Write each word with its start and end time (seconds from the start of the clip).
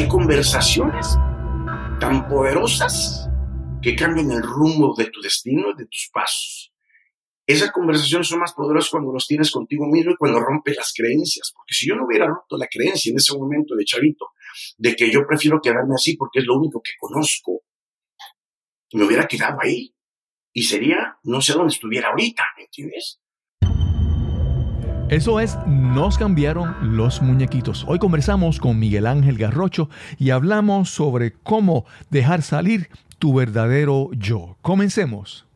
hay 0.00 0.08
conversaciones 0.08 1.18
tan 2.00 2.26
poderosas 2.26 3.28
que 3.82 3.94
cambian 3.94 4.30
el 4.30 4.42
rumbo 4.42 4.94
de 4.96 5.10
tu 5.10 5.20
destino 5.20 5.72
y 5.72 5.76
de 5.76 5.84
tus 5.84 6.08
pasos. 6.10 6.72
Esas 7.46 7.70
conversaciones 7.70 8.28
son 8.28 8.38
más 8.38 8.54
poderosas 8.54 8.90
cuando 8.90 9.12
los 9.12 9.26
tienes 9.26 9.50
contigo 9.50 9.84
mismo 9.86 10.12
y 10.12 10.16
cuando 10.16 10.40
rompes 10.40 10.76
las 10.76 10.94
creencias. 10.96 11.52
Porque 11.54 11.74
si 11.74 11.86
yo 11.86 11.96
no 11.96 12.06
hubiera 12.06 12.26
roto 12.26 12.56
la 12.56 12.66
creencia 12.66 13.10
en 13.10 13.18
ese 13.18 13.36
momento 13.36 13.74
de 13.74 13.84
chavito, 13.84 14.28
de 14.78 14.96
que 14.96 15.10
yo 15.10 15.26
prefiero 15.28 15.60
quedarme 15.60 15.94
así 15.94 16.16
porque 16.16 16.38
es 16.38 16.46
lo 16.46 16.56
único 16.56 16.80
que 16.80 16.92
conozco, 16.98 17.60
me 18.94 19.04
hubiera 19.04 19.28
quedado 19.28 19.58
ahí. 19.60 19.94
Y 20.54 20.62
sería, 20.62 21.18
no 21.24 21.42
sé 21.42 21.52
dónde 21.52 21.74
estuviera 21.74 22.08
ahorita, 22.08 22.42
¿me 22.56 22.64
entiendes? 22.64 23.19
Eso 25.10 25.40
es, 25.40 25.58
nos 25.66 26.16
cambiaron 26.18 26.96
los 26.96 27.20
muñequitos. 27.20 27.84
Hoy 27.88 27.98
conversamos 27.98 28.60
con 28.60 28.78
Miguel 28.78 29.08
Ángel 29.08 29.38
Garrocho 29.38 29.90
y 30.18 30.30
hablamos 30.30 30.90
sobre 30.90 31.32
cómo 31.32 31.84
dejar 32.10 32.42
salir 32.42 32.88
tu 33.18 33.34
verdadero 33.34 34.10
yo. 34.12 34.56
Comencemos. 34.62 35.46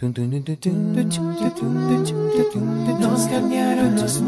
Nos 0.00 0.14
cambiaron 3.26 3.96
los 3.96 4.22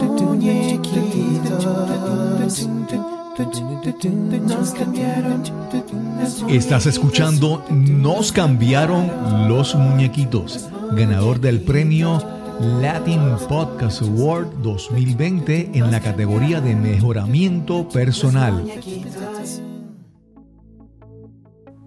Estás 6.48 6.86
escuchando 6.86 7.64
Nos 7.70 8.32
cambiaron 8.32 9.48
los 9.48 9.76
muñequitos, 9.76 10.68
ganador 10.96 11.38
del 11.38 11.60
premio 11.60 12.39
Latin 12.60 13.36
Podcast 13.48 14.02
Award 14.02 14.60
2020 14.62 15.70
en 15.72 15.90
la 15.90 15.98
categoría 15.98 16.60
de 16.60 16.76
mejoramiento 16.76 17.88
personal. 17.88 18.62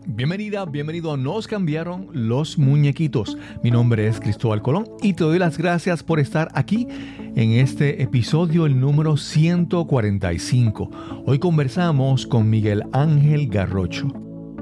Bienvenida, 0.07 0.65
bienvenido 0.65 1.13
a 1.13 1.17
Nos 1.17 1.47
cambiaron 1.47 2.07
los 2.13 2.57
muñequitos. 2.57 3.37
Mi 3.63 3.69
nombre 3.69 4.07
es 4.07 4.19
Cristóbal 4.19 4.63
Colón 4.63 4.87
y 5.03 5.13
te 5.13 5.23
doy 5.23 5.37
las 5.37 5.59
gracias 5.59 6.01
por 6.01 6.19
estar 6.19 6.49
aquí 6.55 6.87
en 7.35 7.51
este 7.51 8.01
episodio, 8.01 8.65
el 8.65 8.79
número 8.79 9.15
145. 9.15 10.89
Hoy 11.27 11.37
conversamos 11.37 12.25
con 12.25 12.49
Miguel 12.49 12.81
Ángel 12.93 13.47
Garrocho. 13.47 14.07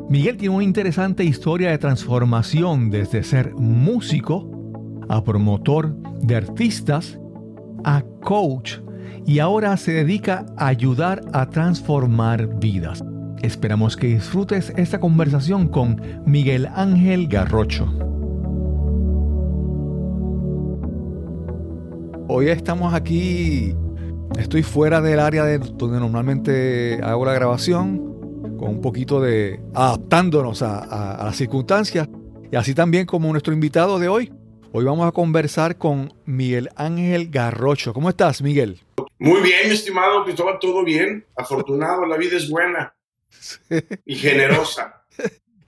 Miguel 0.09 0.35
tiene 0.35 0.55
una 0.55 0.65
interesante 0.65 1.23
historia 1.23 1.69
de 1.69 1.77
transformación 1.77 2.89
desde 2.89 3.23
ser 3.23 3.55
músico 3.55 4.50
a 5.11 5.23
promotor 5.23 5.93
de 6.21 6.37
artistas 6.37 7.19
a 7.83 8.01
coach 8.23 8.77
y 9.25 9.39
ahora 9.39 9.75
se 9.77 9.91
dedica 9.91 10.45
a 10.57 10.67
ayudar 10.67 11.21
a 11.33 11.49
transformar 11.49 12.59
vidas. 12.59 13.03
Esperamos 13.41 13.97
que 13.97 14.07
disfrutes 14.07 14.71
esta 14.77 14.99
conversación 14.99 15.67
con 15.67 16.01
Miguel 16.25 16.67
Ángel 16.73 17.27
Garrocho. 17.27 17.87
Hoy 22.27 22.47
estamos 22.47 22.93
aquí, 22.93 23.75
estoy 24.39 24.63
fuera 24.63 25.01
del 25.01 25.19
área 25.19 25.43
de 25.43 25.59
donde 25.59 25.99
normalmente 25.99 27.01
hago 27.03 27.25
la 27.25 27.33
grabación, 27.33 27.97
con 28.57 28.69
un 28.69 28.81
poquito 28.81 29.19
de 29.19 29.59
adaptándonos 29.73 30.61
a, 30.61 31.19
las 31.25 31.35
circunstancias, 31.35 32.07
y 32.49 32.55
así 32.55 32.73
también 32.73 33.05
como 33.05 33.29
nuestro 33.31 33.53
invitado 33.53 33.99
de 33.99 34.07
hoy. 34.07 34.31
Hoy 34.73 34.85
vamos 34.85 35.05
a 35.05 35.11
conversar 35.11 35.77
con 35.77 36.13
Miguel 36.25 36.69
Ángel 36.77 37.29
Garrocho. 37.29 37.93
¿Cómo 37.93 38.09
estás, 38.09 38.41
Miguel? 38.41 38.79
Muy 39.19 39.41
bien, 39.41 39.69
estimado 39.69 40.23
Cristóbal, 40.23 40.59
todo 40.61 40.85
bien. 40.85 41.25
Afortunado, 41.35 42.05
la 42.05 42.15
vida 42.15 42.37
es 42.37 42.49
buena 42.49 42.95
y 44.05 44.15
generosa. 44.15 45.03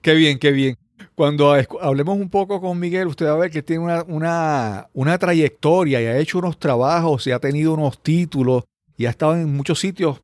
qué 0.00 0.14
bien, 0.14 0.38
qué 0.38 0.52
bien. 0.52 0.78
Cuando 1.14 1.54
hablemos 1.82 2.16
un 2.16 2.30
poco 2.30 2.62
con 2.62 2.80
Miguel, 2.80 3.08
usted 3.08 3.26
va 3.26 3.32
a 3.32 3.36
ver 3.36 3.50
que 3.50 3.62
tiene 3.62 3.82
una, 4.08 4.88
una, 4.94 5.18
trayectoria 5.18 6.00
y 6.00 6.06
ha 6.06 6.16
hecho 6.16 6.38
unos 6.38 6.58
trabajos 6.58 7.26
y 7.26 7.32
ha 7.32 7.38
tenido 7.38 7.74
unos 7.74 8.02
títulos 8.02 8.64
y 8.96 9.04
ha 9.04 9.10
estado 9.10 9.34
en 9.34 9.54
muchos 9.54 9.80
sitios 9.80 10.22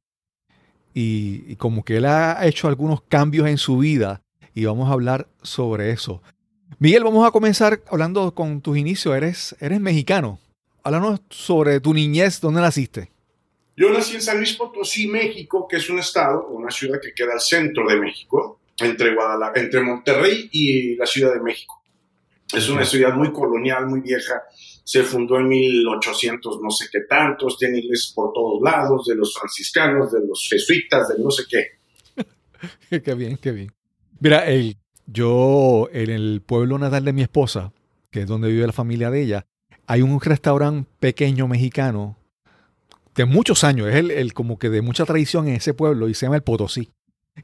y, 0.94 1.54
como 1.56 1.84
que 1.84 1.98
él 1.98 2.06
ha 2.06 2.46
hecho 2.46 2.66
algunos 2.66 3.02
cambios 3.02 3.46
en 3.46 3.58
su 3.58 3.76
vida 3.76 4.22
y 4.54 4.64
vamos 4.64 4.88
a 4.88 4.94
hablar 4.94 5.28
sobre 5.42 5.90
eso. 5.90 6.22
Miguel, 6.78 7.04
vamos 7.04 7.26
a 7.26 7.30
comenzar 7.30 7.82
hablando 7.88 8.34
con 8.34 8.60
tus 8.60 8.78
inicios. 8.78 9.14
Eres, 9.16 9.56
eres 9.60 9.80
mexicano. 9.80 10.38
Háblanos 10.82 11.20
sobre 11.28 11.80
tu 11.80 11.92
niñez, 11.92 12.40
¿dónde 12.40 12.60
naciste? 12.60 13.10
Yo 13.76 13.90
nací 13.90 14.14
en 14.14 14.22
San 14.22 14.38
Luis 14.38 14.54
Potosí, 14.54 15.06
México, 15.08 15.66
que 15.68 15.76
es 15.76 15.90
un 15.90 15.98
estado, 15.98 16.48
una 16.48 16.70
ciudad 16.70 17.00
que 17.00 17.12
queda 17.14 17.32
al 17.34 17.40
centro 17.40 17.88
de 17.88 17.96
México, 17.96 18.60
entre, 18.78 19.14
Guadalajara, 19.14 19.60
entre 19.60 19.80
Monterrey 19.80 20.48
y 20.52 20.96
la 20.96 21.06
Ciudad 21.06 21.34
de 21.34 21.40
México. 21.40 21.82
Es 22.52 22.68
una 22.68 22.84
ciudad 22.84 23.14
muy 23.14 23.32
colonial, 23.32 23.86
muy 23.86 24.00
vieja. 24.00 24.42
Se 24.82 25.02
fundó 25.02 25.38
en 25.38 25.48
1800, 25.48 26.60
no 26.60 26.70
sé 26.70 26.88
qué 26.90 27.00
tantos. 27.08 27.56
Tiene 27.58 27.78
iglesias 27.78 28.12
por 28.14 28.32
todos 28.32 28.60
lados, 28.62 29.06
de 29.06 29.14
los 29.14 29.32
franciscanos, 29.34 30.10
de 30.12 30.26
los 30.26 30.46
jesuitas, 30.50 31.08
de 31.08 31.22
no 31.22 31.30
sé 31.30 31.44
qué. 31.48 33.00
qué 33.00 33.14
bien, 33.14 33.36
qué 33.36 33.52
bien. 33.52 33.72
Mira, 34.18 34.46
el, 34.46 34.76
yo 35.12 35.88
en 35.92 36.10
el 36.10 36.42
pueblo 36.44 36.78
natal 36.78 37.04
de 37.04 37.12
mi 37.12 37.22
esposa, 37.22 37.72
que 38.10 38.22
es 38.22 38.26
donde 38.26 38.48
vive 38.48 38.66
la 38.66 38.72
familia 38.72 39.10
de 39.10 39.22
ella, 39.22 39.46
hay 39.86 40.02
un 40.02 40.20
restaurante 40.20 40.88
pequeño 41.00 41.48
mexicano 41.48 42.16
de 43.14 43.24
muchos 43.24 43.64
años, 43.64 43.88
es 43.88 43.96
el, 43.96 44.32
como 44.34 44.58
que 44.58 44.70
de 44.70 44.82
mucha 44.82 45.04
tradición 45.04 45.48
en 45.48 45.56
ese 45.56 45.74
pueblo 45.74 46.08
y 46.08 46.14
se 46.14 46.26
llama 46.26 46.36
el 46.36 46.42
Potosí. 46.42 46.90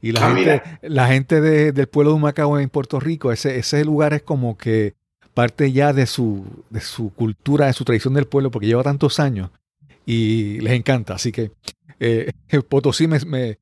Y 0.01 0.11
la 0.11 0.27
ah, 0.27 0.35
gente, 0.35 0.63
la 0.81 1.07
gente 1.07 1.41
del 1.41 1.87
pueblo 1.87 2.11
de 2.11 2.17
Humacao 2.17 2.59
en 2.59 2.69
Puerto 2.69 2.99
Rico, 2.99 3.31
ese, 3.31 3.57
ese 3.57 3.83
lugar 3.83 4.13
es 4.13 4.21
como 4.21 4.57
que 4.57 4.95
parte 5.33 5.71
ya 5.71 5.93
de 5.93 6.05
su, 6.05 6.45
de 6.69 6.81
su 6.81 7.13
cultura, 7.13 7.67
de 7.67 7.73
su 7.73 7.83
tradición 7.83 8.13
del 8.13 8.27
pueblo, 8.27 8.49
porque 8.49 8.67
lleva 8.67 8.83
tantos 8.83 9.19
años 9.19 9.49
y 10.05 10.59
les 10.61 10.73
encanta. 10.73 11.15
Así 11.15 11.31
que 11.31 11.51
eh, 11.99 12.31
Potosí 12.69 13.07
me, 13.07 13.19
me, 13.25 13.57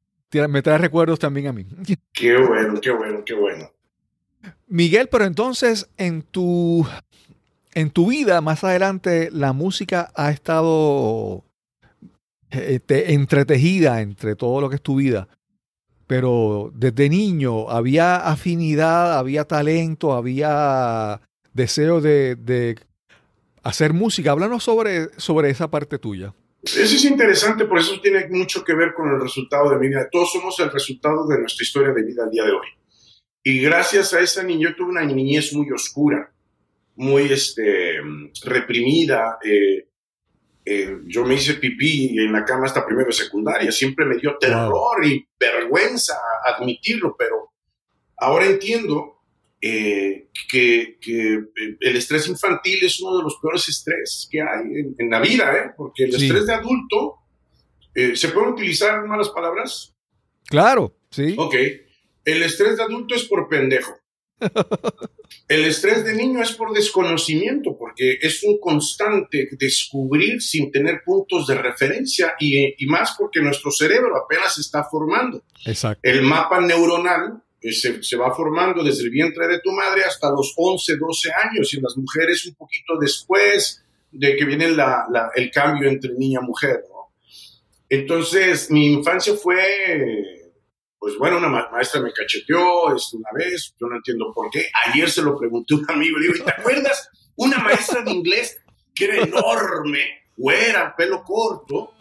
me 0.48 0.62
trae 0.62 0.78
recuerdos 0.78 1.20
también 1.20 1.48
a 1.48 1.54
mí. 1.54 1.66
Qué 2.14 2.38
bueno, 2.38 2.80
qué 2.82 2.92
bueno, 2.92 3.24
qué 3.26 3.34
bueno. 3.34 3.72
Miguel, 4.68 5.08
pero 5.10 5.26
entonces 5.26 5.90
en 5.98 6.22
tu, 6.22 6.86
en 7.74 7.90
tu 7.92 8.10
vida 8.10 8.42
más 8.42 8.64
adelante 8.64 9.30
la 9.32 9.54
música 9.54 10.12
ha 10.16 10.32
estado 10.32 11.44
este, 12.50 13.14
entretejida 13.14 14.02
entre 14.02 14.36
todo 14.36 14.62
lo 14.62 14.70
que 14.70 14.76
es 14.76 14.82
tu 14.82 14.96
vida. 14.96 15.28
Pero 16.08 16.72
desde 16.76 17.10
niño 17.10 17.70
había 17.70 18.18
afinidad, 18.18 19.18
había 19.18 19.46
talento, 19.46 20.14
había 20.14 21.22
deseo 21.54 22.00
de, 22.02 22.78
hacer 23.64 23.94
música. 23.94 24.32
Háblanos 24.32 24.64
sobre, 24.64 25.10
sobre 25.18 25.50
esa 25.50 25.70
parte 25.70 25.98
tuya. 25.98 26.34
Eso 26.64 26.82
es 26.82 27.06
interesante, 27.06 27.66
por 27.66 27.80
eso 27.80 28.00
tiene 28.02 28.28
mucho 28.30 28.64
que 28.64 28.74
ver 28.74 28.94
con 28.94 29.10
el 29.10 29.22
resultado 29.22 29.70
de 29.72 29.78
mi 29.78 29.90
vida. 29.90 30.08
Todos 30.12 30.32
somos 30.32 30.60
el 30.60 30.72
resultado 30.72 31.28
de 31.28 31.40
nuestra 31.40 31.64
historia 31.64 31.94
de 31.94 32.04
vida 32.04 32.24
al 32.24 32.32
día 32.32 32.44
de 32.44 32.52
hoy. 32.52 32.68
Y 33.48 33.62
gracias 33.62 34.12
a 34.16 34.22
esa 34.22 34.42
niña, 34.42 34.70
yo 34.70 34.76
tuve 34.76 34.90
una 34.90 35.06
niñez 35.06 35.54
muy 35.54 35.70
oscura, 35.70 36.34
muy 36.96 37.32
este, 37.32 38.02
reprimida, 38.44 39.38
eh, 39.46 39.88
eh, 40.66 40.98
yo 41.06 41.24
me 41.24 41.36
hice 41.36 41.54
pipí 41.54 42.18
en 42.18 42.34
la 42.34 42.44
cama 42.44 42.66
hasta 42.66 42.84
primero 42.84 43.06
de 43.06 43.14
secundaria. 43.14 43.72
Siempre 43.72 44.04
me 44.04 44.18
dio 44.18 44.36
terror 44.40 45.06
y 45.06 45.24
vergüenza 45.40 46.16
admitirlo, 46.44 47.16
pero 47.16 47.52
ahora 48.18 48.48
entiendo 48.48 49.22
eh, 49.62 50.30
que, 50.50 50.98
eh, 51.08 51.40
el 51.82 51.96
estrés 51.96 52.28
infantil 52.28 52.80
es 52.82 53.00
uno 53.00 53.18
de 53.18 53.24
los 53.26 53.38
peores 53.40 53.70
estrés 53.70 54.28
que 54.32 54.42
hay 54.42 54.96
en, 54.98 55.10
la 55.12 55.20
vida, 55.20 55.76
porque 55.78 56.06
el 56.06 56.16
estrés 56.16 56.48
de 56.48 56.54
adulto, 56.54 57.18
¿se 57.94 58.30
pueden 58.30 58.54
utilizar 58.54 59.06
malas 59.06 59.30
palabras? 59.30 59.96
Claro, 60.48 60.96
sí. 61.12 61.36
Ok. 61.38 61.54
El 62.26 62.44
estrés 62.44 62.78
de 62.78 62.84
adulto 62.84 63.16
es 63.16 63.24
por 63.26 63.48
pendejo. 63.48 63.96
El 65.48 65.64
estrés 65.66 66.04
de 66.04 66.14
niño 66.14 66.42
es 66.42 66.54
por 66.54 66.74
desconocimiento, 66.74 67.78
porque 67.78 68.18
es 68.20 68.44
un 68.44 68.60
constante 68.60 69.48
descubrir 69.52 70.42
sin 70.42 70.72
tener 70.72 71.04
puntos 71.06 71.46
de 71.48 71.56
referencia 71.56 72.34
y, 72.40 72.86
más 72.88 73.16
porque 73.18 73.42
nuestro 73.42 73.72
cerebro 73.72 74.18
apenas 74.18 74.56
se 74.56 74.62
está 74.62 74.84
formando. 74.84 75.44
Exacto. 75.66 76.02
El 76.04 76.24
mapa 76.24 76.60
neuronal 76.60 77.44
eh, 77.62 77.72
se, 77.72 78.18
va 78.18 78.34
formando 78.34 78.84
desde 78.84 79.04
el 79.04 79.12
vientre 79.12 79.48
de 79.48 79.60
tu 79.60 79.72
madre 79.72 80.04
hasta 80.04 80.32
los 80.32 80.54
11, 80.58 80.98
12 80.98 81.30
años 81.32 81.74
y 81.74 81.78
en 81.78 81.84
las 81.84 81.96
mujeres 81.96 82.46
un 82.48 82.56
poquito 82.56 82.98
después 83.00 83.84
de 84.12 84.36
que 84.36 84.46
viene 84.46 84.66
el 84.66 85.52
cambio 85.52 85.90
entre 85.90 86.14
niña 86.14 86.40
y 86.42 86.46
mujer. 86.46 86.82
Entonces, 87.88 88.72
mi 88.72 88.94
infancia 88.94 89.36
fue 89.36 90.35
pues 91.00 91.18
bueno, 91.18 91.38
una 91.38 91.50
maestra 91.50 92.02
me 92.02 92.12
cacheteó 92.12 92.96
esto 92.96 93.18
una 93.18 93.30
vez, 93.34 93.74
yo 93.80 93.88
no 93.88 93.96
entiendo 93.98 94.32
por 94.34 94.50
qué. 94.50 94.66
Ayer 94.88 95.10
se 95.10 95.22
lo 95.22 95.38
pregunté 95.38 95.74
a 95.74 95.78
un 95.78 95.92
amigo, 95.92 96.18
le 96.18 96.28
digo, 96.28 96.40
¿y 96.40 96.46
te 96.46 96.52
acuerdas? 96.52 97.10
Una 97.36 97.60
maestra 97.60 98.02
de 98.02 98.12
inglés 98.12 98.58
que 98.94 99.06
era 99.06 99.24
enorme, 99.24 100.00
güera, 100.38 100.96
pelo 100.96 101.24
corto, 101.24 101.94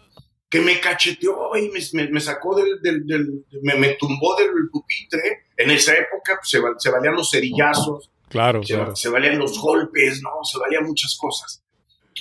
que 0.49 0.61
me 0.61 0.79
cacheteó 0.79 1.57
y 1.57 1.69
me, 1.69 2.21
sacó 2.21 2.55
del, 2.55 2.81
del, 2.81 3.45
me, 3.63 3.95
tumbó 3.95 4.37
del 4.37 4.51
pupitre. 4.71 5.47
En 5.57 5.71
esa 5.71 5.93
época 5.95 6.39
pues, 6.41 6.49
se, 6.49 6.61
se, 6.79 6.91
valían 6.91 7.17
los 7.17 7.31
cerillazos. 7.31 8.11
Claro, 8.29 8.63
se, 8.63 8.75
claro. 8.75 8.95
se 8.97 9.09
valían 9.09 9.39
los 9.39 9.59
golpes, 9.61 10.23
¿no? 10.23 10.31
Se 10.45 10.59
valían 10.59 10.85
muchas 10.85 11.17
cosas. 11.21 11.65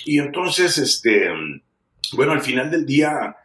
Y 0.04 0.18
entonces, 0.18 0.76
este, 0.78 1.28
bueno, 2.12 2.32
al 2.32 2.42
final 2.42 2.70
del 2.70 2.84
día 2.84 3.36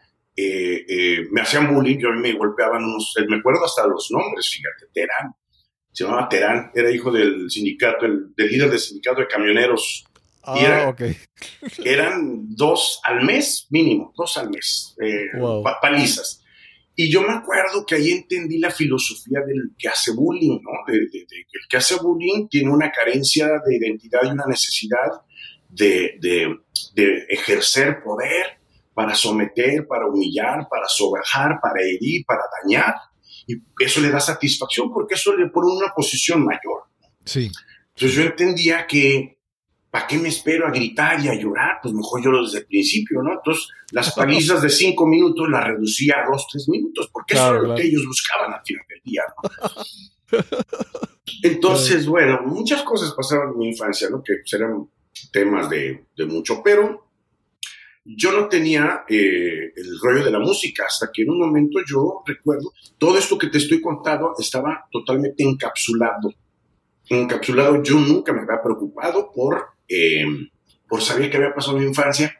eh, 0.41 0.85
eh, 0.87 1.27
me 1.31 1.41
hacían 1.41 1.73
bullying, 1.73 1.97
yo 1.97 2.11
me 2.11 2.31
golpeaban 2.31 2.83
unos, 2.83 3.13
me 3.27 3.37
acuerdo 3.37 3.65
hasta 3.65 3.85
los 3.85 4.09
nombres, 4.09 4.49
fíjate, 4.49 4.85
Terán, 4.93 5.33
se 5.91 6.05
llamaba 6.05 6.29
Terán, 6.29 6.71
era 6.73 6.89
hijo 6.89 7.11
del 7.11 7.49
sindicato, 7.51 8.05
el, 8.05 8.33
del 8.37 8.47
líder 8.47 8.69
del 8.69 8.79
sindicato 8.79 9.19
de 9.19 9.27
camioneros. 9.27 10.05
y 10.55 10.65
ah, 10.65 10.95
eran 11.83 12.55
dos 12.55 13.01
al 13.03 13.25
mes, 13.25 13.67
mínimo, 13.69 14.13
dos 14.15 14.37
al 14.37 14.49
mes, 14.49 14.95
eh, 15.01 15.25
palizas. 15.81 16.41
Y 16.95 17.11
yo 17.11 17.21
me 17.21 17.33
acuerdo 17.33 17.85
que 17.85 17.95
ahí 17.95 18.11
entendí 18.11 18.59
la 18.59 18.71
filosofía 18.71 19.39
del 19.45 19.71
que 19.77 19.89
hace 19.89 20.11
bullying, 20.13 20.59
¿no? 20.61 20.71
De, 20.91 20.99
de, 20.99 21.25
que 21.27 21.37
el 21.37 21.67
que 21.69 21.77
hace 21.77 21.95
bullying 21.95 22.47
tiene 22.49 22.71
una 22.71 22.91
carencia 22.91 23.47
de 23.65 23.75
identidad 23.75 24.21
y 24.23 24.31
una 24.31 24.45
necesidad 24.47 25.21
de, 25.69 26.17
de 26.21 27.25
ejercer 27.29 28.01
poder 28.03 28.58
para 28.99 29.15
someter, 29.15 29.87
para 29.87 30.07
humillar, 30.07 30.67
para 30.69 30.85
sobajar, 30.89 31.57
para 31.61 31.81
herir, 31.81 32.25
para 32.25 32.41
dañar. 32.61 32.93
Y 33.47 33.55
eso 33.79 34.01
le 34.01 34.11
da 34.11 34.19
satisfacción 34.19 34.91
porque 34.91 35.13
eso 35.13 35.33
le 35.37 35.47
pone 35.47 35.71
una 35.71 35.93
posición 35.95 36.43
mayor. 36.43 36.83
Sí. 37.23 37.49
Entonces 37.95 38.17
yo 38.17 38.23
entendía 38.23 38.85
que, 38.85 39.39
¿para 39.89 40.05
qué 40.05 40.17
me 40.17 40.27
espero 40.27 40.67
a 40.67 40.71
gritar 40.71 41.17
y 41.23 41.29
a 41.29 41.33
llorar? 41.33 41.77
Pues 41.81 41.93
mejor 41.93 42.21
lloro 42.21 42.43
desde 42.43 42.57
el 42.57 42.65
principio, 42.65 43.23
¿no? 43.23 43.35
Entonces 43.35 43.69
las 43.93 44.11
palizas 44.15 44.61
de 44.61 44.69
cinco 44.69 45.07
minutos 45.07 45.47
las 45.49 45.63
reducía 45.63 46.15
a 46.17 46.29
dos, 46.29 46.45
tres 46.51 46.67
minutos, 46.67 47.09
porque 47.13 47.35
eso 47.35 47.51
era 47.51 47.61
lo 47.61 47.75
que 47.75 47.83
ellos 47.83 48.05
buscaban 48.05 48.51
al 48.51 48.61
final 48.65 48.83
del 48.89 49.01
día, 49.05 49.23
¿no? 49.29 50.39
Entonces, 51.43 52.05
bueno, 52.05 52.41
muchas 52.45 52.83
cosas 52.83 53.13
pasaron 53.13 53.53
en 53.53 53.59
mi 53.59 53.69
infancia, 53.69 54.09
¿no? 54.09 54.21
Que 54.21 54.41
eran 54.53 54.89
temas 55.31 55.69
de, 55.69 56.03
de 56.17 56.25
mucho, 56.25 56.61
pero 56.61 57.08
yo 58.05 58.31
no 58.31 58.47
tenía 58.47 59.03
eh, 59.07 59.71
el 59.75 59.99
rollo 60.01 60.23
de 60.23 60.31
la 60.31 60.39
música 60.39 60.85
hasta 60.87 61.09
que 61.13 61.23
en 61.23 61.31
un 61.31 61.39
momento 61.39 61.79
yo 61.85 62.23
recuerdo, 62.25 62.73
todo 62.97 63.17
esto 63.17 63.37
que 63.37 63.47
te 63.47 63.57
estoy 63.57 63.81
contando 63.81 64.33
estaba 64.37 64.87
totalmente 64.91 65.43
encapsulado. 65.43 66.33
Encapsulado, 67.07 67.83
yo 67.83 67.99
nunca 67.99 68.33
me 68.33 68.41
había 68.41 68.61
preocupado 68.63 69.31
por, 69.33 69.69
eh, 69.87 70.25
por 70.87 71.01
saber 71.01 71.29
qué 71.29 71.37
había 71.37 71.53
pasado 71.53 71.77
en 71.77 71.83
mi 71.83 71.89
infancia. 71.89 72.35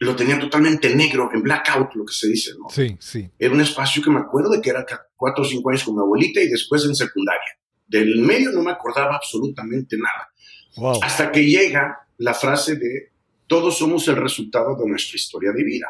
Lo 0.00 0.16
tenía 0.16 0.38
totalmente 0.38 0.94
negro, 0.94 1.30
en 1.32 1.42
blackout, 1.42 1.94
lo 1.94 2.04
que 2.04 2.12
se 2.12 2.28
dice, 2.28 2.50
¿no? 2.58 2.68
Sí, 2.68 2.96
sí. 2.98 3.30
Era 3.38 3.54
un 3.54 3.60
espacio 3.60 4.02
que 4.02 4.10
me 4.10 4.20
acuerdo 4.20 4.50
de 4.50 4.60
que 4.60 4.70
era 4.70 4.84
cuatro 5.14 5.44
o 5.44 5.46
cinco 5.46 5.70
años 5.70 5.84
con 5.84 5.94
mi 5.94 6.00
abuelita 6.00 6.40
y 6.40 6.48
después 6.48 6.84
en 6.84 6.94
secundaria. 6.94 7.58
Del 7.86 8.18
medio 8.18 8.50
no 8.50 8.62
me 8.62 8.72
acordaba 8.72 9.14
absolutamente 9.14 9.96
nada. 9.96 10.30
Wow. 10.76 11.00
Hasta 11.02 11.30
que 11.30 11.44
llega 11.44 12.08
la 12.18 12.34
frase 12.34 12.74
de 12.74 13.13
todos 13.54 13.78
somos 13.78 14.08
el 14.08 14.16
resultado 14.16 14.74
de 14.76 14.84
nuestra 14.84 15.14
historia 15.14 15.52
de 15.52 15.62
vida. 15.62 15.86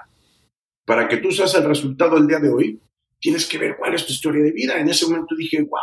Para 0.85 1.09
que 1.09 1.17
tú 1.17 1.33
seas 1.33 1.55
el 1.55 1.65
resultado 1.65 2.17
del 2.17 2.27
día 2.27 2.39
de 2.39 2.51
hoy, 2.51 2.79
tienes 3.19 3.47
que 3.47 3.57
ver 3.57 3.77
cuál 3.79 3.95
es 3.95 4.05
tu 4.05 4.13
historia 4.13 4.45
de 4.45 4.53
vida. 4.53 4.79
En 4.79 4.87
ese 4.87 5.07
momento 5.07 5.35
dije, 5.35 5.63
wow, 5.63 5.81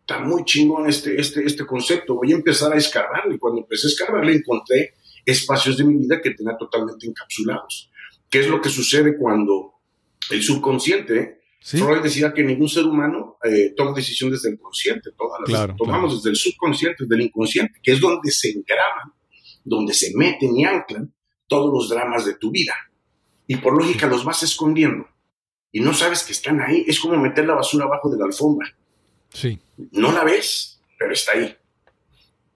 está 0.00 0.18
muy 0.18 0.44
chingón 0.44 0.86
este, 0.86 1.18
este, 1.18 1.46
este 1.46 1.64
concepto, 1.64 2.16
voy 2.16 2.32
a 2.32 2.34
empezar 2.34 2.74
a 2.74 2.76
escarbarle. 2.76 3.36
Y 3.36 3.38
cuando 3.38 3.62
empecé 3.62 3.86
a 3.86 3.88
escarbarle, 3.88 4.34
encontré 4.34 4.96
espacios 5.24 5.78
de 5.78 5.84
mi 5.84 5.96
vida 5.96 6.20
que 6.20 6.32
tenía 6.32 6.58
totalmente 6.58 7.06
encapsulados. 7.06 7.90
¿Qué 8.28 8.40
es 8.40 8.48
lo 8.48 8.60
que 8.60 8.68
sucede 8.68 9.16
cuando 9.16 9.76
el 10.28 10.42
subconsciente, 10.42 11.40
Freud 11.62 12.02
decía 12.02 12.34
que 12.34 12.44
ningún 12.44 12.68
ser 12.68 12.84
humano 12.84 13.38
eh, 13.42 13.72
toma 13.74 13.94
decisión 13.94 14.30
desde 14.30 14.50
el 14.50 14.58
consciente, 14.58 15.12
todas 15.16 15.40
las 15.48 15.74
tomamos 15.74 16.16
desde 16.16 16.28
el 16.28 16.36
subconsciente, 16.36 17.04
desde 17.04 17.14
el 17.14 17.22
inconsciente, 17.22 17.80
que 17.82 17.92
es 17.92 18.00
donde 18.00 18.30
se 18.30 18.50
engraman 18.50 19.14
donde 19.68 19.94
se 19.94 20.16
meten 20.16 20.56
y 20.56 20.64
anclan 20.64 21.12
todos 21.46 21.72
los 21.72 21.88
dramas 21.88 22.24
de 22.24 22.34
tu 22.34 22.50
vida. 22.50 22.74
Y 23.46 23.56
por 23.56 23.76
lógica 23.76 24.06
los 24.06 24.24
vas 24.24 24.42
escondiendo. 24.42 25.06
Y 25.72 25.80
no 25.80 25.94
sabes 25.94 26.22
que 26.22 26.32
están 26.32 26.60
ahí. 26.60 26.84
Es 26.86 27.00
como 27.00 27.16
meter 27.16 27.46
la 27.46 27.54
basura 27.54 27.84
abajo 27.84 28.10
de 28.10 28.18
la 28.18 28.26
alfombra. 28.26 28.74
Sí. 29.32 29.58
No 29.92 30.12
la 30.12 30.24
ves, 30.24 30.80
pero 30.98 31.12
está 31.12 31.32
ahí. 31.32 31.54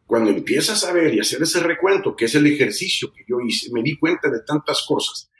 Cuando 0.06 0.30
empiezas 0.30 0.84
a 0.84 0.92
ver 0.92 1.14
y 1.14 1.20
hacer 1.20 1.42
ese 1.42 1.60
recuento, 1.60 2.14
que 2.16 2.26
es 2.26 2.34
el 2.34 2.46
ejercicio 2.46 3.12
que 3.12 3.24
yo 3.26 3.40
hice, 3.40 3.70
me 3.72 3.82
di 3.82 3.98
cuenta 3.98 4.28
de 4.28 4.40
tantas 4.46 4.84
cosas. 4.86 5.30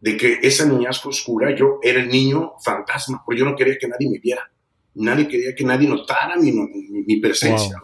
De 0.00 0.16
que 0.16 0.38
esa 0.42 0.64
niñez 0.64 1.00
fue 1.00 1.10
oscura, 1.10 1.54
yo 1.54 1.78
era 1.82 2.00
el 2.00 2.08
niño 2.08 2.52
fantasma, 2.64 3.22
porque 3.24 3.40
yo 3.40 3.44
no 3.44 3.56
quería 3.56 3.76
que 3.78 3.88
nadie 3.88 4.08
me 4.08 4.18
viera. 4.18 4.50
Nadie 4.94 5.28
quería 5.28 5.54
que 5.54 5.64
nadie 5.64 5.88
notara 5.88 6.36
mi, 6.36 6.52
mi, 6.52 7.16
presencia. 7.20 7.76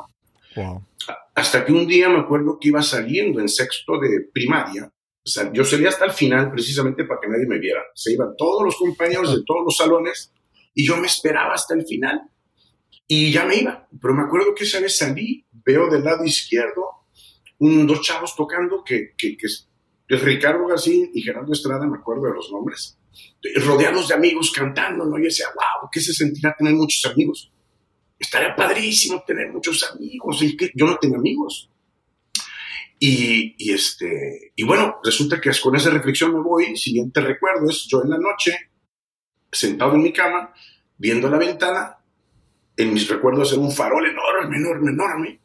wow. 0.56 0.82
Hasta 1.34 1.64
que 1.64 1.72
un 1.72 1.86
día 1.86 2.08
me 2.08 2.20
acuerdo 2.20 2.58
que 2.60 2.68
iba 2.68 2.82
saliendo 2.82 3.40
en 3.40 3.48
sexto 3.48 3.98
de 4.00 4.28
primaria. 4.32 4.92
Yo 5.52 5.64
salía 5.64 5.88
hasta 5.88 6.04
el 6.04 6.12
final 6.12 6.50
precisamente 6.50 7.04
para 7.04 7.20
que 7.20 7.28
nadie 7.28 7.46
me 7.46 7.58
viera. 7.58 7.80
Se 7.94 8.12
iban 8.12 8.34
todos 8.36 8.62
los 8.62 8.76
compañeros 8.76 9.34
de 9.34 9.42
todos 9.46 9.62
los 9.64 9.76
salones 9.76 10.32
y 10.74 10.86
yo 10.86 10.96
me 10.96 11.06
esperaba 11.06 11.54
hasta 11.54 11.74
el 11.74 11.86
final. 11.86 12.20
Y 13.06 13.32
ya 13.32 13.44
me 13.44 13.56
iba. 13.56 13.88
Pero 14.00 14.14
me 14.14 14.22
acuerdo 14.22 14.54
que 14.54 14.64
esa 14.64 14.80
vez 14.80 14.96
salí, 14.96 15.46
veo 15.52 15.90
del 15.90 16.04
lado 16.04 16.24
izquierdo 16.24 17.04
un, 17.58 17.86
dos 17.86 18.02
chavos 18.02 18.34
tocando 18.36 18.82
que, 18.84 19.14
que, 19.16 19.36
que 19.36 19.46
es 19.46 19.68
Ricardo 20.08 20.66
García 20.66 21.06
y 21.12 21.22
Gerardo 21.22 21.52
Estrada, 21.52 21.86
me 21.86 21.98
acuerdo 21.98 22.24
de 22.24 22.34
los 22.34 22.50
nombres, 22.52 22.98
rodeados 23.64 24.08
de 24.08 24.14
amigos 24.14 24.52
cantando, 24.52 25.04
¿no? 25.06 25.18
Y 25.18 25.22
decía, 25.22 25.46
wow, 25.54 25.88
¿qué 25.90 26.00
se 26.00 26.12
sentirá 26.12 26.54
tener 26.56 26.74
muchos 26.74 27.04
amigos? 27.10 27.50
Estaría 28.18 28.54
padrísimo 28.54 29.22
tener 29.26 29.52
muchos 29.52 29.82
amigos, 29.92 30.42
y 30.42 30.56
que 30.56 30.70
yo 30.74 30.86
no 30.86 30.96
tengo 30.98 31.16
amigos. 31.16 31.70
Y, 32.98 33.54
y, 33.58 33.72
este, 33.72 34.52
y 34.54 34.62
bueno, 34.62 34.96
resulta 35.02 35.40
que 35.40 35.50
con 35.62 35.76
esa 35.76 35.90
reflexión 35.90 36.32
me 36.32 36.40
voy, 36.40 36.76
siguiente 36.76 37.20
recuerdo 37.20 37.68
es 37.68 37.86
yo 37.88 38.02
en 38.02 38.10
la 38.10 38.18
noche, 38.18 38.70
sentado 39.50 39.94
en 39.94 40.02
mi 40.02 40.12
cama, 40.12 40.52
viendo 40.96 41.28
la 41.28 41.38
ventana, 41.38 41.98
en 42.76 42.94
mis 42.94 43.08
recuerdos 43.08 43.52
era 43.52 43.60
un 43.60 43.72
farol 43.72 44.06
enorme, 44.06 44.56
enorme, 44.56 44.90
enorme, 44.90 45.40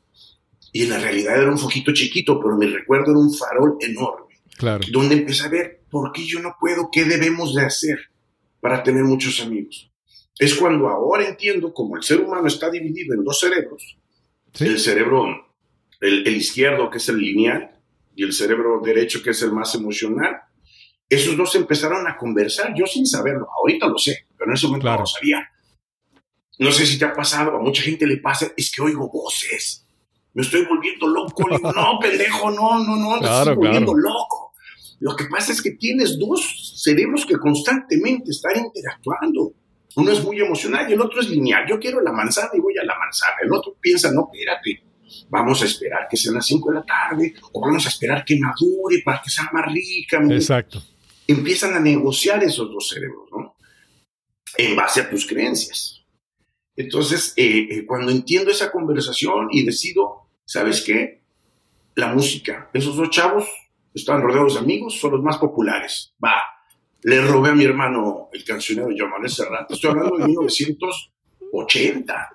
y 0.72 0.84
en 0.84 0.90
la 0.92 1.00
realidad 1.00 1.42
era 1.42 1.52
un 1.52 1.58
foquito 1.58 1.92
chiquito, 1.94 2.40
pero 2.40 2.56
mi 2.56 2.68
recuerdo 2.68 3.12
era 3.12 3.20
un 3.20 3.34
farol 3.34 3.78
enorme. 3.82 4.36
Claro. 4.58 4.86
Donde 4.92 5.16
empecé 5.16 5.46
a 5.46 5.50
ver 5.50 5.84
por 5.90 6.12
qué 6.12 6.26
yo 6.26 6.40
no 6.40 6.56
puedo, 6.60 6.90
qué 6.92 7.06
debemos 7.06 7.56
de 7.56 7.64
hacer 7.64 7.98
para 8.62 8.84
tener 8.84 9.04
muchos 9.04 9.40
amigos 9.42 9.89
es 10.40 10.56
cuando 10.56 10.88
ahora 10.88 11.28
entiendo 11.28 11.74
cómo 11.74 11.98
el 11.98 12.04
ser 12.04 12.22
humano 12.22 12.48
está 12.48 12.72
dividido 12.72 13.14
en 13.14 13.26
dos 13.26 13.42
cerebros. 13.42 13.98
El 14.58 14.80
cerebro, 14.80 15.54
el, 16.00 16.28
izquierdo, 16.28 16.90
que 16.90 16.98
es 16.98 17.10
el 17.10 17.18
lineal, 17.18 17.72
y 18.16 18.24
el 18.24 18.32
cerebro 18.32 18.82
derecho, 18.84 19.22
que 19.22 19.32
es 19.32 19.42
el 19.42 19.52
más 19.52 19.76
emocional. 19.76 20.38
Esos 21.10 21.36
dos 21.36 21.54
empezaron 21.56 22.08
a 22.08 22.16
conversar, 22.16 22.74
yo 22.74 22.86
sin 22.86 23.06
saberlo. 23.06 23.48
Ahorita 23.60 23.88
lo 23.88 23.98
sé, 23.98 24.28
pero 24.38 24.50
en 24.50 24.56
ese 24.56 24.68
momento 24.68 24.90
no 24.90 25.00
lo 25.00 25.06
sabía. 25.06 25.46
No 26.58 26.72
sé 26.72 26.86
si 26.86 26.98
te 26.98 27.06
ha 27.06 27.14
pasado, 27.14 27.56
a 27.56 27.62
mucha 27.62 27.82
gente 27.82 28.08
le 28.08 28.18
pasa, 28.18 28.48
es 28.56 28.72
que 28.72 28.82
oigo 28.82 29.10
voces. 29.10 29.86
Me 30.34 30.44
estoy 30.44 30.66
volviendo 30.66 31.08
loco. 31.08 31.50
no, 31.76 32.00
pendejo, 32.00 32.50
no, 32.52 32.80
no, 32.80 32.96
no, 32.96 33.20
me 33.20 33.28
estoy 33.28 33.56
volviendo 33.56 33.94
loco. 33.94 34.54
Lo 35.00 35.16
que 35.16 35.26
pasa 35.26 35.52
es 35.52 35.62
que 35.62 35.72
tienes 35.72 36.18
dos 36.18 36.82
cerebros 36.82 37.26
que 37.26 37.38
constantemente 37.38 38.32
están 38.32 38.58
interactuando. 38.58 39.54
Uno 39.96 40.12
es 40.12 40.24
muy 40.24 40.40
emocional 40.40 40.90
y 40.90 40.94
el 40.94 41.02
otro 41.02 41.22
es 41.22 41.30
lineal. 41.30 41.66
Yo 41.68 41.80
quiero 41.80 42.02
la 42.02 42.12
manzana 42.12 42.50
y 42.54 42.60
voy 42.60 42.78
a 42.78 42.84
la 42.84 42.98
manzana. 42.98 43.36
El 43.42 43.52
otro 43.52 43.76
piensa, 43.80 44.12
no, 44.12 44.30
espérate, 44.32 44.84
vamos 45.30 45.62
a 45.62 45.66
esperar 45.66 46.08
que 46.10 46.18
sean 46.18 46.36
las 46.36 46.46
5 46.46 46.70
de 46.70 46.76
la 46.76 46.86
tarde 46.86 47.34
o 47.52 47.62
vamos 47.62 47.86
a 47.86 47.90
esperar 47.90 48.24
que 48.24 48.38
madure 48.38 49.02
para 49.04 49.22
que 49.22 49.30
sea 49.30 49.50
más 49.52 49.72
rica. 49.72 50.22
Exacto. 50.30 50.82
Empiezan 51.28 51.74
a 51.74 51.80
negociar 51.80 52.44
esos 52.44 52.72
dos 52.72 52.90
cerebros, 52.90 53.30
¿no? 53.32 53.56
En 54.58 54.76
base 54.76 55.02
a 55.02 55.10
tus 55.10 55.26
creencias. 55.26 56.04
Entonces, 56.76 57.34
eh, 57.36 57.68
eh, 57.70 57.86
cuando 57.86 58.12
entiendo 58.12 58.52
esa 58.52 58.72
conversación 58.72 59.50
y 59.52 59.66
decido, 59.66 60.30
¿sabes 60.46 60.82
qué? 60.82 61.22
La 61.96 62.14
música. 62.14 62.70
Esos 62.74 62.96
dos 62.96 63.10
chavos 63.10 63.46
están 63.94 64.22
rodeados 64.22 64.54
de 64.54 64.62
amigos, 64.62 65.00
son 65.00 65.12
los 65.12 65.22
más 65.22 65.38
populares. 65.38 66.14
Va, 66.24 66.42
le 67.04 67.22
robé 67.22 67.50
a 67.50 67.56
mi 67.56 67.64
hermano 67.64 68.30
el 68.34 68.44
cancionero 68.44 68.88
de 68.88 69.04
Manuel 69.04 69.30
Serrat. 69.30 69.72
Estoy 69.72 69.92
hablando 69.92 70.18
de 70.18 70.26
1980, 70.26 72.30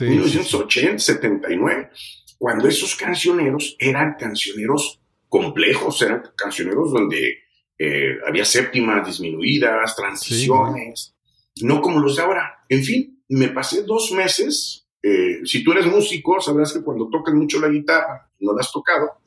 1980, 0.00 0.98
79, 0.98 1.90
cuando 2.38 2.68
esos 2.68 2.94
cancioneros 2.94 3.76
eran 3.78 4.16
cancioneros 4.18 5.00
complejos, 5.28 6.00
eran 6.02 6.22
cancioneros 6.36 6.92
donde 6.92 7.38
eh, 7.78 8.16
había 8.26 8.44
séptimas 8.44 9.06
disminuidas, 9.06 9.94
transiciones, 9.94 11.14
no 11.62 11.80
como 11.80 12.00
los 12.00 12.16
de 12.16 12.22
ahora. 12.22 12.64
En 12.68 12.82
fin, 12.82 13.22
me 13.28 13.48
pasé 13.48 13.84
dos 13.84 14.10
meses. 14.12 14.86
Eh, 15.02 15.40
si 15.44 15.62
tú 15.62 15.72
eres 15.72 15.86
músico, 15.86 16.40
sabrás 16.40 16.72
que 16.72 16.82
cuando 16.82 17.08
tocas 17.08 17.34
mucho 17.34 17.60
la 17.60 17.68
guitarra, 17.68 18.30
no 18.40 18.52
la 18.52 18.60
has 18.60 18.72
tocado, 18.72 19.17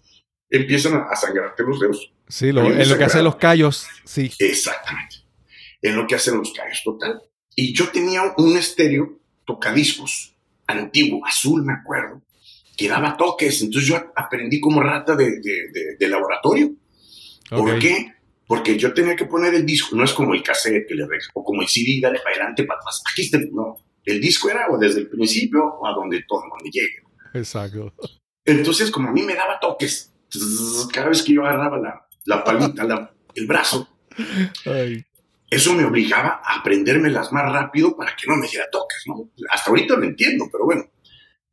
empiezan 0.52 0.94
a, 1.10 1.16
sangrarte 1.16 1.64
los 1.64 1.80
dedos. 1.80 2.12
Sí, 2.28 2.52
lo, 2.52 2.66
en 2.66 2.88
lo 2.88 2.98
que 2.98 3.04
hacen 3.06 3.24
los 3.24 3.38
callos, 3.38 3.88
sí. 4.06 4.32
Exactamente. 4.38 5.16
en 5.82 5.96
lo 5.96 6.06
que 6.06 6.16
hacen 6.16 6.38
los 6.38 6.54
callos, 6.54 6.82
total. 6.84 7.22
Y 7.56 7.74
yo 7.74 7.90
tenía 7.90 8.22
un 8.38 8.56
estéreo 8.58 9.20
tocadiscos 9.46 10.36
antiguo, 10.68 11.26
azul, 11.26 11.64
me 11.64 11.74
acuerdo, 11.74 12.22
que 12.78 12.88
daba 12.88 13.18
toques. 13.18 13.62
Entonces 13.62 13.90
yo 13.90 14.12
aprendí 14.16 14.60
como 14.60 14.82
rata 14.82 15.16
de, 15.16 15.40
de, 15.98 16.08
laboratorio. 16.08 16.74
¿Por 17.50 17.80
qué? 17.80 18.14
Porque 18.48 18.78
yo 18.78 18.94
tenía 18.94 19.16
que 19.16 19.26
poner 19.26 19.54
el 19.54 19.66
disco, 19.66 19.96
no 19.96 20.04
es 20.04 20.14
como 20.14 20.34
el 20.34 20.44
cassette 20.44 20.88
que 20.88 20.96
le 20.96 21.06
o 21.34 21.44
como 21.44 21.62
el 21.62 21.68
CD, 21.68 22.00
dale 22.02 22.20
para 22.20 22.36
adelante, 22.36 22.64
para 22.64 22.80
atrás. 22.80 23.02
Aquí 23.12 23.24
está, 23.24 23.40
no. 23.52 23.78
El 24.04 24.20
disco 24.20 24.50
era 24.50 24.68
o 24.70 24.78
desde 24.78 25.00
el 25.00 25.10
principio 25.10 25.64
o 25.64 25.88
a 25.88 25.94
donde 25.94 26.24
todo, 26.28 26.42
donde 26.42 26.70
llegue. 26.70 27.04
Exacto. 27.34 27.94
Entonces, 28.44 28.90
como 28.90 29.10
a 29.10 29.12
mí 29.12 29.22
me 29.22 29.36
daba 29.36 29.60
toques, 29.60 30.11
cada 30.94 31.10
vez 31.10 31.24
que 31.24 31.34
yo 31.34 31.46
agarraba 31.46 31.78
la, 31.80 32.08
la 32.26 32.44
palita, 32.44 32.84
la, 32.84 33.14
el 33.36 33.48
brazo, 33.48 33.88
eso 35.50 35.74
me 35.74 35.86
obligaba 35.86 36.42
a 36.44 36.60
aprendérmelas 36.60 37.32
más 37.32 37.52
rápido 37.52 37.96
para 37.96 38.16
que 38.16 38.28
no 38.28 38.38
me 38.38 38.48
diera 38.48 38.70
toques, 38.72 39.04
¿no? 39.06 39.30
Hasta 39.50 39.70
ahorita 39.70 39.96
lo 39.98 40.04
entiendo, 40.04 40.48
pero 40.52 40.66
bueno. 40.66 40.86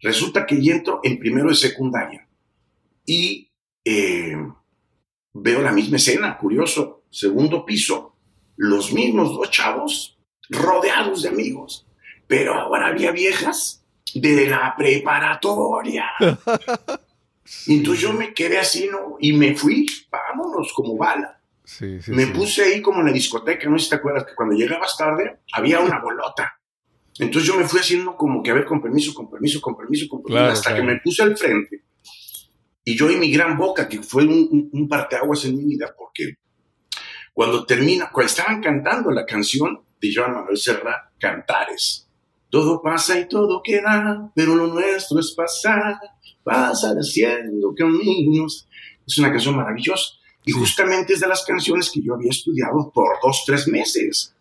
Resulta 0.01 0.47
que 0.47 0.63
yo 0.63 0.73
entro 0.73 1.01
en 1.03 1.19
primero 1.19 1.49
de 1.49 1.57
secundaria 1.57 2.29
y 3.05 3.51
eh, 3.85 4.37
veo 5.33 5.61
la 5.61 5.73
misma 5.73 5.97
escena, 5.97 6.39
curioso, 6.39 7.03
segundo 7.11 7.65
piso, 7.65 8.15
los 8.57 8.93
mismos 8.93 9.35
dos 9.35 9.51
chavos 9.51 10.19
rodeados 10.51 11.23
de 11.23 11.31
amigos, 11.31 11.89
pero 12.29 12.55
ahora 12.55 12.87
había 12.87 13.11
viejas 13.11 13.85
de 14.15 14.47
la 14.47 14.75
preparatoria. 14.77 16.11
Y 17.67 17.79
entonces 17.79 18.03
yo 18.03 18.13
me 18.13 18.33
quedé 18.35 18.59
así, 18.59 18.89
¿no? 18.91 19.17
Y 19.21 19.33
me 19.33 19.55
fui, 19.55 19.87
vámonos, 20.11 20.73
como 20.73 20.97
bala. 20.97 21.41
me 22.09 22.27
puse 22.29 22.63
ahí 22.63 22.83
como 22.83 23.01
en 23.01 23.07
la 23.07 23.13
discoteca, 23.13 23.69
no 23.69 23.79
sé 23.79 23.85
si 23.85 23.91
te 23.91 23.97
acuerdas 23.97 24.25
que 24.25 24.35
cuando 24.35 24.57
llegabas 24.57 24.97
tarde 24.97 25.41
había 25.53 25.81
una 25.81 25.99
bolota. 26.03 26.61
Entonces 27.19 27.49
yo 27.49 27.59
me 27.59 27.67
fui 27.67 27.81
haciendo 27.81 28.17
como 28.17 28.43
que 28.43 28.51
a 28.51 28.55
ver, 28.55 28.65
con 28.65 28.81
permiso, 28.81 29.13
con 29.13 29.29
permiso, 29.29 29.61
con 29.61 29.77
permiso, 29.77 30.07
con 30.09 30.23
permiso, 30.23 30.45
hasta 30.45 30.75
que 30.75 30.83
me 30.83 31.01
puse 31.01 31.23
al 31.23 31.37
frente. 31.37 31.85
Y 32.85 32.97
yo 32.97 33.11
y 33.11 33.17
mi 33.17 33.31
gran 33.31 33.57
boca, 33.57 33.89
que 33.89 34.03
fue 34.03 34.25
un, 34.25 34.71
un, 34.73 34.89
parteaguas 34.89 35.45
en 35.45 35.57
mi 35.57 35.65
vida, 35.65 35.95
porque 35.99 36.37
cuando 37.35 37.67
termina, 37.67 38.11
cuando 38.11 38.31
estaban 38.31 38.63
cantando 38.63 39.11
la 39.11 39.27
canción 39.27 39.81
de 40.01 40.11
Joan 40.15 40.33
Manuel 40.33 40.57
Serra, 40.57 41.13
Cantares, 41.19 42.09
todo 42.51 42.81
pasa 42.81 43.19
y 43.19 43.29
todo 43.29 43.61
queda, 43.63 44.31
pero 44.35 44.55
lo 44.55 44.69
nuestro 44.69 45.21
es 45.21 45.33
pasar, 45.33 45.99
pasar 46.49 46.97
haciendo 46.97 47.75
caminos. 47.77 48.69
Es 49.07 49.19
una 49.19 49.31
canción 49.31 49.57
maravillosa. 49.57 50.15
Y 50.45 50.53
justamente 50.53 51.13
es 51.13 51.21
de 51.21 51.29
las 51.29 51.45
canciones 51.45 51.91
que 51.91 52.01
yo 52.03 52.15
había 52.15 52.31
estudiado 52.31 52.91
por 52.93 53.19
dos, 53.23 53.45
tres 53.47 53.69
meses. 53.69 54.35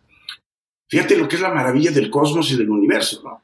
Fíjate 0.88 1.16
lo 1.16 1.28
que 1.28 1.36
es 1.36 1.42
la 1.42 1.52
maravilla 1.52 1.90
del 1.90 2.10
cosmos 2.10 2.50
y 2.50 2.56
del 2.56 2.70
universo, 2.70 3.20
¿no? 3.22 3.42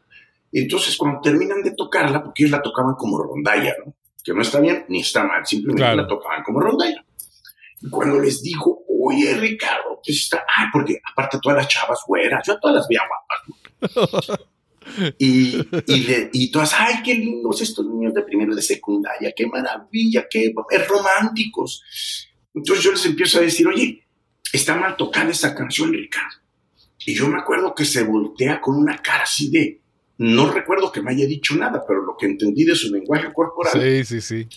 Entonces, 0.51 0.97
cuando 0.97 1.21
terminan 1.21 1.63
de 1.63 1.73
tocarla, 1.73 2.23
porque 2.23 2.45
ellos 2.45 2.53
la 2.53 2.63
tocaban 2.63 2.95
como 2.95 3.19
rondalla, 3.19 3.75
¿no? 3.85 3.95
Que 4.23 4.33
no 4.33 4.41
está 4.41 4.61
bien 4.61 4.87
ni 4.89 5.01
está 5.01 5.25
mal, 5.25 5.45
simplemente 5.45 5.97
la 5.97 6.07
tocaban 6.07 6.43
como 6.43 6.61
rondalla. 6.61 7.05
Y 7.81 7.91
cuando 7.91 8.19
les 8.21 8.43
digo, 8.43 8.83
oye, 8.89 9.35
Ricardo, 9.35 10.01
pues 10.03 10.17
está, 10.21 10.45
ay, 10.57 10.69
porque 10.73 10.99
aparte 11.13 11.39
todas 11.43 11.59
las 11.59 11.69
chavas 11.69 11.99
güeras, 12.07 12.47
yo 12.47 12.55
a 12.55 12.61
todas 12.61 12.77
las 12.77 12.89
veía 12.89 13.03
guapas, 13.07 14.39
¿no? 14.39 14.45
Y, 15.19 15.57
y, 15.87 16.29
y, 16.33 16.51
todas, 16.51 16.73
ay, 16.77 16.97
qué 17.05 17.15
lindos 17.15 17.61
estos 17.61 17.87
niños 17.87 18.15
de 18.15 18.23
primero 18.23 18.55
de 18.55 18.63
secundaria, 18.63 19.33
qué 19.37 19.47
maravilla, 19.47 20.27
qué 20.31 20.53
románticos. 20.89 21.83
Entonces 22.55 22.85
yo 22.85 22.93
les 22.93 23.05
empiezo 23.07 23.39
a 23.39 23.43
decir, 23.43 23.67
oye, 23.67 24.07
está 24.53 24.77
mal 24.77 24.97
tocar 24.97 25.29
esa 25.29 25.55
canción, 25.55 25.93
Ricardo. 25.93 26.37
Y 27.07 27.15
yo 27.15 27.29
me 27.29 27.39
acuerdo 27.39 27.75
que 27.75 27.85
se 27.85 28.05
voltea 28.05 28.61
con 28.61 28.77
una 28.77 28.99
cara 28.99 29.25
así 29.25 29.51
de, 29.51 29.83
no 30.17 30.51
recuerdo 30.51 30.93
que 30.93 31.03
me 31.03 31.11
haya 31.11 31.27
dicho 31.27 31.57
nada, 31.57 31.85
pero 31.87 32.03
lo 32.03 32.17
que 32.17 32.27
entendí 32.27 32.65
de 32.65 32.77
su 32.77 32.93
lenguaje 32.93 33.33
corporal. 33.33 33.73
Sí, 33.73 34.05
sí, 34.05 34.21
sí. 34.21 34.49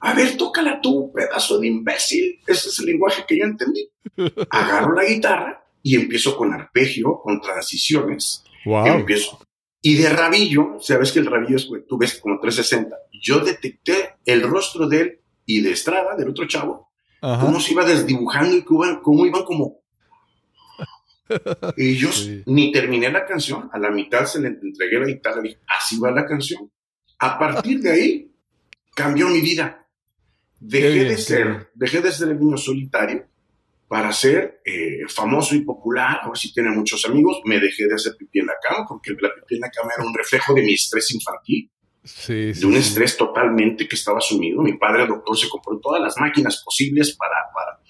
A 0.00 0.12
ver, 0.12 0.36
tócala 0.36 0.80
tú, 0.80 1.12
pedazo 1.12 1.58
de 1.60 1.68
imbécil. 1.68 2.40
Ese 2.46 2.68
es 2.68 2.78
el 2.80 2.86
lenguaje 2.86 3.24
que 3.26 3.38
yo 3.38 3.44
entendí. 3.44 3.88
Agarro 4.50 4.94
la 4.94 5.04
guitarra 5.04 5.64
y 5.82 5.94
empiezo 5.94 6.36
con 6.36 6.52
arpegio, 6.52 7.20
con 7.22 7.40
transiciones. 7.40 8.42
Wow. 8.64 8.86
Empiezo. 8.86 9.38
Y 9.86 9.96
de 9.96 10.08
rabillo, 10.08 10.78
sabes 10.80 11.12
que 11.12 11.18
el 11.18 11.26
rabillo 11.26 11.56
es, 11.56 11.68
tú 11.86 11.98
ves 11.98 12.18
como 12.18 12.40
360. 12.40 12.96
Yo 13.20 13.40
detecté 13.40 14.14
el 14.24 14.40
rostro 14.40 14.88
de 14.88 15.00
él 15.00 15.20
y 15.44 15.60
de 15.60 15.72
Estrada, 15.72 16.16
del 16.16 16.30
otro 16.30 16.48
chavo, 16.48 16.90
cómo 17.20 17.60
se 17.60 17.72
iba 17.72 17.84
desdibujando 17.84 18.56
y 18.56 18.62
cómo 18.62 19.26
iban 19.26 19.44
como 19.44 19.84
y 21.76 21.96
yo 21.96 22.08
ni 22.46 22.72
terminé 22.72 23.10
la 23.10 23.26
canción, 23.26 23.68
a 23.74 23.78
la 23.78 23.90
mitad 23.90 24.24
se 24.24 24.40
le 24.40 24.48
entregué 24.48 25.00
la 25.00 25.06
guitarra 25.06 25.40
y 25.40 25.48
dije, 25.48 25.60
así 25.68 25.98
va 25.98 26.10
la 26.10 26.24
canción. 26.24 26.70
A 27.18 27.38
partir 27.38 27.80
de 27.80 27.90
ahí 27.90 28.32
cambió 28.94 29.28
mi 29.28 29.42
vida. 29.42 29.86
Dejé 30.60 31.04
de 31.04 31.18
ser, 31.18 31.70
dejé 31.74 32.00
de 32.00 32.10
ser 32.10 32.30
el 32.30 32.40
niño 32.40 32.56
solitario 32.56 33.26
para 33.88 34.12
ser 34.12 34.60
eh, 34.64 35.00
famoso 35.08 35.54
y 35.54 35.60
popular. 35.60 36.20
Ahora 36.22 36.38
sí 36.38 36.52
tiene 36.52 36.70
muchos 36.70 37.04
amigos. 37.04 37.40
Me 37.44 37.60
dejé 37.60 37.86
de 37.86 37.94
hacer 37.94 38.16
pipí 38.16 38.40
en 38.40 38.46
la 38.46 38.56
cama 38.62 38.86
porque 38.88 39.12
la 39.20 39.34
pipí 39.34 39.56
en 39.56 39.60
la 39.60 39.70
cama 39.70 39.92
era 39.96 40.06
un 40.06 40.14
reflejo 40.14 40.54
de 40.54 40.62
mi 40.62 40.74
estrés 40.74 41.12
infantil. 41.14 41.70
de 42.26 42.66
un 42.66 42.74
estrés 42.74 43.16
totalmente 43.16 43.88
que 43.88 43.96
estaba 43.96 44.20
sumido. 44.20 44.62
Mi 44.62 44.74
padre, 44.74 45.06
doctor, 45.06 45.36
se 45.36 45.48
compró 45.48 45.78
todas 45.80 46.00
las 46.00 46.16
máquinas 46.18 46.62
posibles 46.64 47.16
para, 47.16 47.36
para, 47.54 47.80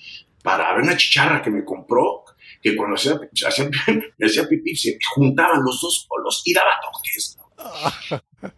para 0.43 0.75
ver 0.75 0.83
una 0.83 0.97
chicharra 0.97 1.43
que 1.43 1.51
me 1.51 1.65
compró 1.65 2.25
que 2.61 2.75
cuando 2.75 2.97
hacía, 2.97 3.19
hacía, 3.47 3.71
hacía 4.25 4.49
pipí 4.49 4.75
se 4.75 4.99
juntaban 5.15 5.63
los 5.63 5.81
dos 5.81 6.07
polos 6.09 6.43
y 6.45 6.55
daba 6.55 6.71
toques. 6.83 7.39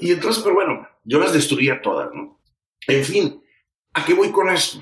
Y 0.00 0.12
entonces, 0.12 0.42
pero 0.42 0.54
bueno, 0.54 0.88
yo 1.02 1.18
las 1.18 1.32
destruía 1.32 1.82
todas, 1.82 2.10
¿no? 2.14 2.40
En 2.86 3.04
fin, 3.04 3.42
¿a 3.94 4.04
qué 4.04 4.14
voy 4.14 4.30
con 4.30 4.48
esto? 4.48 4.80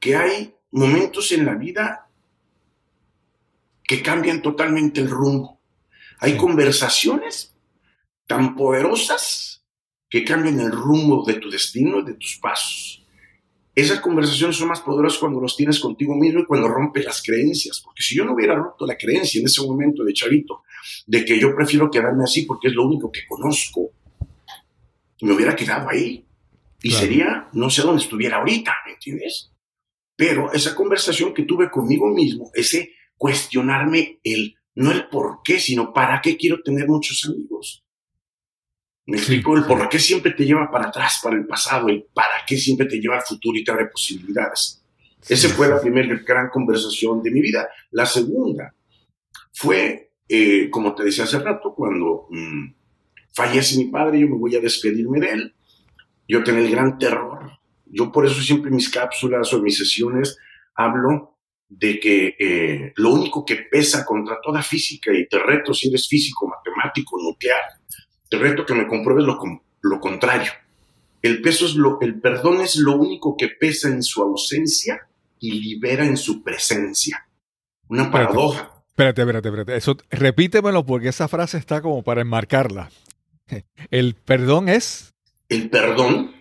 Que 0.00 0.16
hay 0.16 0.53
momentos 0.74 1.30
en 1.30 1.46
la 1.46 1.54
vida 1.54 2.08
que 3.84 4.02
cambian 4.02 4.42
totalmente 4.42 5.00
el 5.00 5.08
rumbo. 5.08 5.60
Hay 6.18 6.36
conversaciones 6.36 7.54
tan 8.26 8.56
poderosas 8.56 9.64
que 10.10 10.24
cambian 10.24 10.58
el 10.58 10.72
rumbo 10.72 11.24
de 11.24 11.34
tu 11.34 11.48
destino 11.48 12.00
y 12.00 12.04
de 12.04 12.14
tus 12.14 12.38
pasos. 12.38 13.04
Esas 13.72 14.00
conversaciones 14.00 14.56
son 14.56 14.68
más 14.68 14.80
poderosas 14.80 15.18
cuando 15.18 15.40
los 15.40 15.56
tienes 15.56 15.78
contigo 15.78 16.14
mismo 16.16 16.40
y 16.40 16.46
cuando 16.46 16.68
rompes 16.68 17.04
las 17.04 17.22
creencias. 17.22 17.80
Porque 17.80 18.02
si 18.02 18.16
yo 18.16 18.24
no 18.24 18.34
hubiera 18.34 18.56
roto 18.56 18.84
la 18.84 18.96
creencia 18.96 19.40
en 19.40 19.46
ese 19.46 19.62
momento 19.62 20.02
de 20.02 20.12
chavito, 20.12 20.62
de 21.06 21.24
que 21.24 21.38
yo 21.38 21.54
prefiero 21.54 21.90
quedarme 21.90 22.24
así 22.24 22.42
porque 22.42 22.68
es 22.68 22.74
lo 22.74 22.84
único 22.84 23.12
que 23.12 23.26
conozco, 23.28 23.90
me 25.20 25.32
hubiera 25.32 25.54
quedado 25.54 25.88
ahí. 25.88 26.24
Y 26.82 26.90
sería, 26.90 27.48
no 27.52 27.70
sé 27.70 27.82
dónde 27.82 28.02
estuviera 28.02 28.38
ahorita, 28.38 28.74
¿me 28.86 28.92
entiendes? 28.92 29.53
Pero 30.16 30.52
esa 30.52 30.74
conversación 30.74 31.34
que 31.34 31.44
tuve 31.44 31.70
conmigo 31.70 32.08
mismo, 32.08 32.50
ese 32.54 32.92
cuestionarme 33.16 34.20
el, 34.22 34.54
no 34.74 34.92
el 34.92 35.08
por 35.08 35.40
qué, 35.42 35.58
sino 35.58 35.92
para 35.92 36.20
qué 36.20 36.36
quiero 36.36 36.62
tener 36.62 36.86
muchos 36.88 37.24
amigos. 37.28 37.84
Me 39.06 39.18
explico 39.18 39.56
el 39.56 39.64
por 39.64 39.88
qué 39.88 39.98
siempre 39.98 40.32
te 40.32 40.44
lleva 40.44 40.70
para 40.70 40.88
atrás, 40.88 41.20
para 41.22 41.36
el 41.36 41.46
pasado, 41.46 41.88
el 41.88 42.06
para 42.14 42.44
qué 42.46 42.56
siempre 42.56 42.86
te 42.86 42.98
lleva 42.98 43.16
al 43.16 43.22
futuro 43.22 43.58
y 43.58 43.64
te 43.64 43.70
abre 43.70 43.86
posibilidades. 43.86 44.82
Esa 45.28 45.48
fue 45.48 45.68
la 45.68 45.80
primera 45.80 46.14
gran 46.26 46.48
conversación 46.50 47.22
de 47.22 47.30
mi 47.30 47.40
vida. 47.40 47.68
La 47.90 48.06
segunda 48.06 48.74
fue, 49.52 50.12
eh, 50.28 50.68
como 50.70 50.94
te 50.94 51.04
decía 51.04 51.24
hace 51.24 51.38
rato, 51.38 51.74
cuando 51.74 52.28
mm, 52.30 52.74
fallece 53.32 53.76
mi 53.78 53.86
padre, 53.86 54.20
yo 54.20 54.28
me 54.28 54.38
voy 54.38 54.56
a 54.56 54.60
despedirme 54.60 55.20
de 55.20 55.30
él. 55.30 55.54
Yo 56.28 56.42
tenía 56.42 56.62
el 56.62 56.70
gran 56.70 56.98
terror. 56.98 57.58
Yo 57.94 58.10
por 58.10 58.26
eso 58.26 58.42
siempre 58.42 58.70
en 58.70 58.76
mis 58.76 58.90
cápsulas 58.90 59.52
o 59.52 59.58
en 59.58 59.62
mis 59.62 59.78
sesiones 59.78 60.36
hablo 60.74 61.38
de 61.68 62.00
que 62.00 62.36
eh, 62.38 62.92
lo 62.96 63.12
único 63.12 63.44
que 63.44 63.56
pesa 63.70 64.04
contra 64.04 64.40
toda 64.42 64.62
física, 64.62 65.12
y 65.12 65.28
te 65.28 65.38
reto 65.38 65.72
si 65.72 65.88
eres 65.88 66.08
físico, 66.08 66.48
matemático, 66.48 67.16
nuclear, 67.22 67.62
te 68.28 68.36
reto 68.36 68.66
que 68.66 68.74
me 68.74 68.88
compruebes 68.88 69.24
lo, 69.24 69.38
lo 69.82 70.00
contrario. 70.00 70.50
El, 71.22 71.40
peso 71.40 71.66
es 71.66 71.76
lo, 71.76 72.00
el 72.00 72.20
perdón 72.20 72.60
es 72.62 72.76
lo 72.76 72.96
único 72.96 73.36
que 73.36 73.48
pesa 73.48 73.88
en 73.88 74.02
su 74.02 74.22
ausencia 74.22 75.08
y 75.38 75.52
libera 75.60 76.04
en 76.04 76.16
su 76.16 76.42
presencia. 76.42 77.28
Una 77.88 78.10
paradoja. 78.10 78.72
Espérate, 78.88 79.22
espérate, 79.22 79.48
espérate. 79.48 79.76
Eso, 79.76 79.96
repítemelo 80.10 80.84
porque 80.84 81.08
esa 81.08 81.28
frase 81.28 81.58
está 81.58 81.80
como 81.80 82.02
para 82.02 82.22
enmarcarla. 82.22 82.90
El 83.90 84.14
perdón 84.14 84.68
es. 84.68 85.14
El 85.48 85.70
perdón 85.70 86.32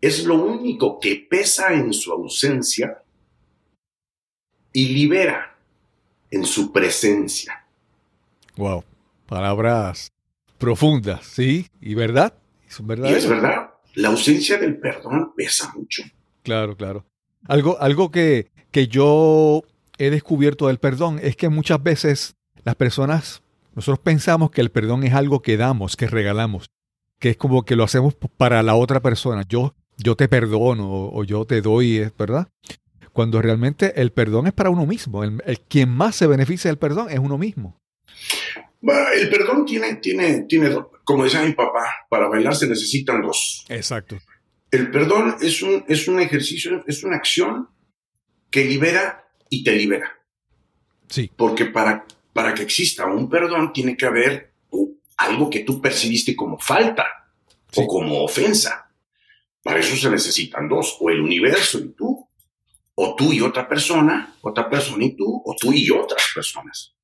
es 0.00 0.24
lo 0.24 0.36
único 0.36 0.98
que 0.98 1.26
pesa 1.28 1.72
en 1.74 1.92
su 1.92 2.12
ausencia 2.12 3.02
y 4.72 4.88
libera 4.88 5.56
en 6.30 6.44
su 6.44 6.72
presencia. 6.72 7.66
Wow. 8.56 8.84
Palabras 9.26 10.12
profundas, 10.58 11.24
¿sí? 11.24 11.66
¿Y 11.80 11.94
verdad? 11.94 12.34
Y 12.68 13.12
es 13.12 13.26
verdad. 13.26 13.70
La 13.94 14.08
ausencia 14.08 14.58
del 14.58 14.78
perdón 14.78 15.32
pesa 15.36 15.72
mucho. 15.74 16.02
Claro, 16.42 16.76
claro. 16.76 17.04
Algo, 17.46 17.80
algo 17.80 18.10
que, 18.10 18.50
que 18.70 18.86
yo 18.86 19.62
he 19.98 20.10
descubierto 20.10 20.68
del 20.68 20.78
perdón 20.78 21.18
es 21.22 21.36
que 21.36 21.48
muchas 21.48 21.82
veces 21.82 22.36
las 22.64 22.76
personas, 22.76 23.42
nosotros 23.74 23.98
pensamos 23.98 24.50
que 24.50 24.60
el 24.60 24.70
perdón 24.70 25.04
es 25.04 25.14
algo 25.14 25.42
que 25.42 25.56
damos, 25.56 25.96
que 25.96 26.06
regalamos, 26.06 26.66
que 27.18 27.30
es 27.30 27.36
como 27.36 27.64
que 27.64 27.76
lo 27.76 27.84
hacemos 27.84 28.14
para 28.36 28.62
la 28.62 28.74
otra 28.74 29.00
persona. 29.00 29.44
Yo, 29.48 29.74
yo 30.02 30.16
te 30.16 30.28
perdono 30.28 31.10
o 31.12 31.24
yo 31.24 31.44
te 31.44 31.60
doy, 31.60 32.10
¿verdad? 32.18 32.48
Cuando 33.12 33.42
realmente 33.42 34.00
el 34.00 34.12
perdón 34.12 34.46
es 34.46 34.52
para 34.52 34.70
uno 34.70 34.86
mismo. 34.86 35.24
El, 35.24 35.60
quien 35.68 35.88
más 35.90 36.16
se 36.16 36.26
beneficia 36.26 36.70
del 36.70 36.78
perdón 36.78 37.10
es 37.10 37.18
uno 37.18 37.38
mismo. 37.38 37.80
el 39.14 39.28
perdón 39.28 39.66
tiene, 39.66 39.96
tiene, 39.96 40.44
tiene, 40.48 40.74
como 41.04 41.24
decía 41.24 41.42
mi 41.42 41.52
papá, 41.52 41.84
para 42.08 42.28
bailar 42.28 42.54
se 42.54 42.68
necesitan 42.68 43.20
dos. 43.22 43.64
Exacto. 43.68 44.18
El 44.70 44.90
perdón 44.90 45.36
es 45.40 45.62
un, 45.62 45.84
es 45.88 46.06
un 46.06 46.20
ejercicio, 46.20 46.84
es 46.86 47.02
una 47.02 47.16
acción 47.16 47.68
que 48.50 48.64
libera 48.64 49.28
y 49.48 49.64
te 49.64 49.72
libera. 49.72 50.18
Sí. 51.08 51.30
Porque 51.36 51.66
para, 51.66 52.06
para 52.32 52.54
que 52.54 52.62
exista 52.62 53.06
un 53.06 53.28
perdón 53.28 53.72
tiene 53.72 53.96
que 53.96 54.06
haber 54.06 54.50
algo 55.16 55.50
que 55.50 55.60
tú 55.60 55.80
percibiste 55.80 56.34
como 56.34 56.58
falta 56.58 57.04
o 57.76 57.86
como 57.86 58.22
ofensa. 58.24 58.89
Para 59.62 59.80
eso 59.80 59.96
se 59.96 60.10
necesitan 60.10 60.68
dos, 60.68 60.96
o 61.00 61.10
el 61.10 61.20
universo 61.20 61.78
y 61.78 61.90
tú, 61.90 62.28
o 62.94 63.14
tú 63.16 63.32
y 63.32 63.40
otra 63.40 63.68
persona, 63.68 64.36
otra 64.42 64.68
persona 64.68 65.04
y 65.04 65.16
tú, 65.16 65.42
o 65.44 65.56
tú 65.58 65.72
y 65.72 65.90
otras 65.90 66.22
personas. 66.34 66.94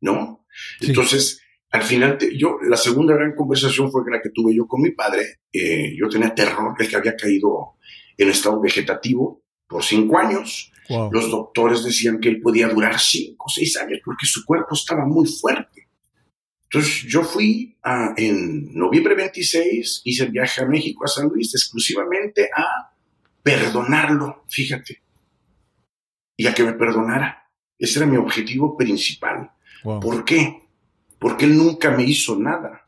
¿No? 0.00 0.46
Entonces, 0.80 1.40
al 1.70 1.82
final, 1.82 2.18
yo, 2.36 2.58
la 2.68 2.76
segunda 2.76 3.14
gran 3.14 3.34
conversación 3.34 3.90
fue 3.90 4.02
la 4.10 4.20
que 4.20 4.30
tuve 4.30 4.54
yo 4.54 4.66
con 4.66 4.82
mi 4.82 4.90
padre. 4.90 5.40
Eh, 5.52 5.94
yo 5.96 6.08
tenía 6.08 6.34
terror, 6.34 6.74
el 6.78 6.88
que 6.88 6.96
había 6.96 7.16
caído 7.16 7.76
en 8.16 8.28
estado 8.28 8.60
vegetativo 8.60 9.42
por 9.68 9.84
cinco 9.84 10.18
años. 10.18 10.72
Los 11.12 11.30
doctores 11.30 11.84
decían 11.84 12.18
que 12.18 12.28
él 12.28 12.40
podía 12.40 12.66
durar 12.66 12.98
cinco 12.98 13.44
o 13.46 13.48
seis 13.48 13.76
años 13.76 14.00
porque 14.04 14.26
su 14.26 14.44
cuerpo 14.44 14.74
estaba 14.74 15.06
muy 15.06 15.24
fuerte. 15.24 15.69
Entonces 16.72 17.02
yo 17.08 17.24
fui 17.24 17.76
en 18.16 18.72
noviembre 18.72 19.16
26, 19.16 20.02
hice 20.04 20.24
el 20.24 20.30
viaje 20.30 20.62
a 20.62 20.66
México, 20.66 21.04
a 21.04 21.08
San 21.08 21.28
Luis, 21.28 21.52
exclusivamente 21.52 22.48
a 22.56 22.94
perdonarlo, 23.42 24.44
fíjate, 24.48 25.02
y 26.36 26.46
a 26.46 26.54
que 26.54 26.62
me 26.62 26.74
perdonara. 26.74 27.50
Ese 27.76 27.98
era 27.98 28.06
mi 28.06 28.16
objetivo 28.16 28.76
principal. 28.76 29.50
¿Por 29.82 30.24
qué? 30.24 30.68
Porque 31.18 31.46
él 31.46 31.56
nunca 31.56 31.90
me 31.90 32.04
hizo 32.04 32.38
nada. 32.38 32.86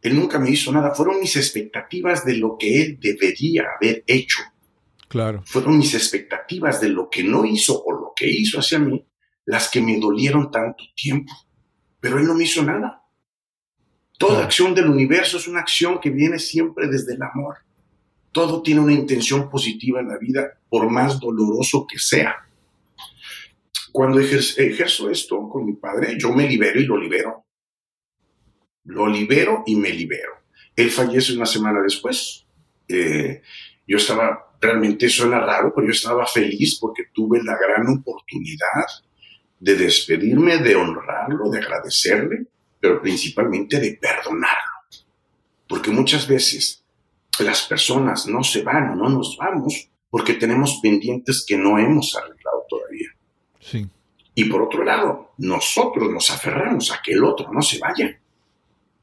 Él 0.00 0.14
nunca 0.14 0.38
me 0.38 0.50
hizo 0.50 0.70
nada. 0.70 0.94
Fueron 0.94 1.18
mis 1.18 1.34
expectativas 1.36 2.24
de 2.24 2.36
lo 2.36 2.56
que 2.56 2.82
él 2.82 2.98
debería 3.00 3.64
haber 3.76 4.04
hecho. 4.06 4.42
Claro. 5.08 5.42
Fueron 5.44 5.78
mis 5.78 5.94
expectativas 5.94 6.80
de 6.80 6.90
lo 6.90 7.08
que 7.10 7.24
no 7.24 7.44
hizo 7.44 7.82
o 7.82 7.92
lo 7.92 8.12
que 8.14 8.30
hizo 8.30 8.60
hacia 8.60 8.78
mí 8.78 9.04
las 9.44 9.68
que 9.70 9.80
me 9.80 9.98
dolieron 9.98 10.50
tanto 10.50 10.84
tiempo. 10.94 11.32
Pero 12.04 12.18
él 12.18 12.26
no 12.26 12.34
me 12.34 12.44
hizo 12.44 12.62
nada. 12.62 13.02
Toda 14.18 14.44
acción 14.44 14.74
del 14.74 14.90
universo 14.90 15.38
es 15.38 15.48
una 15.48 15.60
acción 15.60 15.98
que 15.98 16.10
viene 16.10 16.38
siempre 16.38 16.86
desde 16.86 17.14
el 17.14 17.22
amor. 17.22 17.56
Todo 18.30 18.60
tiene 18.60 18.82
una 18.82 18.92
intención 18.92 19.48
positiva 19.48 20.00
en 20.00 20.08
la 20.08 20.18
vida, 20.18 20.60
por 20.68 20.90
más 20.90 21.18
doloroso 21.18 21.86
que 21.90 21.98
sea. 21.98 22.46
Cuando 23.90 24.20
ejerzo 24.20 25.08
esto 25.08 25.48
con 25.48 25.64
mi 25.64 25.72
padre, 25.76 26.18
yo 26.18 26.30
me 26.30 26.46
libero 26.46 26.78
y 26.78 26.84
lo 26.84 26.98
libero. 26.98 27.46
Lo 28.84 29.06
libero 29.06 29.62
y 29.64 29.74
me 29.74 29.88
libero. 29.88 30.32
Él 30.76 30.90
fallece 30.90 31.34
una 31.34 31.46
semana 31.46 31.80
después. 31.80 32.44
Eh, 32.86 33.40
yo 33.86 33.96
estaba 33.96 34.54
realmente 34.60 35.08
suena 35.08 35.40
raro, 35.40 35.72
pero 35.74 35.86
yo 35.86 35.92
estaba 35.94 36.26
feliz 36.26 36.76
porque 36.78 37.04
tuve 37.14 37.42
la 37.42 37.56
gran 37.56 37.88
oportunidad 37.88 38.84
de 39.60 39.74
despedirme, 39.76 40.58
de 40.58 40.76
honrarlo, 40.76 41.50
de 41.50 41.58
agradecerle, 41.58 42.46
pero 42.80 43.00
principalmente 43.00 43.80
de 43.80 43.98
perdonarlo. 44.00 44.72
Porque 45.68 45.90
muchas 45.90 46.26
veces 46.28 46.84
las 47.38 47.62
personas 47.62 48.26
no 48.26 48.44
se 48.44 48.62
van 48.62 48.90
o 48.90 48.96
no 48.96 49.08
nos 49.08 49.36
vamos 49.36 49.88
porque 50.10 50.34
tenemos 50.34 50.78
pendientes 50.82 51.44
que 51.46 51.56
no 51.56 51.78
hemos 51.78 52.14
arreglado 52.14 52.64
todavía. 52.68 53.08
Sí. 53.58 53.88
Y 54.34 54.44
por 54.44 54.62
otro 54.62 54.84
lado, 54.84 55.32
nosotros 55.38 56.10
nos 56.10 56.30
aferramos 56.30 56.92
a 56.92 57.00
que 57.02 57.12
el 57.12 57.24
otro 57.24 57.52
no 57.52 57.62
se 57.62 57.78
vaya. 57.78 58.20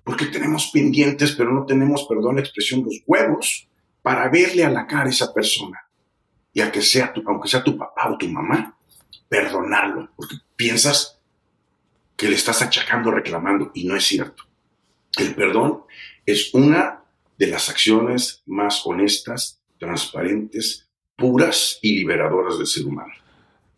Porque 0.03 0.27
tenemos 0.27 0.71
pendientes, 0.71 1.33
pero 1.33 1.51
no 1.51 1.65
tenemos, 1.65 2.05
perdón 2.07 2.35
la 2.35 2.41
expresión, 2.41 2.83
los 2.83 3.01
huevos 3.05 3.67
para 4.01 4.29
verle 4.29 4.63
a 4.63 4.69
la 4.69 4.87
cara 4.87 5.05
a 5.05 5.09
esa 5.09 5.33
persona 5.33 5.79
y 6.53 6.61
a 6.61 6.71
que 6.71 6.81
sea 6.81 7.13
tu, 7.13 7.21
aunque 7.25 7.47
sea 7.47 7.63
tu 7.63 7.77
papá 7.77 8.09
o 8.09 8.17
tu 8.17 8.27
mamá, 8.27 8.75
perdonarlo, 9.31 10.09
porque 10.17 10.35
piensas 10.57 11.21
que 12.17 12.27
le 12.27 12.35
estás 12.35 12.61
achacando, 12.61 13.11
reclamando, 13.11 13.71
y 13.73 13.85
no 13.85 13.95
es 13.95 14.03
cierto. 14.03 14.43
El 15.17 15.33
perdón 15.35 15.83
es 16.25 16.53
una 16.53 17.05
de 17.37 17.47
las 17.47 17.69
acciones 17.69 18.43
más 18.45 18.85
honestas, 18.85 19.61
transparentes, 19.79 20.89
puras 21.15 21.79
y 21.81 21.95
liberadoras 21.95 22.57
del 22.57 22.67
ser 22.67 22.85
humano. 22.85 23.13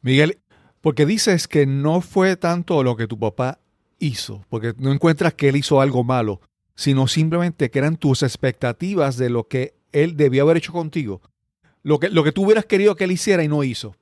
Miguel, 0.01 0.39
porque 0.81 1.05
dices 1.05 1.47
que 1.47 1.67
no 1.67 2.01
fue 2.01 2.35
tanto 2.35 2.81
lo 2.81 2.97
que 2.97 3.05
tu 3.05 3.19
papá 3.19 3.59
hizo, 3.99 4.43
porque 4.49 4.73
no 4.79 4.91
encuentras 4.91 5.35
que 5.35 5.49
él 5.49 5.55
hizo 5.55 5.81
algo 5.81 6.03
malo, 6.03 6.41
sino 6.73 7.07
simplemente 7.07 7.69
que 7.69 7.77
eran 7.77 7.97
tus 7.97 8.23
expectativas 8.23 9.17
de 9.17 9.29
lo 9.29 9.47
que 9.47 9.75
él 9.91 10.17
debió 10.17 10.43
haber 10.43 10.57
hecho 10.57 10.73
contigo. 10.73 11.21
Lo 11.83 11.99
que, 11.99 12.09
lo 12.09 12.23
que 12.23 12.31
tú 12.31 12.43
hubieras 12.43 12.65
querido 12.65 12.95
que 12.95 13.03
él 13.03 13.11
hiciera 13.11 13.43
y 13.43 13.47
no 13.47 13.63
hizo. 13.63 13.95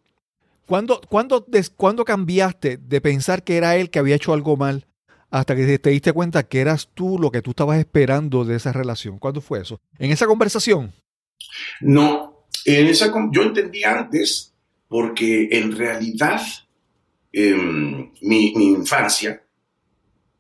¿Cuándo, 0.72 1.02
cuándo, 1.02 1.46
¿Cuándo 1.76 2.06
cambiaste 2.06 2.78
de 2.78 3.02
pensar 3.02 3.44
que 3.44 3.58
era 3.58 3.76
él 3.76 3.90
que 3.90 4.00
había 4.00 4.16
hecho 4.16 4.32
algo 4.32 4.56
mal 4.56 4.88
hasta 5.30 5.54
que 5.54 5.78
te 5.78 5.90
diste 5.90 6.14
cuenta 6.14 6.48
que 6.48 6.62
eras 6.62 6.88
tú 6.94 7.20
lo 7.20 7.30
que 7.30 7.42
tú 7.42 7.50
estabas 7.50 7.78
esperando 7.78 8.46
de 8.46 8.56
esa 8.56 8.72
relación? 8.72 9.20
¿Cuándo 9.20 9.42
fue 9.42 9.60
eso? 9.60 9.82
¿En 10.00 10.12
esa 10.12 10.28
conversación? 10.28 10.94
No, 11.82 12.46
en 12.64 12.88
esa, 12.88 13.12
yo 13.34 13.42
entendí 13.42 13.84
antes 13.84 14.54
porque 14.88 15.50
en 15.52 15.76
realidad 15.76 16.42
em, 17.34 18.14
mi, 18.22 18.54
mi 18.56 18.68
infancia 18.68 19.44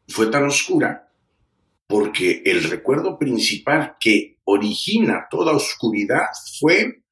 fue 0.07 0.27
tan 0.27 0.45
oscura 0.45 1.11
porque 1.87 2.41
el 2.45 2.63
recuerdo 2.63 3.19
principal 3.19 3.97
que 3.99 4.37
origina 4.45 5.27
toda 5.29 5.51
oscuridad 5.51 6.27
fue 6.57 7.03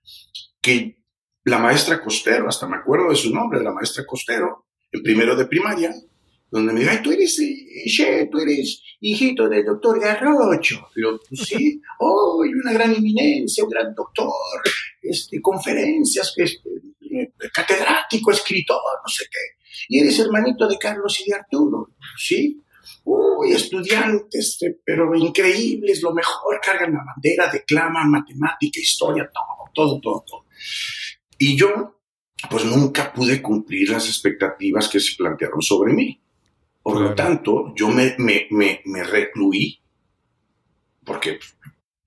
que 0.62 0.99
la 1.46 1.60
maestra 1.60 2.02
Costero, 2.02 2.48
hasta 2.48 2.68
me 2.68 2.78
acuerdo 2.78 3.10
de 3.10 3.16
su 3.16 3.34
nombre, 3.34 3.64
la 3.64 3.72
maestra 3.72 4.06
Costero, 4.06 4.66
en 4.92 5.04
primero 5.04 5.36
de 5.36 5.46
primaria, 5.46 5.94
donde 6.52 6.74
me 6.74 6.80
dijo, 6.80 6.92
ay, 6.92 7.02
tú 7.04 7.12
eres, 7.12 7.40
eh, 7.40 8.28
tú 8.32 8.40
eres 8.40 8.82
hijito 9.02 9.48
del 9.48 9.66
doctor 9.66 10.00
Garrocho. 10.00 10.90
Yo, 10.96 11.20
pues 11.28 11.42
sí, 11.42 11.82
oh, 12.00 12.44
una 12.44 12.74
gran 12.74 12.94
eminencia, 12.94 13.64
un 13.64 13.70
gran 13.70 13.94
doctor, 13.94 14.32
este, 15.02 15.40
conferencias, 15.42 16.34
este, 16.36 16.70
eh, 17.12 17.32
catedrático, 17.54 18.32
escritor, 18.32 18.82
no 19.04 19.10
sé 19.10 19.26
qué. 19.32 19.60
Y 19.90 20.00
eres 20.00 20.20
hermanito 20.20 20.68
de 20.68 20.78
Carlos 20.78 21.20
y 21.20 21.30
de 21.30 21.36
Arturo. 21.36 21.90
Sí, 22.18 22.62
uy, 23.04 23.52
estudiantes, 23.52 24.58
pero 24.84 25.16
increíbles, 25.16 26.02
lo 26.02 26.14
mejor, 26.14 26.60
cargan 26.62 26.94
la 26.94 27.04
bandera, 27.04 27.50
declaman 27.52 28.10
matemática, 28.10 28.80
historia, 28.80 29.30
todo, 29.32 29.72
todo, 29.74 30.02
todo, 30.02 30.26
todo. 30.28 30.46
Y 31.40 31.56
yo, 31.56 32.02
pues 32.50 32.66
nunca 32.66 33.12
pude 33.14 33.42
cumplir 33.42 33.90
las 33.90 34.08
expectativas 34.08 34.90
que 34.90 35.00
se 35.00 35.16
plantearon 35.16 35.62
sobre 35.62 35.94
mí. 35.94 36.22
Por 36.84 37.00
lo 37.00 37.16
tanto, 37.16 37.74
yo 37.76 37.90
me, 37.90 38.16
me, 38.18 38.48
me, 38.52 38.82
me 38.86 39.04
recluí, 39.04 39.80
porque 41.06 41.40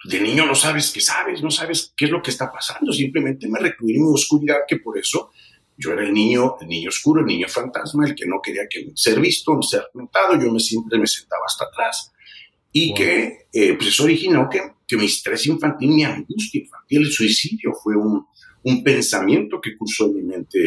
de 0.05 0.21
niño 0.21 0.45
no 0.45 0.55
sabes 0.55 0.91
qué 0.91 1.01
sabes, 1.01 1.43
no 1.43 1.51
sabes 1.51 1.95
qué 1.97 2.07
es 2.07 2.11
lo 2.11 2.23
que 2.23 2.31
está 2.31 2.53
pasando, 2.53 2.93
simplemente 2.93 3.49
me 3.49 3.59
recluí 3.59 3.97
en 3.97 4.03
mi 4.03 4.13
oscuridad, 4.13 4.59
que 4.69 4.77
por 4.77 4.99
eso 4.99 5.31
yo 5.77 5.93
era 5.93 6.03
el 6.03 6.13
niño, 6.13 6.57
el 6.61 6.69
niño 6.69 6.89
oscuro, 6.91 7.21
el 7.21 7.27
niño 7.27 7.49
fantasma, 7.49 8.07
el 8.07 8.15
que 8.15 8.27
no 8.27 8.41
quería 8.43 8.67
que 8.69 8.93
ser 8.95 9.19
visto, 9.19 9.61
ser 9.63 9.89
notado, 9.95 10.39
yo 10.39 10.53
me, 10.53 10.61
siempre 10.61 10.99
me 10.99 11.07
sentaba 11.07 11.43
hasta 11.47 11.65
atrás. 11.65 12.13
Y 12.71 12.95
que 12.95 13.49
eh, 13.53 13.75
pues 13.75 13.89
eso 13.89 14.05
originó 14.05 14.49
que, 14.49 14.61
que 14.87 14.97
mi 14.97 15.07
estrés 15.07 15.47
infantil, 15.47 15.91
mi 15.91 16.05
angustia 16.05 16.61
infantil, 16.61 17.03
el 17.03 17.13
suicidio 17.13 17.73
fue 17.75 17.97
un, 17.97 18.27
un 18.65 18.85
pensamiento 18.85 19.61
que 19.61 19.77
cursó 19.77 20.07
en 20.07 20.15
mi 20.15 20.23
mente, 20.23 20.59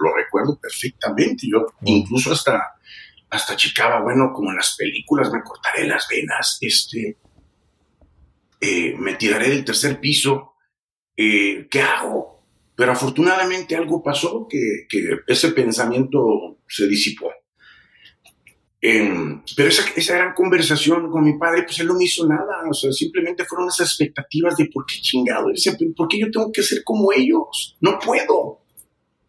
lo 0.00 0.14
recuerdo 0.14 0.58
perfectamente. 0.60 1.46
Yo 1.50 1.66
incluso 1.84 2.32
hasta, 2.32 2.74
hasta 3.30 3.56
checaba, 3.56 4.00
bueno, 4.00 4.32
como 4.32 4.50
en 4.50 4.56
las 4.56 4.76
películas, 4.76 5.32
me 5.32 5.42
cortaré 5.42 5.86
las 5.86 6.06
venas, 6.10 6.58
este, 6.60 7.18
eh, 8.60 8.94
me 8.98 9.14
tiraré 9.14 9.50
del 9.50 9.64
tercer 9.64 10.00
piso, 10.00 10.54
eh, 11.16 11.68
¿qué 11.70 11.82
hago? 11.82 12.34
Pero 12.76 12.92
afortunadamente 12.92 13.76
algo 13.76 14.02
pasó 14.02 14.48
que, 14.48 14.86
ese 15.26 15.50
pensamiento 15.52 16.58
se 16.68 16.88
disipó. 16.88 17.30
Em, 18.86 19.40
pero 19.56 19.70
esa, 19.70 19.82
esa, 19.96 20.14
gran 20.14 20.34
conversación 20.34 21.10
con 21.10 21.24
mi 21.24 21.38
padre, 21.38 21.62
pues 21.62 21.80
él 21.80 21.86
no 21.86 21.94
me 21.94 22.04
hizo 22.04 22.28
nada. 22.28 22.68
O 22.68 22.74
sea, 22.74 22.92
simplemente 22.92 23.46
fueron 23.46 23.68
esas 23.68 23.88
expectativas 23.88 24.58
de 24.58 24.66
por 24.66 24.84
qué 24.84 24.96
chingado. 25.00 25.46
¿por 25.96 26.06
qué 26.06 26.18
yo 26.18 26.30
tengo 26.30 26.52
que 26.52 26.62
ser 26.62 26.84
como 26.84 27.10
ellos? 27.10 27.78
No 27.80 27.98
puedo. 27.98 28.60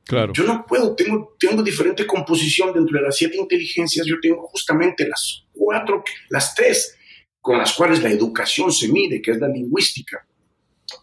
Claro. 0.03 0.33
Yo 0.33 0.43
no 0.43 0.65
puedo, 0.67 0.93
tengo, 0.93 1.37
tengo 1.39 1.63
diferente 1.63 2.05
composición 2.05 2.73
dentro 2.73 2.99
de 2.99 3.05
las 3.05 3.15
siete 3.15 3.37
inteligencias, 3.37 4.05
yo 4.05 4.17
tengo 4.21 4.45
justamente 4.49 5.07
las 5.07 5.45
cuatro, 5.53 6.03
las 6.29 6.53
tres 6.53 6.97
con 7.39 7.57
las 7.57 7.71
cuales 7.73 8.03
la 8.03 8.09
educación 8.09 8.73
se 8.73 8.89
mide, 8.89 9.21
que 9.21 9.31
es 9.31 9.39
la 9.39 9.47
lingüística 9.47 10.27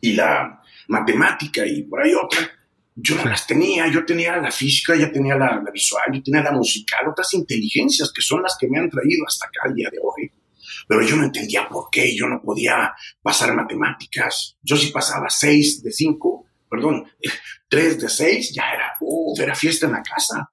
y 0.03 0.13
la 0.13 0.61
matemática 0.89 1.67
y 1.67 1.85
por 1.85 2.03
ahí 2.03 2.13
otra. 2.13 2.39
Yo 2.95 3.17
no 3.17 3.25
las 3.25 3.47
tenía, 3.47 3.89
yo 3.89 4.05
tenía 4.05 4.37
la 4.37 4.51
física, 4.51 4.95
ya 4.95 5.11
tenía 5.11 5.35
la, 5.35 5.63
visual, 5.73 6.05
yo 6.13 6.23
tenía 6.23 6.43
la 6.43 6.53
musical, 6.53 7.09
otras 7.09 7.33
inteligencias 7.35 8.13
que 8.15 8.21
son 8.21 8.43
las 8.43 8.57
que 8.59 8.69
me 8.69 8.79
han 8.79 8.91
traído 8.91 9.25
hasta 9.27 9.47
acá 9.47 9.69
el 9.69 9.75
día 9.75 9.89
de 9.91 9.99
hoy. 10.03 10.31
Pero 10.87 11.03
yo 11.03 11.17
no 11.17 11.25
entendía 11.25 11.69
por 11.69 11.89
qué, 11.91 12.15
yo 12.15 12.27
no 12.27 12.43
podía 12.43 12.93
pasar 13.23 13.55
matemáticas. 13.55 14.57
Yo 14.63 14.77
si 14.77 14.91
pasaba 14.91 15.31
seis 15.31 15.83
de 15.83 15.91
cinco, 15.91 16.47
perdón, 16.69 17.07
tres 17.69 18.01
de 18.01 18.09
seis, 18.09 18.53
ya 18.55 18.71
era, 18.75 18.93
uh, 19.01 19.41
era 19.41 19.55
fiesta 19.55 19.87
en 19.87 19.93
la 19.93 20.03
casa. 20.03 20.51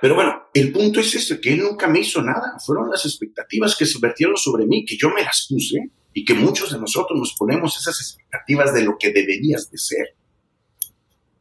Pero 0.00 0.14
bueno, 0.14 0.48
el 0.52 0.72
punto 0.72 1.00
es 1.00 1.14
este, 1.14 1.40
que 1.40 1.52
él 1.52 1.60
nunca 1.60 1.86
me 1.88 2.00
hizo 2.00 2.22
nada. 2.22 2.56
Fueron 2.64 2.90
las 2.90 3.04
expectativas 3.04 3.76
que 3.76 3.86
se 3.86 3.98
vertieron 3.98 4.36
sobre 4.36 4.66
mí, 4.66 4.84
que 4.84 4.96
yo 4.96 5.10
me 5.10 5.22
las 5.22 5.46
puse 5.48 5.90
y 6.12 6.24
que 6.24 6.34
muchos 6.34 6.72
de 6.72 6.78
nosotros 6.78 7.18
nos 7.18 7.34
ponemos 7.34 7.76
esas 7.78 8.00
expectativas 8.00 8.72
de 8.72 8.84
lo 8.84 8.96
que 8.98 9.10
deberías 9.10 9.70
de 9.70 9.78
ser. 9.78 10.16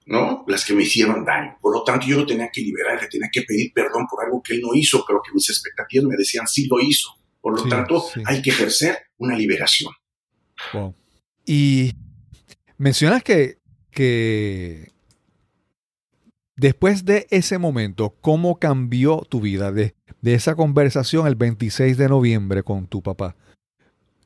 ¿No? 0.06 0.44
Las 0.48 0.66
que 0.66 0.74
me 0.74 0.84
hicieron 0.84 1.24
daño. 1.26 1.58
Por 1.62 1.74
lo 1.74 1.84
tanto, 1.84 2.06
yo 2.06 2.18
lo 2.18 2.26
tenía 2.26 2.50
que 2.52 2.62
liberar, 2.62 3.02
le 3.02 3.08
tenía 3.08 3.30
que 3.32 3.44
pedir 3.44 3.72
perdón 3.74 4.08
por 4.10 4.24
algo 4.24 4.42
que 4.42 4.56
él 4.56 4.62
no 4.62 4.74
hizo, 4.74 5.04
pero 5.08 5.22
que 5.22 5.32
mis 5.34 5.50
expectativas 5.50 6.06
me 6.06 6.16
decían 6.18 6.48
sí 6.48 6.68
lo 6.68 6.80
hizo. 6.80 7.10
Por 7.42 7.60
lo 7.60 7.68
tanto, 7.68 8.06
hay 8.26 8.42
que 8.42 8.52
ejercer 8.52 8.98
una 9.18 9.36
liberación. 9.36 9.92
Y 11.46 11.92
mencionas 12.78 13.22
que, 13.22 13.58
que 13.92 14.92
después 16.56 17.04
de 17.04 17.28
ese 17.32 17.58
momento, 17.58 18.16
¿cómo 18.22 18.60
cambió 18.60 19.26
tu 19.30 19.42
vida 19.42 19.74
de, 19.74 19.94
de 20.22 20.34
esa 20.36 20.56
conversación 20.56 21.28
el 21.28 21.36
26 21.36 21.98
de 21.98 22.08
noviembre 22.08 22.64
con 22.64 22.88
tu 22.88 23.02
papá? 23.02 23.36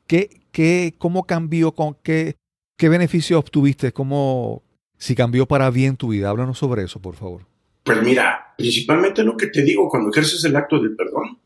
¿Qué, 0.06 0.30
qué, 0.52 0.94
¿Cómo 0.96 1.24
cambió? 1.24 1.72
Con 1.72 1.96
qué, 2.02 2.36
¿Qué 2.78 2.88
beneficios 2.88 3.40
obtuviste? 3.40 3.92
¿Cómo, 3.92 4.62
si 4.98 5.14
cambió 5.14 5.46
para 5.46 5.70
bien 5.70 5.96
tu 5.96 6.08
vida. 6.08 6.28
Háblanos 6.28 6.58
sobre 6.58 6.82
eso, 6.82 7.00
por 7.00 7.14
favor. 7.14 7.46
Pues 7.84 8.02
mira, 8.02 8.54
principalmente 8.56 9.22
lo 9.22 9.36
que 9.36 9.46
te 9.46 9.62
digo, 9.62 9.88
cuando 9.88 10.10
ejerces 10.10 10.44
el 10.44 10.56
acto 10.56 10.78
del 10.78 10.94
perdón, 10.94 11.38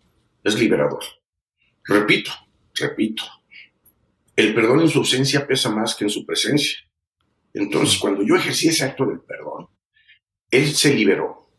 es 0.42 0.58
liberador. 0.58 1.04
Repito, 1.84 2.32
repito, 2.74 3.22
el 4.34 4.54
perdón 4.54 4.80
en 4.80 4.88
su 4.88 4.98
ausencia 4.98 5.46
pesa 5.46 5.70
más 5.70 5.94
que 5.94 6.04
en 6.04 6.10
su 6.10 6.26
presencia. 6.26 6.78
Entonces, 7.54 7.98
cuando 7.98 8.22
yo 8.22 8.34
ejercí 8.34 8.68
ese 8.68 8.84
acto 8.84 9.04
del 9.06 9.20
perdón, 9.20 9.68
él 10.50 10.66
se 10.72 10.94
liberó, 10.94 11.50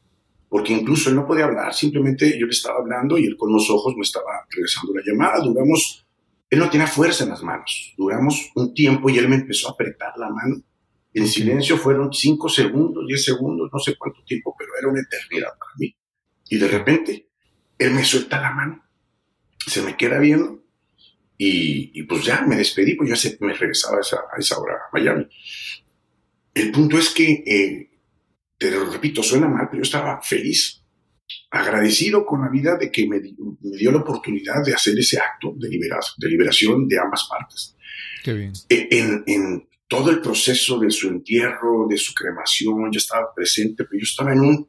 porque 0.50 0.74
incluso 0.74 1.10
él 1.10 1.16
no 1.16 1.28
podía 1.28 1.46
hablar, 1.46 1.74
simplemente 1.74 2.38
yo 2.38 2.46
le 2.46 2.52
estaba 2.52 2.80
hablando 2.80 3.18
y 3.18 3.26
él 3.26 3.38
con 3.38 3.54
los 3.54 3.70
ojos 3.70 3.96
me 3.96 4.02
estaba 4.02 4.46
regresando 4.50 4.94
la 4.94 5.02
llamada. 5.06 5.44
Duramos, 5.44 6.06
él 6.50 6.60
no 6.60 6.70
tenía 6.70 6.88
fuerza 6.88 7.24
en 7.24 7.30
las 7.30 7.44
manos, 7.44 7.94
duramos 7.96 8.52
un 8.56 8.74
tiempo 8.74 9.10
y 9.10 9.18
él 9.18 9.30
me 9.30 9.36
empezó 9.36 9.70
a 9.70 9.72
apretar 9.72 10.14
la 10.18 10.30
mano 10.30 10.64
en 11.14 11.28
silencio 11.28 11.78
fueron 11.78 12.12
cinco 12.12 12.50
segundos, 12.50 13.06
diez 13.08 13.24
segundos, 13.24 13.70
no 13.72 13.80
sé 13.80 13.96
cuánto 13.96 14.24
tiempo, 14.24 14.56
pero 14.58 14.72
era 14.80 14.88
una 14.88 15.02
eternidad 15.02 15.50
para 15.60 15.72
mí. 15.78 15.96
Y 16.50 16.58
de 16.58 16.68
repente, 16.68 17.30
él 17.78 17.92
me 17.92 18.04
suelta 18.04 18.42
la 18.42 18.52
mano, 18.52 18.84
se 19.66 19.82
me 19.82 19.96
queda 19.96 20.20
viendo 20.20 20.64
y, 21.38 22.04
pues 22.04 22.24
ya 22.24 22.42
me 22.42 22.56
despedí, 22.56 22.96
pues 22.96 23.10
ya 23.10 23.32
me 23.42 23.54
regresaba 23.54 23.98
a 23.98 24.40
esa, 24.40 24.60
hora 24.60 24.76
a 24.76 24.90
Miami. 24.94 25.28
El 26.54 26.72
punto 26.72 26.98
es 26.98 27.10
que, 27.10 27.44
eh, 27.46 27.90
te 28.58 28.72
lo 28.72 28.86
repito, 28.86 29.22
suena 29.22 29.48
mal, 29.48 29.68
pero 29.70 29.80
yo 29.80 29.84
estaba 29.84 30.22
feliz, 30.22 30.84
agradecido 31.52 32.26
con 32.26 32.42
la 32.42 32.50
vida 32.50 32.78
de 32.78 32.92
que 32.92 33.08
me, 33.08 33.20
dio 33.20 33.92
la 33.92 34.00
oportunidad 34.00 34.64
de 34.64 34.74
hacer 34.74 34.98
ese 34.98 35.20
acto 35.20 35.54
de, 35.58 35.70
de 35.70 36.30
liberación 36.30 36.88
de 36.88 37.00
ambas 37.00 37.28
partes. 37.30 37.76
Qué 38.24 38.34
bien. 38.34 38.54
E, 38.70 38.88
en, 38.92 39.24
en, 39.28 39.68
todo 39.94 40.10
el 40.10 40.22
proceso 40.22 40.80
de 40.80 40.90
su 40.90 41.08
entierro, 41.08 41.86
de 41.88 41.98
su 41.98 42.16
cremación, 42.16 42.92
yo 42.92 42.98
estaba 42.98 43.32
presente, 43.32 43.84
pero 43.84 44.00
yo 44.00 44.04
estaba 44.04 44.34
en 44.34 44.40
un, 44.40 44.68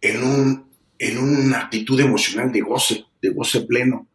en 0.00 0.22
un, 0.22 0.70
en 0.96 1.18
una 1.18 1.62
actitud 1.62 1.98
emocional 1.98 2.52
de 2.52 2.60
goce, 2.60 3.04
de 3.20 3.30
goce 3.30 3.62
pleno, 3.62 4.08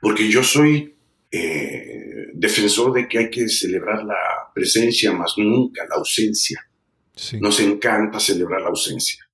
porque 0.00 0.28
yo 0.28 0.44
soy 0.44 0.94
eh, 1.28 2.28
defensor 2.34 2.92
de 2.92 3.08
que 3.08 3.18
hay 3.18 3.30
que 3.30 3.48
celebrar 3.48 4.04
la 4.04 4.14
presencia, 4.54 5.12
más 5.12 5.34
nunca 5.38 5.84
la 5.88 5.96
ausencia. 5.96 6.64
Nos 7.40 7.58
encanta 7.58 8.20
celebrar 8.20 8.62
la 8.62 8.68
ausencia. 8.68 9.28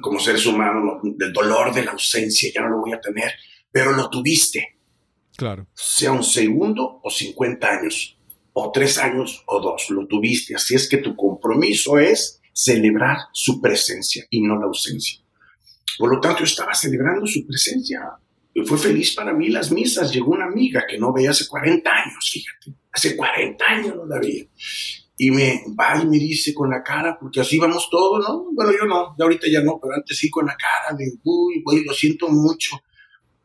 como 0.00 0.20
seres 0.20 0.46
humanos, 0.46 1.00
del 1.02 1.32
dolor 1.32 1.74
de 1.74 1.86
la 1.86 1.90
ausencia, 1.90 2.52
ya 2.54 2.60
no 2.60 2.68
lo 2.68 2.78
voy 2.82 2.92
a 2.92 3.00
tener, 3.00 3.32
pero 3.72 3.90
lo 3.90 4.08
tuviste. 4.08 4.78
Claro. 5.36 5.66
Sea 5.74 6.12
un 6.12 6.22
segundo 6.22 7.00
o 7.02 7.10
50 7.10 7.68
años 7.68 8.16
o 8.52 8.70
tres 8.72 8.98
años 8.98 9.42
o 9.46 9.60
dos, 9.60 9.90
lo 9.90 10.06
tuviste. 10.06 10.54
Así 10.54 10.74
es 10.74 10.88
que 10.88 10.98
tu 10.98 11.14
compromiso 11.16 11.98
es 11.98 12.40
celebrar 12.52 13.16
su 13.32 13.60
presencia 13.60 14.26
y 14.30 14.42
no 14.42 14.58
la 14.58 14.66
ausencia. 14.66 15.20
Por 15.98 16.14
lo 16.14 16.20
tanto, 16.20 16.40
yo 16.40 16.44
estaba 16.44 16.74
celebrando 16.74 17.26
su 17.26 17.46
presencia. 17.46 18.00
Y 18.52 18.62
fue 18.62 18.78
feliz 18.78 19.14
para 19.14 19.32
mí 19.32 19.48
las 19.48 19.70
misas. 19.70 20.12
Llegó 20.12 20.32
una 20.32 20.46
amiga 20.46 20.84
que 20.88 20.98
no 20.98 21.12
veía 21.12 21.30
hace 21.30 21.46
40 21.46 21.90
años, 21.90 22.30
fíjate. 22.30 22.74
Hace 22.92 23.16
40 23.16 23.64
años 23.64 23.96
no 23.96 24.06
la 24.06 24.18
veía. 24.18 24.44
Y 25.16 25.30
me 25.30 25.62
va 25.78 26.00
y 26.02 26.06
me 26.06 26.18
dice 26.18 26.54
con 26.54 26.70
la 26.70 26.82
cara, 26.82 27.18
porque 27.20 27.40
así 27.40 27.58
vamos 27.58 27.88
todos, 27.90 28.26
¿no? 28.26 28.46
Bueno, 28.52 28.72
yo 28.72 28.86
no, 28.86 29.14
de 29.16 29.22
ahorita 29.22 29.46
ya 29.52 29.60
no, 29.62 29.78
pero 29.80 29.94
antes 29.94 30.16
sí 30.16 30.30
con 30.30 30.46
la 30.46 30.56
cara 30.56 30.96
de, 30.96 31.12
uy, 31.22 31.62
güey, 31.62 31.84
lo 31.84 31.92
siento 31.92 32.28
mucho. 32.28 32.80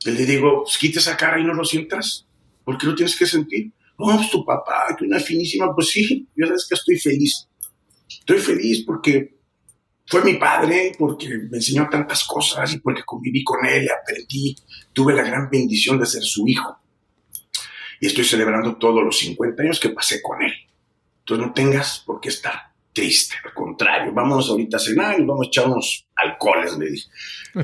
Y 0.06 0.12
le 0.12 0.26
digo, 0.26 0.64
pues 0.64 0.78
quita 0.78 1.00
esa 1.00 1.18
cara 1.18 1.40
y 1.40 1.44
no 1.44 1.54
lo 1.54 1.66
sientas. 1.66 2.26
¿Por 2.64 2.78
qué 2.78 2.88
lo 2.88 2.96
tienes 2.96 3.18
que 3.18 3.26
sentir? 3.26 3.74
Oh, 3.98 4.16
pues 4.16 4.30
tu 4.30 4.46
papá, 4.46 4.96
que 4.98 5.06
una 5.06 5.20
finísima, 5.20 5.74
pues 5.74 5.90
sí, 5.90 6.28
yo 6.36 6.48
sabes 6.48 6.66
que 6.68 6.76
estoy 6.76 6.98
feliz. 6.98 7.48
Estoy 8.08 8.40
feliz 8.40 8.84
porque 8.86 9.36
fue 10.08 10.24
mi 10.24 10.36
padre, 10.36 10.94
porque 10.98 11.30
me 11.50 11.58
enseñó 11.58 11.88
tantas 11.90 12.24
cosas 12.26 12.74
y 12.74 12.80
porque 12.80 13.04
conviví 13.04 13.44
con 13.44 13.66
él, 13.66 13.88
aprendí, 13.90 14.56
tuve 14.94 15.14
la 15.14 15.24
gran 15.24 15.50
bendición 15.50 16.00
de 16.00 16.06
ser 16.06 16.24
su 16.24 16.48
hijo. 16.48 16.78
Y 18.00 18.08
estoy 18.08 18.24
celebrando 18.24 18.78
todos 18.78 19.04
los 19.04 19.18
50 19.18 19.64
años 19.64 19.80
que 19.80 19.90
pasé 19.90 20.22
con 20.22 20.42
él. 20.42 20.54
Entonces 21.20 21.48
no 21.48 21.54
tengas 21.54 22.04
por 22.06 22.20
qué 22.20 22.30
estar 22.30 22.76
triste, 22.94 23.36
al 23.44 23.54
contrario, 23.54 24.14
vamos 24.14 24.50
ahorita 24.50 24.78
a 24.78 24.80
cenar 24.80 25.20
y 25.20 25.26
vamos 25.26 25.48
a 25.48 25.50
echar 25.50 25.68
unos 25.68 26.08
alcoholes, 26.16 26.78
le 26.78 26.92
dije. 26.92 27.10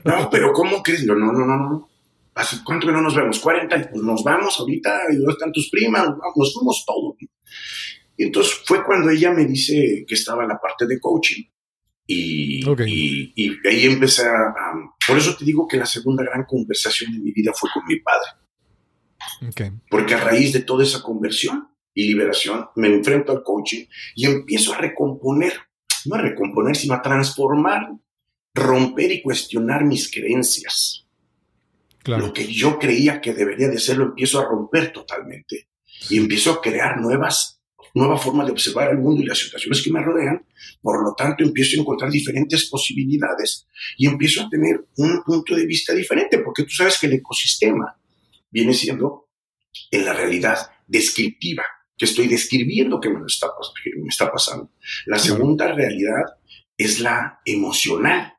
No, 0.03 0.29
pero 0.29 0.51
¿cómo 0.51 0.83
crees? 0.83 1.05
no, 1.05 1.15
no, 1.15 1.31
no, 1.31 1.45
no. 1.45 1.57
¿Hace 1.57 1.90
cuánto 2.63 2.87
que 2.87 2.93
no 2.93 3.01
nos 3.01 3.15
vemos? 3.15 3.39
40. 3.39 3.91
Pues 3.91 4.03
nos 4.03 4.23
vamos 4.23 4.59
ahorita. 4.59 5.01
¿Y 5.11 5.15
dónde 5.17 5.33
están 5.33 5.51
tus 5.51 5.69
primas? 5.69 6.07
Nos 6.35 6.53
fuimos 6.53 6.83
todos. 6.85 7.15
Y 8.17 8.23
entonces 8.23 8.61
fue 8.65 8.83
cuando 8.83 9.09
ella 9.09 9.31
me 9.31 9.45
dice 9.45 10.05
que 10.07 10.15
estaba 10.15 10.43
en 10.43 10.49
la 10.49 10.59
parte 10.59 10.85
de 10.85 10.99
coaching. 10.99 11.43
Y, 12.07 12.61
y, 12.65 13.67
ahí 13.67 13.85
empecé 13.85 14.23
a, 14.27 14.53
Por 15.07 15.17
eso 15.17 15.35
te 15.37 15.45
digo 15.45 15.65
que 15.67 15.77
la 15.77 15.85
segunda 15.85 16.23
gran 16.23 16.43
conversación 16.45 17.13
de 17.13 17.19
mi 17.19 17.31
vida 17.31 17.51
fue 17.55 17.69
con 17.73 17.83
mi 17.87 17.99
padre. 17.99 19.61
Porque 19.89 20.15
a 20.15 20.19
raíz 20.19 20.51
de 20.51 20.61
toda 20.61 20.83
esa 20.83 21.01
conversión 21.01 21.69
y 21.93 22.07
liberación 22.07 22.67
me 22.75 22.87
enfrento 22.87 23.31
al 23.31 23.43
coaching 23.43 23.85
y 24.15 24.25
empiezo 24.25 24.73
a 24.73 24.77
recomponer, 24.77 25.53
no 26.05 26.15
a 26.15 26.21
recomponer, 26.21 26.75
sino 26.75 26.95
a 26.95 27.01
transformar, 27.01 27.87
romper 28.53 29.11
y 29.11 29.21
cuestionar 29.21 29.85
mis 29.85 30.11
creencias 30.11 31.01
lo 32.05 32.33
que 32.33 32.51
yo 32.51 32.79
creía 32.79 33.21
que 33.21 33.33
debería 33.33 33.67
de 33.67 33.79
ser 33.79 33.97
lo 33.97 34.05
empiezo 34.05 34.39
a 34.39 34.45
romper 34.45 34.91
totalmente 34.91 35.69
y 36.09 36.17
empiezo 36.17 36.51
a 36.51 36.61
crear 36.61 36.99
nuevas, 36.99 37.61
nuevas 37.93 38.23
formas 38.23 38.47
de 38.47 38.53
observar 38.53 38.89
el 38.91 38.97
mundo 38.97 39.21
y 39.21 39.25
las 39.25 39.37
situaciones 39.37 39.81
que 39.83 39.91
me 39.91 40.01
rodean. 40.01 40.45
Por 40.81 41.03
lo 41.03 41.13
tanto, 41.13 41.43
empiezo 41.43 41.77
a 41.77 41.81
encontrar 41.81 42.09
diferentes 42.09 42.65
posibilidades 42.69 43.67
y 43.97 44.07
empiezo 44.07 44.41
a 44.41 44.49
tener 44.49 44.85
un 44.97 45.23
punto 45.23 45.55
de 45.55 45.65
vista 45.65 45.93
diferente, 45.93 46.39
porque 46.39 46.63
tú 46.63 46.71
sabes 46.71 46.97
que 46.99 47.07
el 47.07 47.13
ecosistema 47.13 47.95
viene 48.49 48.73
siendo 48.73 49.29
en 49.91 50.05
la 50.05 50.13
realidad 50.13 50.57
descriptiva, 50.87 51.63
que 51.97 52.05
estoy 52.05 52.27
describiendo 52.27 52.99
que 52.99 53.09
me, 53.09 53.19
está, 53.25 53.47
que 53.83 53.91
me 54.01 54.09
está 54.09 54.31
pasando. 54.31 54.71
La 55.05 55.19
segunda 55.19 55.71
realidad 55.71 56.23
es 56.75 56.99
la 56.99 57.39
emocional, 57.45 58.33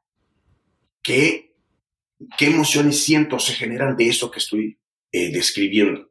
que 1.03 1.52
qué 2.37 2.47
emociones 2.47 3.03
siento 3.03 3.39
se 3.39 3.55
generan 3.55 3.97
de 3.97 4.09
eso 4.09 4.31
que 4.31 4.39
estoy 4.39 4.79
eh, 5.11 5.33
describiendo. 5.33 6.11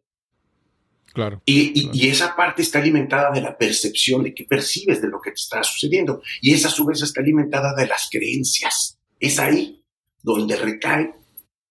Claro 1.13 1.41
y, 1.45 2.07
esa 2.07 2.35
parte 2.35 2.61
está 2.61 2.79
alimentada 2.79 3.31
de 3.31 3.41
la 3.41 3.57
percepción 3.57 4.23
de 4.23 4.33
que 4.33 4.45
percibes 4.45 5.01
de 5.01 5.09
lo 5.09 5.19
que 5.19 5.31
te 5.31 5.41
está 5.41 5.63
sucediendo. 5.63 6.21
Y 6.41 6.53
esa 6.53 6.69
a 6.69 6.71
su 6.71 6.85
vez 6.85 7.01
está 7.01 7.21
alimentada 7.21 7.73
de 7.75 7.87
las 7.87 8.07
creencias. 8.09 8.97
Es 9.19 9.39
ahí 9.39 9.83
donde 10.23 10.55
recae 10.55 11.13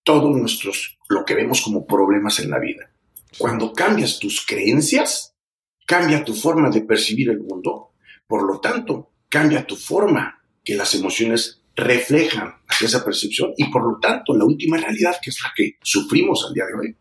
todo 0.02 0.30
nuestros, 0.30 0.98
lo 1.08 1.24
que 1.24 1.34
vemos 1.34 1.62
como 1.62 1.86
problemas 1.86 2.38
en 2.40 2.50
la 2.50 2.58
vida. 2.58 2.92
Cuando 3.38 3.72
cambias 3.72 4.18
tus 4.18 4.44
creencias, 4.44 5.34
cambia 5.86 6.24
tu 6.24 6.34
forma 6.34 6.70
de 6.70 6.82
percibir 6.82 7.30
el 7.30 7.40
mundo. 7.40 7.92
Por 8.26 8.42
lo 8.42 8.60
tanto, 8.60 9.12
cambia 9.28 9.66
tu 9.66 9.76
forma, 9.76 10.42
que 10.64 10.74
las 10.74 10.94
emociones 10.94 11.59
reflejan 11.80 12.54
esa 12.80 13.04
percepción 13.04 13.52
y 13.56 13.70
por 13.70 13.82
lo 13.82 13.98
tanto 13.98 14.34
la 14.34 14.44
última 14.44 14.76
realidad, 14.76 15.16
que 15.22 15.30
es 15.30 15.42
la 15.42 15.52
que 15.54 15.76
sufrimos 15.82 16.44
al 16.46 16.54
día 16.54 16.64
de 16.66 16.74
hoy, 16.74 16.96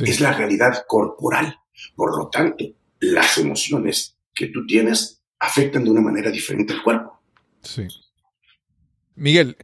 es 0.00 0.20
la 0.20 0.32
realidad 0.32 0.84
corporal. 0.86 1.56
Por 1.94 2.16
lo 2.16 2.28
tanto, 2.28 2.64
las 3.00 3.38
emociones 3.38 4.16
que 4.34 4.48
tú 4.48 4.66
tienes 4.66 5.22
afectan 5.38 5.84
de 5.84 5.90
una 5.90 6.00
manera 6.00 6.30
diferente 6.30 6.72
al 6.72 6.82
cuerpo. 6.82 7.20
Sí. 7.62 7.86
Miguel, 9.14 9.56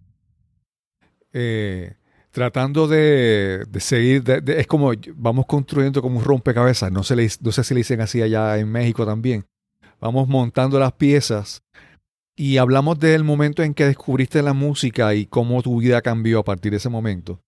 eh, 1.33 1.95
tratando 2.31 2.87
de, 2.87 3.67
seguir, 3.79 4.23
es 4.47 4.67
como 4.67 4.93
vamos 5.15 5.47
construyendo 5.47 6.03
como 6.03 6.19
un 6.19 6.25
rompecabezas, 6.25 6.91
no, 6.91 7.01
no 7.01 7.53
sé 7.53 7.65
si 7.65 7.75
le 7.75 7.81
dicen 7.81 8.01
así 8.01 8.23
allá 8.23 8.59
en 8.59 8.71
México 8.71 9.07
también. 9.07 9.47
Vamos 10.01 10.29
montando 10.29 10.79
las 10.79 10.93
piezas 10.93 11.65
y 12.39 12.59
hablamos 12.59 13.01
del 13.01 13.25
momento 13.25 13.65
en 13.65 13.75
que 13.75 13.85
descubriste 13.85 14.43
la 14.43 14.53
música 14.53 15.13
y 15.13 15.27
cómo 15.27 15.61
tu 15.61 15.81
vida 15.81 16.01
cambió 16.03 16.39
a 16.39 16.45
partir 16.45 16.71
de 16.71 16.77
ese 16.77 16.89
momento. 16.89 17.41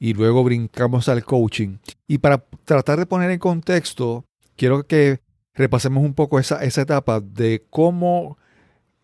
Y 0.00 0.12
luego 0.12 0.42
brincamos 0.42 1.08
al 1.08 1.24
coaching. 1.24 1.78
Y 2.08 2.18
para 2.18 2.44
tratar 2.64 2.98
de 2.98 3.06
poner 3.06 3.30
en 3.30 3.38
contexto, 3.38 4.24
quiero 4.56 4.88
que 4.88 5.20
repasemos 5.54 6.04
un 6.04 6.14
poco 6.14 6.40
esa, 6.40 6.64
esa 6.64 6.82
etapa 6.82 7.20
de 7.20 7.64
cómo 7.70 8.36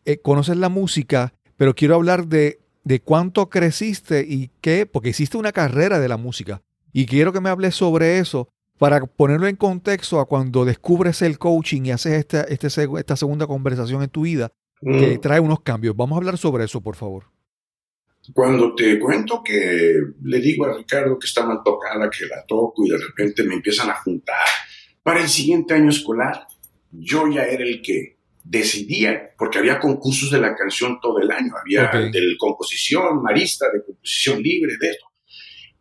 eh, 0.05 0.19
conoces 0.19 0.57
la 0.57 0.69
música, 0.69 1.33
pero 1.57 1.77
quiero 1.77 1.95
hablar 1.95 2.27
de, 2.27 2.59
de 2.83 3.01
cuánto 3.01 3.49
creciste 3.51 4.27
y 4.29 4.51
qué, 4.61 4.85
porque 4.85 5.11
hiciste 5.11 5.37
una 5.37 5.53
carrera 5.53 6.01
de 6.01 6.09
la 6.09 6.17
música. 6.17 6.61
Y 6.93 7.07
quiero 7.07 7.33
que 7.33 7.41
me 7.41 7.51
hables 7.51 7.77
sobre 7.77 8.19
eso 8.19 8.49
para 8.79 9.07
ponerlo 9.07 9.47
en 9.47 9.55
contexto 9.55 10.19
a 10.19 10.27
cuando 10.27 10.65
descubres 10.65 11.23
el 11.23 11.39
coaching 11.39 11.83
y 11.85 11.93
haces 11.93 12.15
esta, 12.15 12.43
este, 12.43 12.67
esta 12.67 13.15
segunda 13.15 13.47
conversación 13.47 14.03
en 14.03 14.09
tu 14.09 14.23
vida 14.23 14.51
que 14.81 15.17
mm. 15.17 15.21
trae 15.21 15.41
unos 15.41 15.61
cambios. 15.61 15.95
Vamos 15.95 16.17
a 16.17 16.19
hablar 16.19 16.39
sobre 16.39 16.65
eso, 16.65 16.81
por 16.81 16.97
favor. 16.97 17.25
Cuando 18.33 18.75
te 18.75 18.99
cuento 18.99 19.43
que 19.43 19.95
le 20.23 20.41
digo 20.41 20.67
a 20.67 20.77
Ricardo 20.77 21.19
que 21.19 21.27
está 21.27 21.45
mal 21.45 21.61
tocada, 21.65 22.11
que 22.11 22.27
la 22.27 22.45
toco 22.47 22.85
y 22.85 22.91
de 22.91 22.99
repente 22.99 23.43
me 23.45 23.55
empiezan 23.55 23.91
a 23.91 23.95
juntar 23.95 24.37
para 25.03 25.21
el 25.21 25.29
siguiente 25.29 25.75
año 25.75 25.91
escolar, 25.91 26.47
yo 26.91 27.29
ya 27.29 27.45
era 27.45 27.65
el 27.65 27.81
que 27.81 28.19
decidía, 28.45 29.35
porque 29.39 29.59
había 29.59 29.79
concursos 29.79 30.31
de 30.31 30.41
la 30.41 30.55
canción 30.55 30.99
todo 31.01 31.19
el 31.21 31.31
año, 31.31 31.55
había 31.59 31.91
de 31.91 32.37
composición, 32.39 33.23
marista, 33.23 33.67
de 33.73 33.85
composición 33.85 34.43
libre, 34.43 34.75
de 34.79 34.91
esto. 34.91 35.07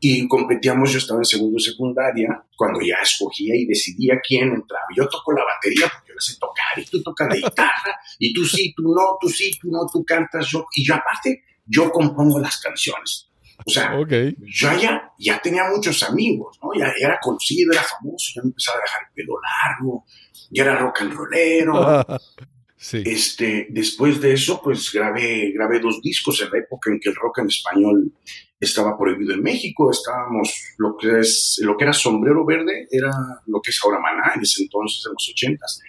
Y 0.02 0.28
competíamos, 0.28 0.92
yo 0.94 0.98
estaba 1.00 1.20
en 1.20 1.26
segundo 1.26 1.60
secundaria, 1.60 2.42
cuando 2.56 2.80
ya 2.80 2.96
escogía 3.04 3.54
y 3.56 3.66
decidía 3.66 4.20
quién 4.26 4.54
entraba. 4.54 4.86
Yo 4.96 5.08
toco 5.10 5.34
la 5.34 5.44
batería 5.44 5.92
porque 5.94 6.10
yo 6.10 6.16
la 6.16 6.22
sé 6.22 6.38
tocar, 6.40 6.80
y 6.80 6.86
tú 6.86 7.04
tocas 7.04 7.28
la 7.28 7.36
guitarra, 7.36 8.00
y 8.18 8.34
tú 8.34 8.46
sí, 8.46 8.74
tú 8.76 8.84
no, 8.84 9.18
tú 9.20 9.28
sí, 9.28 9.52
tú 9.62 9.70
no, 9.70 9.80
tú 9.92 10.06
cantas, 10.06 10.48
yo. 10.48 10.66
Y 10.74 10.86
yo 10.86 10.96
aparte, 10.96 11.44
yo 11.66 11.92
compongo 11.92 12.40
las 12.40 12.60
canciones. 12.62 13.30
O 13.66 13.70
sea, 13.70 13.94
yo 13.94 14.78
ya, 14.80 15.12
ya 15.20 15.42
tenía 15.42 15.70
muchos 15.70 16.02
amigos, 16.04 16.58
¿no? 16.64 16.70
Ya 16.80 16.94
era 16.98 17.20
conocido, 17.22 17.74
era 17.74 17.84
famoso, 17.84 18.32
ya 18.36 18.42
me 18.42 18.50
empezaba 18.50 18.78
a 18.78 18.82
dejar 18.82 19.02
el 19.04 19.14
pelo 19.14 19.34
largo, 19.42 20.06
ya 20.50 20.64
era 20.64 20.78
rock 20.78 21.02
and 21.02 21.14
rollero. 21.14 22.06
sí. 22.78 23.04
Este, 23.06 23.68
después 23.70 24.22
de 24.22 24.34
eso, 24.34 24.62
pues 24.64 24.92
grabé, 24.94 25.52
grabé 25.52 25.80
dos 25.80 26.02
discos 26.02 26.42
en 26.42 26.52
la 26.52 26.60
época 26.60 26.90
en 26.90 27.00
que 27.02 27.10
el 27.10 27.16
rock 27.16 27.40
en 27.40 27.48
español 27.48 28.14
estaba 28.60 28.98
prohibido 28.98 29.34
en 29.34 29.42
México. 29.42 29.90
Estábamos, 29.92 30.76
lo 30.78 30.96
que, 30.98 31.20
es, 31.20 31.60
lo 31.64 31.78
que 31.78 31.86
era 31.86 31.94
Sombrero 31.94 32.46
Verde 32.46 32.88
era 32.92 33.12
lo 33.46 33.62
que 33.62 33.72
es 33.72 33.80
ahora 33.84 34.00
Maná, 34.00 34.34
en 34.36 34.42
ese 34.42 34.64
entonces, 34.64 35.04
en 35.06 35.14
los 35.14 35.30
ochentas. 35.30 35.80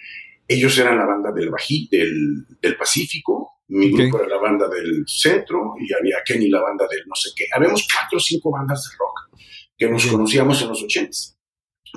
Ellos 0.47 0.77
eran 0.77 0.97
la 0.97 1.05
banda 1.05 1.31
del 1.31 1.49
Bají, 1.49 1.87
del, 1.89 2.45
del 2.61 2.75
Pacífico, 2.75 3.61
mi 3.73 3.89
grupo 3.89 4.19
era 4.19 4.27
la 4.27 4.37
banda 4.37 4.67
del 4.67 5.05
centro 5.07 5.75
y 5.79 5.93
había 5.93 6.17
Kenny 6.25 6.49
la 6.49 6.61
banda 6.61 6.85
del 6.89 7.07
no 7.07 7.15
sé 7.15 7.29
qué. 7.33 7.45
Habíamos 7.53 7.87
cuatro 7.89 8.17
o 8.17 8.19
cinco 8.19 8.51
bandas 8.51 8.83
de 8.83 8.97
rock 8.97 9.39
que 9.77 9.89
nos 9.89 10.05
conocíamos 10.07 10.61
en 10.61 10.67
los 10.67 10.83
ochentas. 10.83 11.37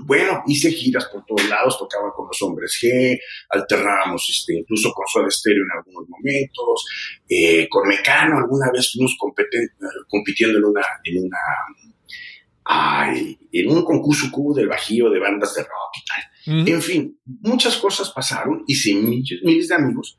Bueno, 0.03 0.43
hice 0.47 0.73
giras 0.73 1.07
por 1.07 1.25
todos 1.25 1.49
lados, 1.49 1.79
tocaba 1.79 2.13
con 2.13 2.27
los 2.27 2.43
hombres 2.43 2.79
G, 2.83 3.19
alternábamos 3.51 4.29
este, 4.29 4.59
incluso 4.59 4.93
con 4.93 5.07
Soda 5.07 5.31
Stereo 5.31 5.63
en 5.63 5.79
algunos 5.79 6.09
momentos, 6.09 6.85
eh, 7.29 7.69
con 7.69 7.89
Mecano 7.89 8.39
alguna 8.39 8.71
vez 8.73 8.91
fuimos 8.93 9.17
compitiendo 9.19 10.59
en 10.59 10.65
una, 10.65 10.83
en 11.05 11.25
una 11.25 11.39
en 12.67 13.71
un 13.71 13.85
concurso 13.85 14.31
cubo 14.31 14.55
del 14.55 14.69
Bajío 14.69 15.11
de 15.11 15.21
bandas 15.21 15.55
de 15.55 15.63
rock 15.63 15.97
y 15.97 16.05
tal. 16.05 16.69
En 16.69 16.83
fin, 16.83 17.19
muchas 17.25 17.77
cosas 17.77 18.11
pasaron, 18.11 18.65
hice 18.67 18.95
miles, 18.95 19.41
miles 19.43 19.69
de 19.69 19.75
amigos, 19.75 20.19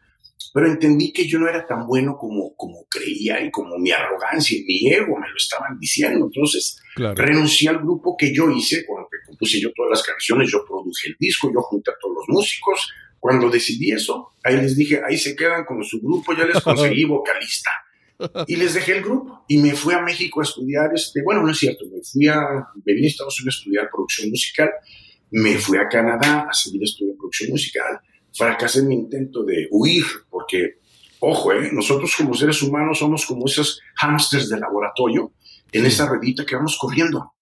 pero 0.56 0.68
entendí 0.68 1.12
que 1.12 1.28
yo 1.28 1.38
no 1.38 1.50
era 1.50 1.66
tan 1.66 1.86
bueno 1.86 2.16
como, 2.18 2.56
como 2.56 2.86
creía 2.90 3.44
y 3.44 3.52
como 3.52 3.78
mi 3.78 3.92
arrogancia 3.92 4.58
y 4.58 4.64
mi 4.64 4.88
ego 4.90 5.20
me 5.20 5.28
lo 5.28 5.36
estaban 5.36 5.78
diciendo. 5.78 6.28
Entonces 6.28 6.82
renuncié 6.96 7.68
al 7.68 7.80
grupo 7.80 8.16
que 8.18 8.34
yo 8.34 8.50
hice, 8.50 8.86
cuando 8.86 9.10
compuse 9.28 9.60
yo 9.60 9.70
todas 9.76 9.90
las 9.90 10.04
canciones, 10.04 10.50
yo 10.50 10.64
produje 10.66 11.10
el 11.10 11.18
disco, 11.20 11.52
yo 11.54 11.60
junté 11.60 11.92
a 11.92 11.96
todos 12.00 12.16
los 12.16 12.30
músicos. 12.30 12.90
Cuando 13.20 13.50
decidí 13.50 13.92
eso, 13.92 14.30
ahí 14.46 14.56
les 14.56 14.78
dije, 14.78 15.02
ahí 15.06 15.18
se 15.18 15.36
quedan 15.36 15.66
con 15.66 15.84
su 15.84 16.00
grupo, 16.00 16.34
ya 16.34 16.46
les 16.46 16.64
conseguí 16.64 17.04
vocalista. 17.04 17.72
Y 18.48 18.56
les 18.56 18.76
dejé 18.76 19.00
el 19.00 19.04
grupo 19.04 19.44
y 19.50 19.58
me 19.58 19.74
fui 19.74 19.94
a 19.94 20.00
México 20.00 20.40
a 20.40 20.44
estudiar, 20.44 20.90
este, 20.96 21.22
bueno, 21.22 21.44
no 21.44 21.52
es 21.52 21.58
cierto, 21.58 21.84
me 21.92 22.00
fui 22.02 22.30
a, 22.30 22.40
vine 22.76 23.08
a 23.08 23.10
Estados 23.10 23.42
Unidos 23.42 23.56
a 23.56 23.60
estudiar 23.60 23.90
producción 23.92 24.30
musical, 24.30 24.70
me 25.32 25.58
fui 25.58 25.78
a 25.78 25.90
Canadá 25.90 26.48
a 26.50 26.54
seguir 26.54 26.82
estudiando 26.82 27.18
producción 27.18 27.52
musical, 27.52 28.00
fracasé 28.36 28.80
en 28.80 28.88
mi 28.88 28.96
intento 28.96 29.44
de 29.44 29.68
huir, 29.72 30.06
porque, 30.30 30.80
ojo, 31.20 31.54
¿eh? 31.54 31.70
nosotros 31.72 32.14
como 32.16 32.34
seres 32.34 32.62
humanos 32.62 33.00
somos 33.00 33.26
como 33.26 33.46
esos 33.46 33.80
hámsters 33.96 34.50
de 34.50 34.60
laboratorio 34.60 35.34
en 35.72 35.86
esa 35.86 36.06
ruedita 36.08 36.46
que 36.46 36.56
vamos 36.56 36.78
corriendo. 36.80 37.34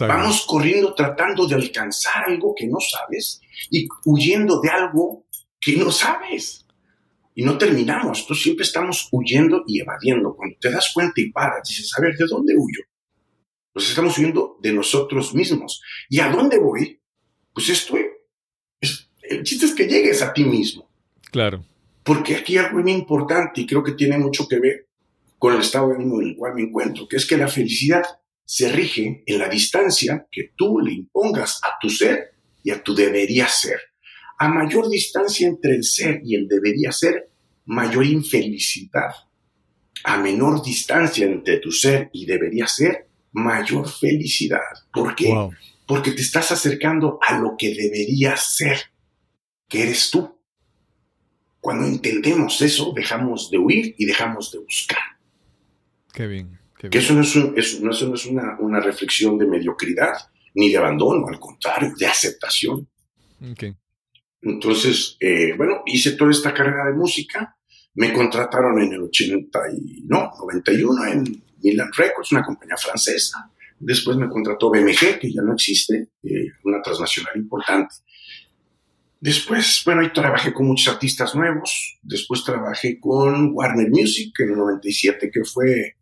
Vamos 0.00 0.46
corriendo 0.46 0.94
tratando 0.94 1.46
de 1.46 1.56
alcanzar 1.56 2.24
algo 2.26 2.54
que 2.56 2.66
no 2.66 2.78
sabes 2.80 3.40
y 3.70 3.86
huyendo 4.06 4.60
de 4.60 4.70
algo 4.70 5.26
que 5.60 5.76
no 5.76 5.90
sabes. 5.90 6.66
Y 7.34 7.42
no 7.42 7.58
terminamos, 7.58 8.20
Entonces 8.20 8.44
siempre 8.44 8.64
estamos 8.64 9.08
huyendo 9.10 9.64
y 9.66 9.80
evadiendo. 9.80 10.34
Cuando 10.36 10.56
te 10.60 10.70
das 10.70 10.92
cuenta 10.94 11.20
y 11.20 11.32
paras, 11.32 11.68
dices, 11.68 11.90
a 11.98 12.00
ver, 12.00 12.16
¿de 12.16 12.26
dónde 12.26 12.54
huyo? 12.56 12.80
Pues 13.72 13.88
estamos 13.88 14.16
huyendo 14.16 14.56
de 14.62 14.72
nosotros 14.72 15.34
mismos. 15.34 15.82
¿Y 16.08 16.20
a 16.20 16.28
dónde 16.28 16.58
voy? 16.60 17.00
Pues 17.52 17.68
estoy 17.68 18.06
el 19.28 19.42
chiste 19.42 19.66
es 19.66 19.74
que 19.74 19.86
llegues 19.86 20.22
a 20.22 20.32
ti 20.32 20.44
mismo. 20.44 20.88
Claro. 21.30 21.64
Porque 22.02 22.36
aquí 22.36 22.58
hay 22.58 22.66
algo 22.66 22.80
muy 22.80 22.92
importante 22.92 23.60
y 23.60 23.66
creo 23.66 23.82
que 23.82 23.92
tiene 23.92 24.18
mucho 24.18 24.46
que 24.46 24.58
ver 24.58 24.88
con 25.38 25.54
el 25.54 25.60
estado 25.60 25.88
de 25.88 25.96
ánimo 25.96 26.20
en 26.20 26.28
el 26.28 26.36
cual 26.36 26.54
me 26.54 26.62
encuentro, 26.62 27.08
que 27.08 27.16
es 27.16 27.26
que 27.26 27.36
la 27.36 27.48
felicidad 27.48 28.04
se 28.44 28.70
rige 28.70 29.22
en 29.26 29.38
la 29.38 29.48
distancia 29.48 30.26
que 30.30 30.50
tú 30.56 30.78
le 30.80 30.92
impongas 30.92 31.60
a 31.62 31.78
tu 31.80 31.88
ser 31.88 32.34
y 32.62 32.70
a 32.70 32.82
tu 32.82 32.94
debería 32.94 33.48
ser. 33.48 33.78
A 34.38 34.48
mayor 34.48 34.88
distancia 34.90 35.48
entre 35.48 35.76
el 35.76 35.84
ser 35.84 36.20
y 36.24 36.34
el 36.34 36.46
debería 36.46 36.92
ser, 36.92 37.30
mayor 37.64 38.04
infelicidad. 38.04 39.10
A 40.04 40.18
menor 40.18 40.62
distancia 40.62 41.26
entre 41.26 41.58
tu 41.58 41.72
ser 41.72 42.10
y 42.12 42.26
debería 42.26 42.66
ser, 42.66 43.08
mayor 43.32 43.88
felicidad. 43.88 44.60
¿Por 44.92 45.14
qué? 45.14 45.34
Porque 45.86 46.12
te 46.12 46.22
estás 46.22 46.52
acercando 46.52 47.18
a 47.26 47.38
lo 47.38 47.54
que 47.56 47.74
debería 47.74 48.36
ser 48.36 48.78
que 49.74 49.82
eres 49.82 50.08
tú. 50.08 50.38
Cuando 51.58 51.84
entendemos 51.86 52.62
eso, 52.62 52.92
dejamos 52.94 53.50
de 53.50 53.58
huir 53.58 53.94
y 53.98 54.04
dejamos 54.04 54.52
de 54.52 54.58
buscar. 54.60 55.02
Qué 56.12 56.28
bien. 56.28 56.60
Que 56.78 56.98
eso 56.98 57.14
no 57.14 57.22
es, 57.22 57.80
no 57.80 57.90
es 57.90 58.26
una, 58.26 58.56
una, 58.60 58.78
reflexión 58.78 59.36
de 59.36 59.46
mediocridad 59.46 60.12
ni 60.54 60.70
de 60.70 60.76
abandono, 60.76 61.26
al 61.26 61.40
contrario, 61.40 61.92
de 61.98 62.06
aceptación. 62.06 62.86
Entonces, 64.42 65.16
eh, 65.18 65.54
bueno, 65.56 65.82
hice 65.86 66.12
toda 66.12 66.30
esta 66.30 66.54
carrera 66.54 66.86
de 66.86 66.92
música. 66.92 67.56
Me 67.94 68.12
contrataron 68.12 68.80
en 68.80 68.92
el 68.92 69.02
80 69.02 69.58
y, 69.76 70.02
no, 70.06 70.30
91 70.38 71.06
en 71.06 71.42
Milan 71.62 71.90
Records, 71.96 72.30
una 72.30 72.44
compañía 72.44 72.76
francesa. 72.76 73.50
Después 73.80 74.16
me 74.18 74.28
contrató 74.28 74.70
BMG, 74.70 75.18
que 75.18 75.32
ya 75.32 75.42
no 75.42 75.54
existe, 75.54 76.10
eh, 76.22 76.52
una 76.62 76.80
transnacional 76.80 77.36
importante. 77.36 77.94
Después, 79.24 79.80
bueno, 79.86 80.02
ahí 80.02 80.12
trabajé 80.12 80.52
con 80.52 80.66
muchos 80.66 80.92
artistas 80.92 81.34
nuevos. 81.34 81.98
Después 82.02 82.44
trabajé 82.44 83.00
con 83.00 83.52
Warner 83.54 83.88
Music 83.88 84.34
en 84.38 84.50
el 84.50 84.56
97, 84.58 85.30
que 85.32 85.44
fue 85.44 85.94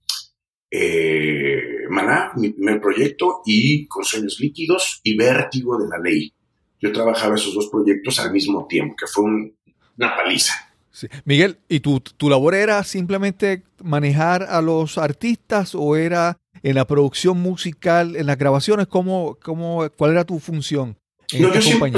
eh, 0.68 1.86
Maná, 1.88 2.32
mi 2.34 2.50
primer 2.50 2.80
proyecto, 2.80 3.42
y 3.46 3.86
con 3.86 4.02
Sueños 4.02 4.38
Líquidos 4.40 5.00
y 5.04 5.16
Vértigo 5.16 5.78
de 5.78 5.88
la 5.88 5.98
Ley. 5.98 6.34
Yo 6.80 6.90
trabajaba 6.90 7.36
esos 7.36 7.54
dos 7.54 7.68
proyectos 7.68 8.18
al 8.18 8.32
mismo 8.32 8.66
tiempo, 8.66 8.96
que 8.96 9.06
fue 9.06 9.22
una 9.22 10.16
paliza. 10.16 10.54
Miguel, 11.24 11.58
¿y 11.68 11.78
tu, 11.78 12.00
tu 12.00 12.28
labor 12.28 12.56
era 12.56 12.82
simplemente 12.82 13.62
manejar 13.84 14.42
a 14.42 14.60
los 14.60 14.98
artistas 14.98 15.76
o 15.76 15.94
era 15.94 16.38
en 16.64 16.74
la 16.74 16.88
producción 16.88 17.38
musical, 17.38 18.16
en 18.16 18.26
las 18.26 18.36
grabaciones? 18.36 18.88
¿Cómo, 18.88 19.38
cómo, 19.40 19.88
¿Cuál 19.96 20.10
era 20.10 20.24
tu 20.24 20.40
función? 20.40 20.96
No, 21.40 21.54
yo 21.54 21.62
siempre, 21.62 21.90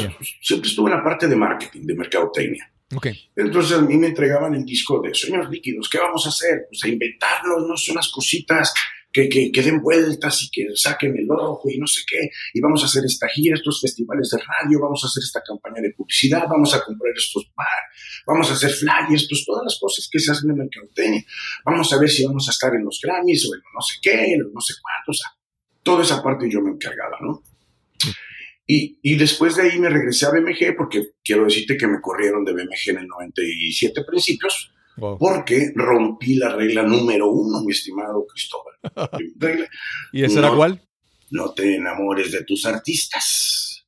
estuve 0.69 0.91
en 0.91 0.97
la 0.97 1.05
parte 1.05 1.29
de 1.29 1.37
marketing, 1.37 1.83
de 1.87 1.95
mercadotecnia. 1.95 2.71
Okay. 2.95 3.31
Entonces 3.35 3.77
a 3.77 3.81
mí 3.81 3.97
me 3.97 4.09
entregaban 4.09 4.55
el 4.55 4.65
disco 4.65 5.01
de 5.01 5.15
Sueños 5.15 5.49
Líquidos. 5.51 5.89
¿Qué 5.89 5.99
vamos 5.99 6.27
a 6.27 6.29
hacer? 6.29 6.67
Pues 6.69 6.85
a 6.85 6.89
inventarnos, 6.89 7.67
¿no? 7.67 7.77
Son 7.77 7.95
unas 7.95 8.09
cositas 8.09 8.73
que, 9.15 9.29
que, 9.29 9.63
den 9.63 9.81
vueltas 9.81 10.43
y 10.43 10.51
que 10.51 10.67
saquen 10.75 11.17
el 11.17 11.31
ojo 11.31 11.71
y 11.71 11.79
no 11.79 11.87
sé 11.87 12.03
qué. 12.07 12.31
Y 12.53 12.61
vamos 12.61 12.83
a 12.83 12.87
hacer 12.87 13.05
esta 13.05 13.29
gira, 13.29 13.55
estos 13.55 13.81
festivales 13.81 14.29
de 14.31 14.39
radio, 14.39 14.81
vamos 14.81 15.05
a 15.05 15.07
hacer 15.07 15.23
esta 15.23 15.41
campaña 15.41 15.81
de 15.81 15.93
publicidad, 15.97 16.47
vamos 16.49 16.75
a 16.75 16.83
comprar 16.83 17.13
estos 17.17 17.49
bar, 17.57 17.67
vamos 18.27 18.51
a 18.51 18.55
hacer 18.55 18.71
flyers, 18.71 19.29
pues 19.29 19.45
todas 19.47 19.63
las 19.65 19.79
cosas 19.81 20.09
que 20.11 20.19
se 20.19 20.33
hacen 20.33 20.51
en 20.51 20.57
mercadotecnia. 20.57 21.25
Vamos 21.65 21.93
a 21.93 21.99
ver 21.99 22.11
si 22.11 22.27
vamos 22.27 22.49
a 22.49 22.51
estar 22.51 22.75
en 22.75 22.85
los 22.85 23.01
Grammys 23.01 23.49
o 23.49 23.55
en 23.55 23.61
no 23.73 23.81
sé 23.81 23.95
qué, 24.03 24.37
no 24.53 24.61
sé 24.61 24.75
cuántos. 24.83 25.15
O 25.17 25.23
sea, 25.23 25.31
toda 25.85 26.03
esa 26.03 26.21
parte 26.21 26.51
yo 26.51 26.61
me 26.61 26.71
encargaba, 26.71 27.17
¿no? 27.21 27.41
Y, 28.67 28.99
y, 29.03 29.17
después 29.17 29.57
de 29.57 29.63
ahí 29.63 29.79
me 29.79 29.91
regresé 29.91 30.25
a 30.25 30.31
BMG 30.31 30.75
porque 30.77 31.13
quiero 31.23 31.45
decirte 31.45 31.77
que 31.77 31.87
me 31.87 32.01
corrieron 32.01 32.45
de 32.45 32.53
BMG 32.53 32.91
en 32.91 32.99
el 32.99 33.07
97 33.07 34.05
principios 34.05 34.75
porque 34.97 35.73
rompí 35.75 36.37
la 36.37 36.55
regla 36.55 36.83
número 36.83 37.31
uno, 37.31 37.63
mi 37.65 37.73
estimado 37.73 38.25
Cristóbal. 38.27 38.75
¿Y 40.13 40.25
esa 40.25 40.39
era 40.39 40.55
cuál? 40.55 40.81
No 41.31 41.53
te 41.53 41.77
enamores 41.77 42.31
de 42.31 42.45
tus 42.45 42.65
artistas. 42.67 43.87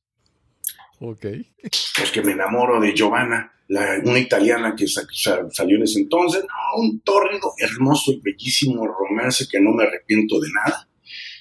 Ok. 0.99 1.25
Es 1.61 2.11
que 2.11 2.21
me 2.21 2.33
enamoro 2.33 2.81
de 2.81 2.93
Giovanna, 2.93 3.53
la, 3.69 3.99
una 4.03 4.19
italiana 4.19 4.75
que 4.75 4.87
salió 4.87 5.77
en 5.77 5.83
ese 5.83 5.99
entonces. 5.99 6.41
No, 6.41 6.81
un 6.81 6.99
tórrido, 7.01 7.53
hermoso 7.57 8.11
y 8.11 8.19
bellísimo 8.19 8.85
romance 8.85 9.47
que 9.49 9.61
no 9.61 9.71
me 9.71 9.83
arrepiento 9.83 10.39
de 10.39 10.49
nada. 10.51 10.89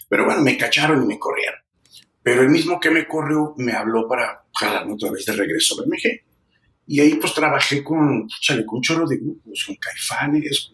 Pero 0.08 0.26
bueno, 0.26 0.42
me 0.42 0.56
cacharon 0.56 1.02
y 1.02 1.06
me 1.06 1.18
corrieron. 1.18 1.58
Pero 2.26 2.42
el 2.42 2.48
mismo 2.48 2.80
que 2.80 2.90
me 2.90 3.06
corrió 3.06 3.54
me 3.56 3.72
habló 3.72 4.08
para 4.08 4.44
jalarme 4.52 4.94
otra 4.94 5.12
vez 5.12 5.24
de 5.26 5.32
regreso 5.32 5.76
a 5.76 5.84
BMG. 5.84 6.24
Y 6.88 6.98
ahí 6.98 7.14
pues 7.14 7.32
trabajé 7.32 7.84
con, 7.84 8.26
chale, 8.40 8.66
con 8.66 8.78
un 8.78 8.82
chorro 8.82 9.06
de 9.06 9.18
grupos, 9.18 9.62
con 9.64 9.76
Caifanes, 9.76 10.72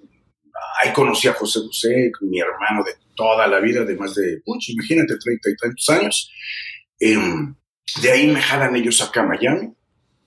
ahí 0.83 0.95
conocí 0.95 1.29
a 1.29 1.35
José 1.35 1.61
José, 1.61 2.11
mi 2.23 2.41
hermano 2.41 2.83
de 2.83 2.93
toda 3.15 3.47
la 3.47 3.61
vida, 3.61 3.85
de 3.85 3.95
más 3.97 4.15
de, 4.15 4.41
pucha, 4.43 4.73
imagínate, 4.73 5.19
treinta 5.19 5.51
y 5.51 5.57
tantos 5.57 5.89
años. 5.91 6.33
Em, 6.99 7.55
de 8.01 8.11
ahí 8.11 8.29
me 8.29 8.41
jalan 8.41 8.75
ellos 8.75 9.03
acá 9.03 9.21
a 9.21 9.27
Miami. 9.27 9.75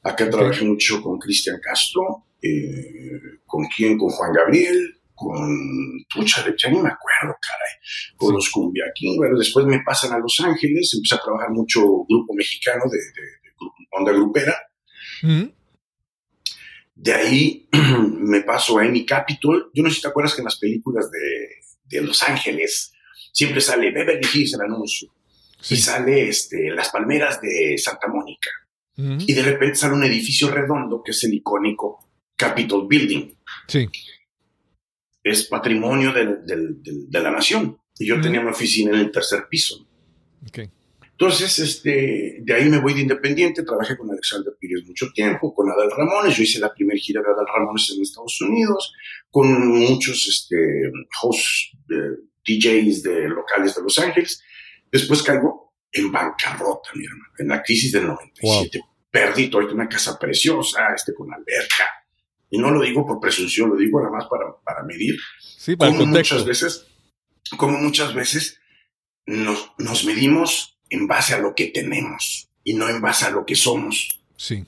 Acá 0.03 0.29
trabajé 0.29 0.63
mucho 0.63 1.01
con 1.01 1.17
Cristian 1.17 1.57
Castro, 1.59 2.27
eh, 2.39 3.39
con 3.47 3.65
quién, 3.75 3.97
con 3.97 4.11
Juan 4.11 4.31
Gabriel, 4.31 4.94
con, 5.15 6.05
pucha, 6.13 6.43
ya 6.45 6.69
ni 6.69 6.79
me 6.79 6.89
acuerdo, 6.89 7.37
caray, 7.41 8.15
con 8.17 8.33
los 8.33 8.49
Cumbia 8.49 8.85
King. 8.93 9.17
Bueno, 9.17 9.37
después 9.37 9.65
me 9.65 9.79
pasan 9.79 10.13
a 10.13 10.19
Los 10.19 10.39
Ángeles, 10.41 10.91
empecé 10.93 11.15
a 11.15 11.21
trabajar 11.23 11.49
mucho 11.51 11.81
grupo 12.07 12.33
mexicano 12.33 12.83
de, 12.91 12.99
onda 13.91 14.11
grupera. 14.11 14.55
De 16.95 17.13
ahí 17.13 17.69
me 18.19 18.41
paso 18.41 18.77
a 18.77 18.83
Amy 18.83 19.05
Capitol. 19.05 19.71
Yo 19.73 19.83
no 19.83 19.89
sé 19.89 19.95
si 19.95 20.01
te 20.01 20.07
acuerdas 20.09 20.35
que 20.35 20.41
en 20.41 20.45
las 20.45 20.59
películas 20.59 21.09
de, 21.09 22.01
Los 22.01 22.21
Ángeles 22.23 22.91
siempre 23.31 23.61
sale 23.61 23.91
Beverly 23.91 24.27
Hills 24.33 24.53
el 24.53 24.61
anuncio. 24.61 25.13
Y 25.69 25.77
sale 25.77 26.29
este, 26.29 26.69
las 26.71 26.89
palmeras 26.89 27.41
de 27.41 27.77
Santa 27.77 28.07
Mónica. 28.07 28.49
Y 28.97 29.33
de 29.33 29.43
repente 29.43 29.75
sale 29.75 29.93
un 29.93 30.03
edificio 30.05 30.49
redondo 30.49 31.01
que 31.03 31.11
es 31.11 31.23
el 31.25 31.33
icónico 31.33 32.07
Capitol 32.35 32.87
Building. 32.87 33.35
Sí. 33.67 33.89
Es 35.25 35.47
patrimonio 35.47 36.13
de 36.13 37.19
la 37.19 37.31
nación. 37.31 37.77
Y 37.97 38.07
yo 38.07 38.21
tenía 38.21 38.41
una 38.41 38.51
oficina 38.51 38.91
en 38.91 38.99
el 39.05 39.11
tercer 39.11 39.47
piso. 39.49 39.87
Okay. 40.47 40.69
Entonces, 41.17 41.59
este, 41.59 42.39
de 42.41 42.53
ahí 42.53 42.69
me 42.69 42.79
voy 42.79 42.93
de 42.93 43.01
independiente, 43.01 43.63
trabajé 43.63 43.95
con 43.95 44.11
Alexander 44.11 44.53
Pires 44.59 44.83
mucho 44.85 45.07
tiempo, 45.13 45.53
con 45.53 45.71
Adal 45.71 45.89
Ramones, 45.89 46.35
yo 46.35 46.43
hice 46.43 46.59
la 46.59 46.73
primera 46.73 46.99
gira 46.99 47.21
de 47.21 47.29
Adal 47.29 47.47
Ramones 47.47 47.89
en 47.95 48.01
Estados 48.01 48.41
Unidos, 48.41 48.93
con 49.29 49.65
muchos 49.65 50.27
este, 50.27 50.91
hosts, 51.21 51.71
DJs 52.45 53.03
de 53.03 53.29
locales 53.29 53.75
de 53.75 53.81
Los 53.81 53.97
Ángeles. 53.97 54.43
Después 54.91 55.23
caigo 55.23 55.73
en 55.89 56.11
bancarrota, 56.11 56.89
mi 56.95 57.05
hermano, 57.05 57.33
en 57.39 57.47
la 57.47 57.63
crisis 57.63 57.93
del 57.93 58.07
97. 58.07 58.81
Perdí 59.09 59.49
toda 59.49 59.65
una 59.73 59.87
casa 59.87 60.19
preciosa, 60.19 60.93
este, 60.93 61.13
con 61.13 61.33
alberca. 61.33 61.85
Y 62.49 62.57
no 62.57 62.71
lo 62.71 62.81
digo 62.81 63.05
por 63.05 63.19
presunción, 63.19 63.69
lo 63.69 63.75
digo 63.75 63.99
nada 63.99 64.11
más 64.11 64.27
para, 64.29 64.45
para 64.63 64.83
medir. 64.83 65.15
Sí, 65.39 65.75
para 65.75 65.91
como 65.91 66.05
muchas 66.05 66.45
veces, 66.45 66.87
como 67.57 67.77
muchas 67.77 68.13
veces 68.13 68.59
nos, 69.25 69.71
nos 69.77 70.05
medimos 70.05 70.77
en 70.89 71.07
base 71.07 71.33
a 71.33 71.39
lo 71.39 71.55
que 71.55 71.67
tenemos 71.67 72.49
y 72.63 72.73
no 72.73 72.89
en 72.89 73.01
base 73.01 73.25
a 73.25 73.31
lo 73.31 73.45
que 73.45 73.55
somos. 73.55 74.19
Sí. 74.37 74.65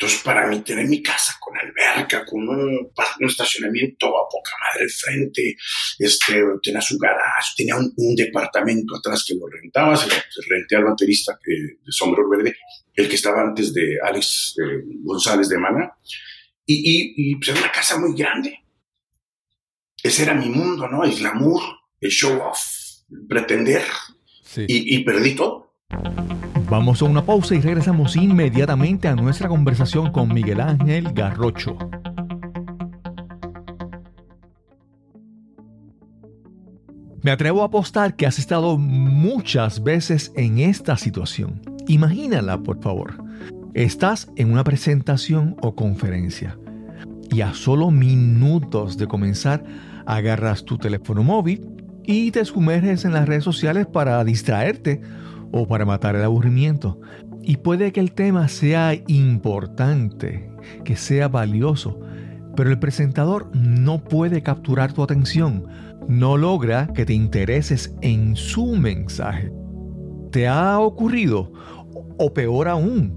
Entonces, 0.00 0.22
para 0.22 0.46
mí, 0.46 0.62
tener 0.62 0.86
mi 0.86 1.02
casa 1.02 1.36
con 1.38 1.54
alberca, 1.58 2.24
con 2.24 2.48
un, 2.48 2.90
estacionamiento 3.20 4.06
a 4.06 4.26
poca 4.30 4.52
madre 4.58 4.84
al 4.84 4.90
frente, 4.90 5.54
este, 5.98 6.42
tenía 6.62 6.80
su 6.80 6.96
garage, 6.96 7.52
tenía 7.54 7.76
un, 7.76 8.14
departamento 8.16 8.96
atrás 8.96 9.22
que 9.28 9.34
lo 9.34 9.46
rentaba, 9.46 9.94
se 9.98 10.08
lo 10.08 10.14
renté 10.48 10.76
al 10.76 10.84
baterista 10.84 11.38
que, 11.44 11.52
de 11.52 11.92
sombrero 11.92 12.30
verde, 12.30 12.56
el 12.94 13.10
que 13.10 13.14
estaba 13.14 13.42
antes 13.42 13.74
de 13.74 13.98
Alex 14.02 14.54
eh, 14.58 14.82
González 15.02 15.50
de 15.50 15.58
Mana, 15.58 15.92
y, 16.66 16.74
y, 16.74 17.32
y 17.32 17.36
pues, 17.36 17.48
era 17.48 17.60
una 17.60 17.72
casa 17.72 17.98
muy 17.98 18.14
grande. 18.14 18.60
Ese 20.02 20.22
era 20.22 20.34
mi 20.34 20.48
mundo, 20.48 20.88
¿no? 20.88 21.04
El 21.04 21.14
glamour, 21.14 21.62
el 22.00 22.10
show 22.10 22.40
off, 22.40 22.60
pretender 23.28 23.82
y, 24.66 25.04
perdí 25.04 25.34
todo. 25.34 25.74
Vamos 26.68 27.02
a 27.02 27.04
una 27.04 27.24
pausa 27.24 27.54
y 27.54 27.60
regresamos 27.60 28.16
inmediatamente 28.16 29.08
a 29.08 29.14
nuestra 29.14 29.48
conversación 29.48 30.12
con 30.12 30.32
Miguel 30.32 30.60
Ángel 30.60 31.12
Garrocho. 31.12 31.76
Me 37.22 37.32
atrevo 37.32 37.62
a 37.62 37.66
apostar 37.66 38.16
que 38.16 38.26
has 38.26 38.38
estado 38.38 38.78
muchas 38.78 39.82
veces 39.82 40.32
en 40.36 40.58
esta 40.58 40.96
situación. 40.96 41.60
Imagínala, 41.86 42.62
por 42.62 42.80
favor. 42.82 43.22
Estás 43.74 44.28
en 44.34 44.52
una 44.52 44.64
presentación 44.64 45.56
o 45.62 45.76
conferencia 45.76 46.58
y 47.30 47.42
a 47.42 47.54
solo 47.54 47.92
minutos 47.92 48.98
de 48.98 49.06
comenzar 49.06 49.62
agarras 50.06 50.64
tu 50.64 50.76
teléfono 50.76 51.22
móvil 51.22 51.68
y 52.02 52.32
te 52.32 52.44
sumerges 52.44 53.04
en 53.04 53.12
las 53.12 53.28
redes 53.28 53.44
sociales 53.44 53.86
para 53.86 54.24
distraerte 54.24 55.00
o 55.52 55.68
para 55.68 55.84
matar 55.84 56.16
el 56.16 56.24
aburrimiento. 56.24 57.00
Y 57.42 57.58
puede 57.58 57.92
que 57.92 58.00
el 58.00 58.10
tema 58.10 58.48
sea 58.48 58.92
importante, 59.06 60.50
que 60.84 60.96
sea 60.96 61.28
valioso, 61.28 62.00
pero 62.56 62.70
el 62.70 62.80
presentador 62.80 63.50
no 63.54 64.02
puede 64.02 64.42
capturar 64.42 64.92
tu 64.92 65.04
atención, 65.04 65.66
no 66.08 66.36
logra 66.36 66.88
que 66.88 67.06
te 67.06 67.12
intereses 67.12 67.94
en 68.00 68.34
su 68.34 68.74
mensaje. 68.74 69.52
¿Te 70.32 70.48
ha 70.48 70.80
ocurrido? 70.80 71.52
O 72.18 72.34
peor 72.34 72.66
aún, 72.66 73.16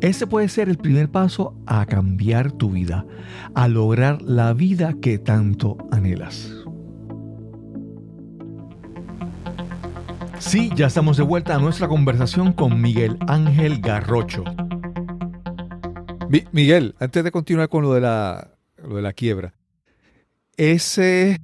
Ese 0.00 0.26
puede 0.26 0.48
ser 0.48 0.68
el 0.68 0.78
primer 0.78 1.10
paso 1.10 1.54
a 1.66 1.86
cambiar 1.86 2.52
tu 2.52 2.70
vida, 2.70 3.06
a 3.54 3.68
lograr 3.68 4.22
la 4.22 4.52
vida 4.52 4.94
que 5.00 5.18
tanto 5.18 5.76
anhelas. 5.90 6.52
Sí, 10.38 10.70
ya 10.76 10.86
estamos 10.86 11.16
de 11.16 11.22
vuelta 11.22 11.54
a 11.54 11.58
nuestra 11.58 11.88
conversación 11.88 12.52
con 12.52 12.80
Miguel 12.80 13.16
Ángel 13.26 13.80
Garrocho. 13.80 14.44
Miguel, 16.52 16.94
antes 16.98 17.24
de 17.24 17.30
continuar 17.30 17.68
con 17.68 17.82
lo 17.82 17.94
de 17.94 18.00
la, 18.02 18.52
lo 18.76 18.96
de 18.96 19.02
la 19.02 19.12
quiebra, 19.12 19.54
ese, 20.56 21.40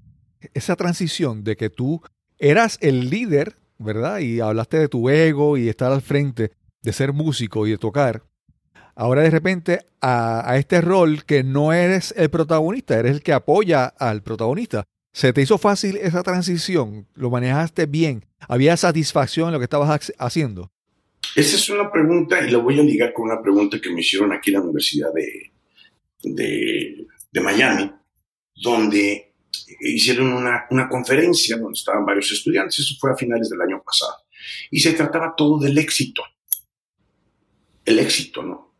esa 0.55 0.77
transición 0.77 1.43
de 1.43 1.57
que 1.57 1.71
tú 1.71 2.03
eras 2.39 2.79
el 2.81 3.09
líder, 3.09 3.57
¿verdad? 3.83 4.21
Y 4.21 4.41
hablaste 4.41 4.79
de 4.79 4.89
tu 4.89 5.09
ego 5.09 5.57
y 5.57 5.69
estar 5.69 5.93
al 5.93 6.03
frente, 6.03 6.53
de 6.83 6.93
ser 6.93 7.13
músico 7.13 7.67
y 7.67 7.71
de 7.71 7.79
tocar. 7.79 8.23
Ahora 8.95 9.23
de 9.23 9.31
repente 9.31 9.81
a, 10.01 10.57
este 10.57 10.81
rol 10.81 11.25
que 11.25 11.43
no 11.43 11.73
eres 11.73 12.13
el 12.17 12.31
protagonista, 12.31 12.99
eres 12.99 13.13
el 13.13 13.23
que 13.23 13.33
apoya 13.33 13.87
al 13.87 14.23
protagonista. 14.23 14.85
¿Se 15.15 15.33
te 15.33 15.43
hizo 15.43 15.59
fácil 15.59 15.97
esa 15.97 16.23
transición? 16.23 17.07
¿Lo 17.15 17.31
manejaste 17.31 17.87
bien? 17.87 18.25
¿Había 18.49 18.77
satisfacción 18.77 19.49
en 19.49 19.55
lo 19.55 19.59
que 19.59 19.65
estabas 19.65 20.13
haciendo? 20.19 20.71
Esa 21.37 21.57
es 21.57 21.71
una 21.71 21.91
pregunta 21.91 22.47
y 22.47 22.51
la 22.51 22.59
voy 22.59 22.79
a 22.79 22.83
ligar 22.83 23.13
con 23.13 23.27
una 23.27 23.41
pregunta 23.41 23.81
que 23.81 23.91
me 23.91 24.01
hicieron 24.01 24.33
aquí 24.33 24.51
en 24.51 24.55
la 24.55 24.63
Universidad 24.63 25.11
de, 25.15 27.07
de 27.33 27.41
Miami, 27.41 27.91
donde 28.57 29.32
hicieron 29.81 30.33
una, 30.33 30.67
una, 30.71 30.89
conferencia 30.89 31.57
donde 31.57 31.79
estaban 31.79 32.05
varios 32.05 32.31
estudiantes, 32.33 32.79
eso 32.79 32.95
fue 32.99 33.13
a 33.13 33.17
finales 33.17 33.49
del 33.51 33.61
año 33.61 33.83
pasado, 33.83 34.17
y 34.71 34.81
se 34.81 34.93
trataba 34.93 35.35
todo 35.37 35.59
del 35.59 35.77
éxito. 35.79 36.23
El 37.85 37.99
éxito, 37.99 38.43
¿no? 38.43 38.75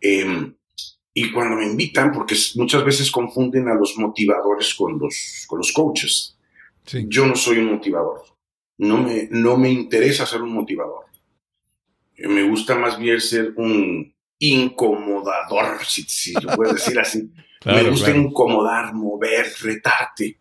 Eh, 0.00 0.52
y 1.20 1.32
cuando 1.32 1.56
me 1.56 1.66
invitan, 1.66 2.12
porque 2.12 2.36
muchas 2.54 2.84
veces 2.84 3.10
confunden 3.10 3.68
a 3.68 3.74
los 3.74 3.96
motivadores 3.98 4.72
con 4.74 4.98
los, 4.98 5.44
con 5.48 5.58
los 5.58 5.72
coaches. 5.72 6.36
Yo 7.08 7.26
no 7.26 7.34
soy 7.34 7.58
un 7.58 7.72
motivador. 7.72 8.22
No 8.78 9.02
me, 9.02 9.26
no 9.32 9.56
me 9.56 9.68
interesa 9.68 10.26
ser 10.26 10.42
un 10.42 10.52
motivador. 10.52 11.06
Me 12.18 12.48
gusta 12.48 12.76
más 12.76 12.98
bien 12.98 13.20
ser 13.20 13.52
un 13.56 14.14
incomodador, 14.38 15.84
si, 15.84 16.02
si 16.02 16.32
lo 16.34 16.54
puedo 16.54 16.72
decir 16.72 16.98
así. 17.00 17.28
me 17.64 17.90
gusta 17.90 18.10
incomodar, 18.10 18.94
mover, 18.94 19.52
retarte, 19.60 20.40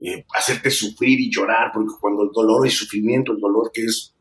eh, 0.00 0.24
hacerte 0.34 0.70
sufrir 0.70 1.20
y 1.20 1.30
llorar, 1.30 1.70
porque 1.72 1.94
cuando 2.00 2.24
el 2.24 2.30
dolor 2.32 2.66
y 2.66 2.70
sufrimiento, 2.70 3.32
el 3.32 3.40
dolor 3.40 3.70
que 3.72 3.84
es 3.84 4.14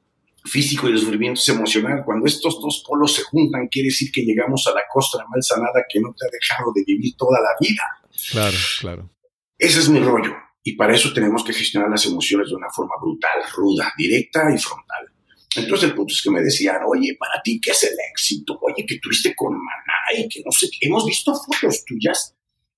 físico 0.45 0.89
y 0.89 0.91
el 0.91 0.99
sufrimiento 0.99 1.39
es 1.39 1.49
emocional. 1.49 2.03
Cuando 2.05 2.25
estos 2.25 2.59
dos 2.61 2.83
polos 2.87 3.13
se 3.13 3.23
juntan, 3.23 3.67
quiere 3.67 3.87
decir 3.87 4.11
que 4.11 4.21
llegamos 4.21 4.65
a 4.67 4.71
la 4.71 4.81
costra 4.91 5.25
mal 5.29 5.41
sanada 5.41 5.85
que 5.87 5.99
no 5.99 6.13
te 6.17 6.25
ha 6.25 6.29
dejado 6.31 6.71
de 6.73 6.83
vivir 6.85 7.15
toda 7.17 7.39
la 7.39 7.49
vida. 7.59 7.83
Claro, 8.31 8.57
claro. 8.79 9.09
Ese 9.57 9.79
es 9.79 9.89
mi 9.89 9.99
rollo. 9.99 10.33
Y 10.63 10.75
para 10.75 10.95
eso 10.95 11.11
tenemos 11.13 11.43
que 11.43 11.53
gestionar 11.53 11.89
las 11.89 12.05
emociones 12.05 12.49
de 12.49 12.55
una 12.55 12.69
forma 12.69 12.95
brutal, 13.01 13.43
ruda, 13.55 13.91
directa 13.97 14.43
y 14.53 14.57
frontal. 14.57 15.07
Entonces 15.55 15.89
el 15.89 15.95
punto 15.95 16.13
es 16.13 16.21
que 16.21 16.31
me 16.31 16.41
decían, 16.41 16.77
oye, 16.87 17.15
para 17.19 17.41
ti, 17.43 17.59
¿qué 17.61 17.71
es 17.71 17.83
el 17.83 17.95
éxito? 18.11 18.57
Oye, 18.61 18.85
que 18.87 18.99
tuviste 18.99 19.35
con 19.35 19.53
Maná 19.53 19.82
y 20.15 20.27
que 20.27 20.41
no 20.45 20.51
sé 20.51 20.67
qué. 20.69 20.87
Hemos 20.87 21.05
visto 21.05 21.33
fotos 21.33 21.83
tuyas 21.85 22.35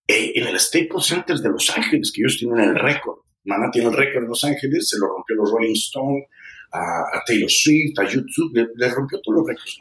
eh, 0.08 0.34
en 0.36 0.48
el 0.48 0.60
Staples 0.60 1.06
Center 1.06 1.38
de 1.38 1.50
Los 1.50 1.70
Ángeles, 1.70 2.12
que 2.14 2.22
ellos 2.22 2.38
tienen 2.38 2.60
el 2.60 2.76
récord. 2.76 3.20
Maná 3.46 3.70
tiene 3.72 3.90
el 3.90 3.96
récord 3.96 4.24
en 4.24 4.30
Los 4.30 4.44
Ángeles, 4.44 4.90
se 4.90 4.98
lo 4.98 5.08
rompió 5.08 5.36
los 5.36 5.52
Rolling 5.52 5.74
Stones, 5.74 6.26
a, 6.72 7.22
Taylor 7.26 7.50
Swift, 7.50 7.98
a 8.00 8.04
YouTube, 8.04 8.52
le, 8.76 8.90
rompió 8.90 9.20
todos 9.22 9.40
los 9.40 9.48
récords. 9.48 9.80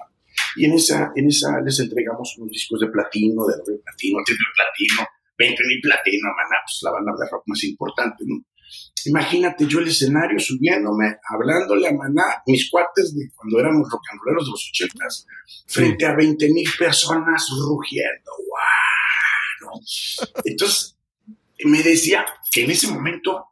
Y 0.56 0.66
en 0.66 0.74
esa, 0.74 1.12
en 1.14 1.28
esa 1.28 1.60
les 1.60 1.78
entregamos 1.80 2.36
unos 2.38 2.50
discos 2.50 2.80
de 2.80 2.88
platino, 2.88 3.44
de 3.46 3.54
platino, 3.82 4.18
triple 4.24 4.46
platino, 4.54 5.08
20 5.38 5.64
mil 5.64 5.80
platino, 5.80 6.28
maná, 6.28 6.62
pues 6.64 6.80
la 6.82 6.90
banda 6.92 7.12
de 7.18 7.30
rock 7.30 7.42
más 7.46 7.64
importante, 7.64 8.24
¿no? 8.26 8.36
Imagínate 9.06 9.66
yo 9.66 9.80
el 9.80 9.88
escenario 9.88 10.38
subiéndome, 10.38 11.18
hablándole 11.28 11.88
a 11.88 11.92
Maná, 11.92 12.42
mis 12.46 12.70
cuates 12.70 13.14
de 13.14 13.28
cuando 13.34 13.60
éramos 13.60 13.88
rolleros 13.90 14.46
de 14.46 14.50
los 14.50 14.70
ochentas, 14.70 15.26
frente 15.66 16.06
a 16.06 16.14
20 16.14 16.48
mil 16.50 16.68
personas 16.78 17.46
rugiendo, 17.50 18.30
¡guau! 18.48 19.80
Entonces, 20.44 20.96
me 21.64 21.82
decía 21.82 22.24
que 22.50 22.64
en 22.64 22.70
ese 22.70 22.88
momento 22.88 23.46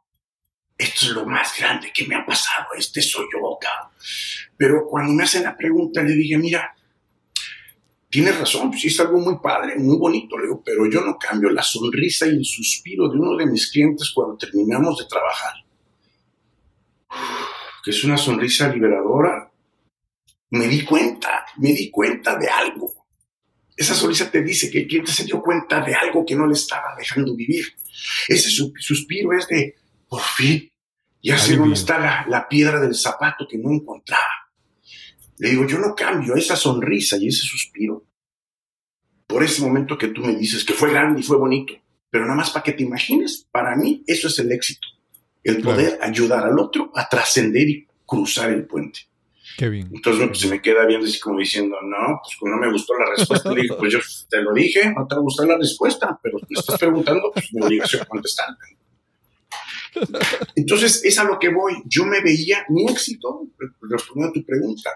esto 0.77 1.05
es 1.05 1.11
lo 1.11 1.25
más 1.25 1.57
grande 1.57 1.91
que 1.93 2.07
me 2.07 2.15
ha 2.15 2.25
pasado, 2.25 2.67
este 2.75 3.01
soy 3.01 3.25
yo, 3.31 3.57
cabrón. 3.59 3.91
Pero 4.57 4.87
cuando 4.87 5.13
me 5.13 5.23
hacen 5.23 5.43
la 5.43 5.55
pregunta, 5.55 6.01
le 6.01 6.13
dije, 6.13 6.37
mira, 6.37 6.75
tienes 8.13 8.37
razón, 8.37 8.71
sí 8.77 8.89
es 8.89 8.99
algo 8.99 9.17
muy 9.17 9.39
padre, 9.41 9.75
muy 9.75 9.97
bonito, 9.97 10.37
le 10.37 10.43
digo, 10.43 10.61
pero 10.63 10.87
yo 10.87 11.01
no 11.01 11.17
cambio 11.17 11.49
la 11.49 11.63
sonrisa 11.63 12.27
y 12.27 12.37
el 12.37 12.45
suspiro 12.45 13.09
de 13.09 13.17
uno 13.17 13.35
de 13.35 13.47
mis 13.47 13.71
clientes 13.71 14.11
cuando 14.13 14.37
terminamos 14.37 14.99
de 14.99 15.05
trabajar. 15.05 15.55
Que 17.83 17.89
es 17.89 18.03
una 18.03 18.15
sonrisa 18.15 18.71
liberadora. 18.71 19.51
Me 20.51 20.67
di 20.67 20.85
cuenta, 20.85 21.43
me 21.57 21.73
di 21.73 21.89
cuenta 21.89 22.37
de 22.37 22.47
algo. 22.47 22.93
Esa 23.75 23.95
sonrisa 23.95 24.29
te 24.29 24.43
dice 24.43 24.69
que 24.69 24.81
el 24.81 24.87
cliente 24.87 25.11
se 25.11 25.25
dio 25.25 25.41
cuenta 25.41 25.81
de 25.81 25.95
algo 25.95 26.23
que 26.23 26.35
no 26.35 26.45
le 26.45 26.53
estaba 26.53 26.95
dejando 26.95 27.35
vivir. 27.35 27.65
Ese 28.27 28.51
suspiro 28.51 29.33
es 29.33 29.47
de, 29.47 29.75
por 30.07 30.21
fin, 30.21 30.71
ya 31.19 31.39
sé 31.39 31.55
dónde 31.55 31.73
está 31.73 32.25
la, 32.27 32.47
piedra 32.47 32.79
del 32.79 32.93
zapato 32.93 33.47
que 33.49 33.57
no 33.57 33.71
encontraba. 33.71 34.42
Le 35.43 35.49
digo, 35.49 35.67
yo 35.67 35.77
no 35.77 35.93
cambio 35.93 36.35
esa 36.35 36.55
sonrisa 36.55 37.17
y 37.17 37.27
ese 37.27 37.41
suspiro 37.41 38.05
por 39.27 39.43
ese 39.43 39.61
momento 39.61 39.97
que 39.97 40.07
tú 40.07 40.21
me 40.21 40.37
dices 40.37 40.63
que 40.63 40.71
fue 40.71 40.89
grande 40.89 41.19
y 41.19 41.23
fue 41.23 41.35
bonito, 41.35 41.73
pero 42.09 42.23
nada 42.23 42.37
más 42.37 42.51
para 42.51 42.63
que 42.63 42.71
te 42.71 42.83
imagines, 42.83 43.45
para 43.51 43.75
mí 43.75 44.05
eso 44.07 44.29
es 44.29 44.39
el 44.39 44.53
éxito, 44.53 44.87
el 45.43 45.61
poder 45.61 45.99
ayudar 46.01 46.45
al 46.45 46.57
otro 46.57 46.93
a 46.95 47.09
trascender 47.09 47.67
y 47.67 47.85
cruzar 48.05 48.51
el 48.51 48.63
puente. 48.65 49.01
Qué 49.57 49.67
bien. 49.67 49.89
Entonces 49.93 50.27
pues, 50.29 50.39
se 50.39 50.47
me 50.47 50.61
queda 50.61 50.85
viendo 50.85 51.07
así 51.07 51.19
como 51.19 51.39
diciendo, 51.39 51.75
no, 51.81 52.21
pues 52.23 52.37
no 52.49 52.57
me 52.57 52.71
gustó 52.71 52.93
la 52.97 53.13
respuesta. 53.13 53.51
Le 53.51 53.63
digo, 53.63 53.77
pues 53.77 53.91
yo 53.91 53.99
te 54.29 54.41
lo 54.41 54.53
dije, 54.53 54.93
no 54.93 55.05
te 55.05 55.17
gustó 55.17 55.45
la 55.45 55.57
respuesta, 55.57 56.17
pero 56.23 56.37
me 56.37 56.57
estás 56.57 56.79
preguntando, 56.79 57.31
pues 57.33 57.53
mi 57.53 57.61
obligación 57.61 58.05
contestar. 58.07 58.47
Entonces, 60.55 61.03
es 61.03 61.19
a 61.19 61.25
lo 61.25 61.37
que 61.37 61.49
voy. 61.49 61.83
Yo 61.85 62.05
me 62.05 62.21
veía 62.21 62.65
mi 62.69 62.87
éxito, 62.89 63.49
respondiendo 63.81 64.29
a 64.29 64.33
tu 64.33 64.45
pregunta, 64.45 64.89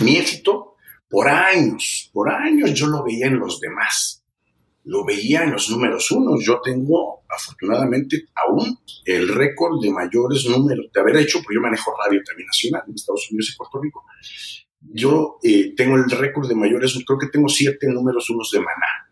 mi 0.00 0.16
éxito 0.16 0.76
por 1.08 1.28
años, 1.28 2.10
por 2.12 2.30
años 2.30 2.72
yo 2.74 2.86
lo 2.86 3.04
veía 3.04 3.26
en 3.26 3.38
los 3.38 3.60
demás. 3.60 4.22
Lo 4.84 5.04
veía 5.04 5.44
en 5.44 5.52
los 5.52 5.70
números 5.70 6.10
unos. 6.10 6.44
Yo 6.44 6.60
tengo, 6.62 7.22
afortunadamente, 7.28 8.26
aún 8.34 8.78
el 9.04 9.28
récord 9.28 9.80
de 9.80 9.90
mayores 9.90 10.44
números 10.46 10.86
de 10.92 11.00
haber 11.00 11.16
hecho, 11.16 11.38
porque 11.38 11.54
yo 11.54 11.60
manejo 11.60 11.94
radio 12.04 12.20
también 12.24 12.46
nacional 12.46 12.82
en 12.86 12.94
Estados 12.94 13.30
Unidos 13.30 13.50
y 13.52 13.56
Puerto 13.56 13.80
Rico. 13.80 14.04
Yo 14.80 15.38
eh, 15.42 15.72
tengo 15.74 15.96
el 15.96 16.10
récord 16.10 16.48
de 16.48 16.54
mayores, 16.54 16.92
creo 17.06 17.18
que 17.18 17.28
tengo 17.28 17.48
siete 17.48 17.86
números 17.88 18.28
unos 18.28 18.50
de 18.50 18.58
Maná. 18.58 19.10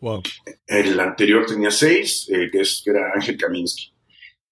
Wow. 0.00 0.22
El 0.66 0.98
anterior 0.98 1.44
tenía 1.44 1.70
seis, 1.70 2.26
eh, 2.30 2.48
que, 2.50 2.60
es, 2.60 2.80
que 2.82 2.90
era 2.90 3.12
Ángel 3.14 3.36
Kaminsky 3.36 3.94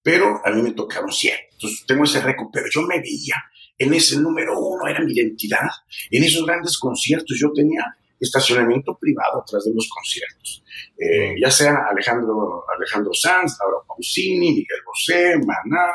pero 0.03 0.45
a 0.45 0.51
mí 0.51 0.61
me 0.61 0.73
tocaron 0.73 1.11
siete. 1.11 1.47
Entonces 1.53 1.85
tengo 1.87 2.03
ese 2.03 2.19
récord, 2.19 2.49
pero 2.51 2.67
yo 2.69 2.81
me 2.81 2.99
veía 2.99 3.35
en 3.77 3.93
ese 3.93 4.19
número 4.19 4.59
uno, 4.59 4.87
era 4.87 5.03
mi 5.03 5.13
identidad. 5.13 5.69
En 6.11 6.23
esos 6.23 6.45
grandes 6.45 6.77
conciertos 6.77 7.37
yo 7.39 7.51
tenía 7.53 7.83
estacionamiento 8.23 8.97
privado 8.97 9.41
atrás 9.41 9.65
de 9.65 9.73
los 9.73 9.87
conciertos. 9.89 10.63
Eh, 10.97 11.35
ya 11.39 11.51
sea 11.51 11.75
Alejandro, 11.91 12.63
Alejandro 12.75 13.13
Sanz, 13.13 13.57
Laura 13.59 13.85
Pausini, 13.87 14.51
Miguel 14.51 14.79
Bosé, 14.85 15.35
Maná, 15.37 15.91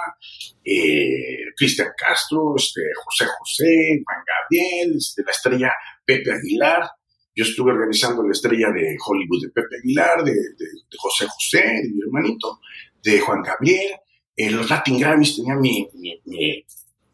eh, 0.64 1.45
Cristian 1.57 1.89
Castro, 1.97 2.55
este, 2.57 2.81
José 3.05 3.24
José, 3.39 4.03
Juan 4.05 4.24
Gabriel, 4.26 4.97
este, 4.97 5.22
la 5.22 5.31
estrella 5.31 5.72
Pepe 6.05 6.33
Aguilar. 6.33 6.91
Yo 7.35 7.45
estuve 7.45 7.72
organizando 7.72 8.22
la 8.22 8.33
estrella 8.33 8.70
de 8.70 8.97
Hollywood 9.07 9.43
de 9.43 9.51
Pepe 9.51 9.76
Aguilar, 9.83 10.24
de, 10.24 10.33
de 10.33 10.97
José 10.99 11.26
José, 11.29 11.62
de 11.62 11.91
mi 11.95 12.03
hermanito 12.03 12.61
de 13.03 13.20
Juan 13.20 13.43
Gabriel. 13.43 13.93
En 14.37 14.57
los 14.57 14.68
Latin 14.68 14.99
Grammys 14.99 15.37
tenía 15.37 15.55
mi, 15.55 15.89
mi, 15.95 16.20
mi 16.24 16.64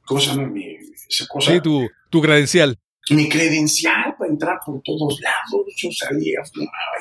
¿cómo 0.05 0.21
se 0.21 0.29
llama? 0.29 0.49
Mi, 0.49 0.77
esa 1.09 1.27
cosa. 1.29 1.53
Sí, 1.53 1.61
tu, 1.61 1.89
tu 2.11 2.21
credencial. 2.23 2.79
Mi 3.11 3.29
credencial 3.29 4.17
para 4.19 4.31
entrar 4.31 4.59
por 4.65 4.81
todos 4.83 5.21
lados. 5.21 5.67
Yo 5.77 5.91
salía, 5.93 6.41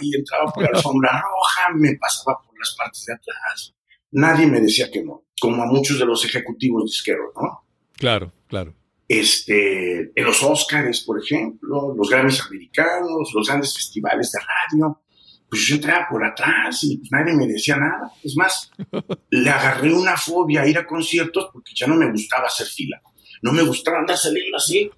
y 0.01 0.15
entraba 0.15 0.51
por 0.51 0.63
la 0.63 0.69
alfombra 0.73 1.11
roja, 1.11 1.73
me 1.75 1.95
pasaba 1.95 2.41
por 2.45 2.57
las 2.59 2.75
partes 2.77 3.05
de 3.05 3.13
atrás. 3.13 3.73
Nadie 4.11 4.45
me 4.47 4.59
decía 4.59 4.91
que 4.91 5.03
no, 5.03 5.25
como 5.39 5.63
a 5.63 5.65
muchos 5.65 5.97
de 5.97 6.05
los 6.05 6.23
ejecutivos 6.25 6.83
disqueros, 6.85 7.31
¿no? 7.35 7.65
Claro, 7.97 8.31
claro. 8.47 8.75
este, 9.07 10.11
en 10.15 10.25
los 10.25 10.43
Oscars, 10.43 11.01
por 11.01 11.21
ejemplo, 11.21 11.93
los 11.95 12.09
Grammys 12.09 12.41
americanos, 12.41 13.31
los 13.33 13.47
grandes 13.47 13.73
festivales 13.75 14.31
de 14.31 14.39
radio. 14.39 14.99
Pues 15.53 15.67
yo 15.67 15.75
entraba 15.75 16.07
por 16.09 16.25
atrás 16.25 16.83
y 16.83 16.97
pues 16.97 17.11
nadie 17.11 17.31
me 17.35 17.45
decía 17.45 17.77
nada. 17.77 18.11
Es 18.23 18.35
más, 18.35 18.71
le 19.29 19.49
agarré 19.51 19.93
una 19.93 20.17
fobia 20.17 20.63
a 20.63 20.67
ir 20.67 20.79
a 20.79 20.87
conciertos 20.87 21.49
porque 21.53 21.73
ya 21.75 21.85
no 21.85 21.93
me 21.93 22.09
gustaba 22.09 22.47
hacer 22.47 22.65
fila. 22.65 22.99
No 23.43 23.51
me 23.51 23.61
gustaba 23.61 23.99
andar 23.99 24.17
saliendo 24.17 24.57
así. 24.57 24.89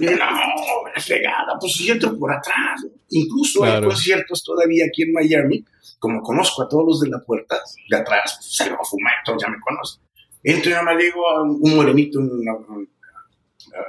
Y 0.00 0.04
no, 0.04 0.14
la 0.14 1.00
fregada, 1.00 1.56
pues 1.58 1.76
yo 1.76 1.94
entro 1.94 2.18
por 2.18 2.30
atrás. 2.30 2.84
Incluso 3.08 3.64
hay 3.64 3.82
conciertos 3.82 4.44
todavía 4.44 4.84
aquí 4.86 5.04
en 5.04 5.12
Miami, 5.14 5.64
como 5.98 6.20
conozco 6.20 6.64
a 6.64 6.68
todos 6.68 6.84
los 6.86 7.00
de 7.00 7.08
la 7.08 7.20
puerta, 7.20 7.58
de 7.88 7.96
atrás, 7.96 8.40
pues, 8.40 8.56
salgo 8.56 8.74
a 8.74 8.84
fumar, 8.84 9.14
ya 9.26 9.48
me 9.48 9.58
conocen. 9.58 10.02
Entro 10.42 10.68
y 10.68 10.72
nada 10.74 10.84
más 10.84 10.98
digo 10.98 11.26
a 11.30 11.42
un 11.44 11.74
morenito, 11.74 12.18
un, 12.18 12.44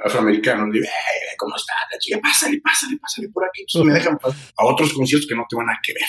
afroamericano, 0.04 0.66
le 0.66 0.80
digo, 0.80 0.86
¿cómo 1.36 1.56
está 1.56 1.72
la 1.90 1.98
chica? 1.98 2.18
Pásale, 2.20 2.60
pásale, 2.60 2.98
pásale 2.98 3.28
por 3.28 3.44
aquí. 3.44 3.62
Entonces 3.62 3.86
me 3.86 3.94
dejan 3.94 4.18
a 4.56 4.64
otros 4.66 4.92
conciertos 4.92 5.28
que 5.28 5.34
no 5.34 5.46
te 5.48 5.56
van 5.56 5.70
a 5.70 5.78
que 5.82 5.92
ver. 5.92 6.02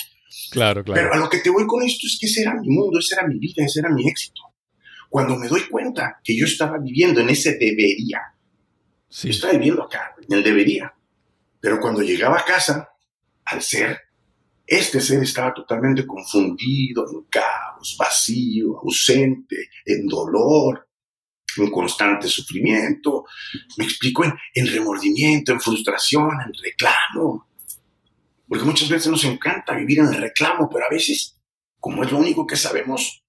Claro, 0.51 0.83
claro. 0.83 1.01
Pero 1.01 1.13
a 1.13 1.17
lo 1.17 1.29
que 1.29 1.39
te 1.39 1.49
voy 1.49 1.65
con 1.65 1.83
esto 1.83 2.07
es 2.07 2.17
que 2.19 2.27
ese 2.27 2.41
era 2.41 2.53
mi 2.55 2.69
mundo, 2.69 2.99
ese 2.99 3.15
era 3.15 3.27
mi 3.27 3.37
vida, 3.37 3.63
ese 3.65 3.79
era 3.79 3.89
mi 3.89 4.07
éxito. 4.07 4.41
Cuando 5.09 5.37
me 5.37 5.47
doy 5.47 5.67
cuenta 5.69 6.19
que 6.23 6.37
yo 6.37 6.45
estaba 6.45 6.77
viviendo 6.79 7.21
en 7.21 7.29
ese 7.29 7.57
debería, 7.57 8.21
sí. 9.09 9.29
yo 9.29 9.33
estaba 9.33 9.53
viviendo 9.53 9.83
acá, 9.83 10.15
en 10.27 10.37
el 10.37 10.43
debería. 10.43 10.93
Pero 11.59 11.79
cuando 11.79 12.01
llegaba 12.01 12.39
a 12.39 12.45
casa, 12.45 12.89
al 13.45 13.61
ser, 13.61 13.99
este 14.65 14.99
ser 14.99 15.23
estaba 15.23 15.53
totalmente 15.53 16.05
confundido, 16.05 17.05
en 17.09 17.23
caos, 17.29 17.95
vacío, 17.97 18.79
ausente, 18.79 19.69
en 19.85 20.05
dolor, 20.07 20.86
en 21.63 21.71
constante 21.71 22.27
sufrimiento, 22.27 23.25
me 23.77 23.85
explico, 23.85 24.23
en, 24.23 24.67
remordimiento, 24.67 25.51
en 25.51 25.61
frustración, 25.61 26.29
en 26.45 26.53
reclamo. 26.63 27.47
Porque 28.47 28.65
muchas 28.65 28.89
veces 28.89 29.11
nos 29.11 29.23
encanta 29.25 29.75
vivir 29.75 29.99
en 29.99 30.07
el 30.07 30.21
reclamo, 30.21 30.69
pero 30.71 30.85
a 30.85 30.89
veces, 30.89 31.37
como 31.79 32.03
es 32.03 32.11
lo 32.11 32.17
único 32.17 32.45
que 32.47 32.55
sabemos, 32.55 33.23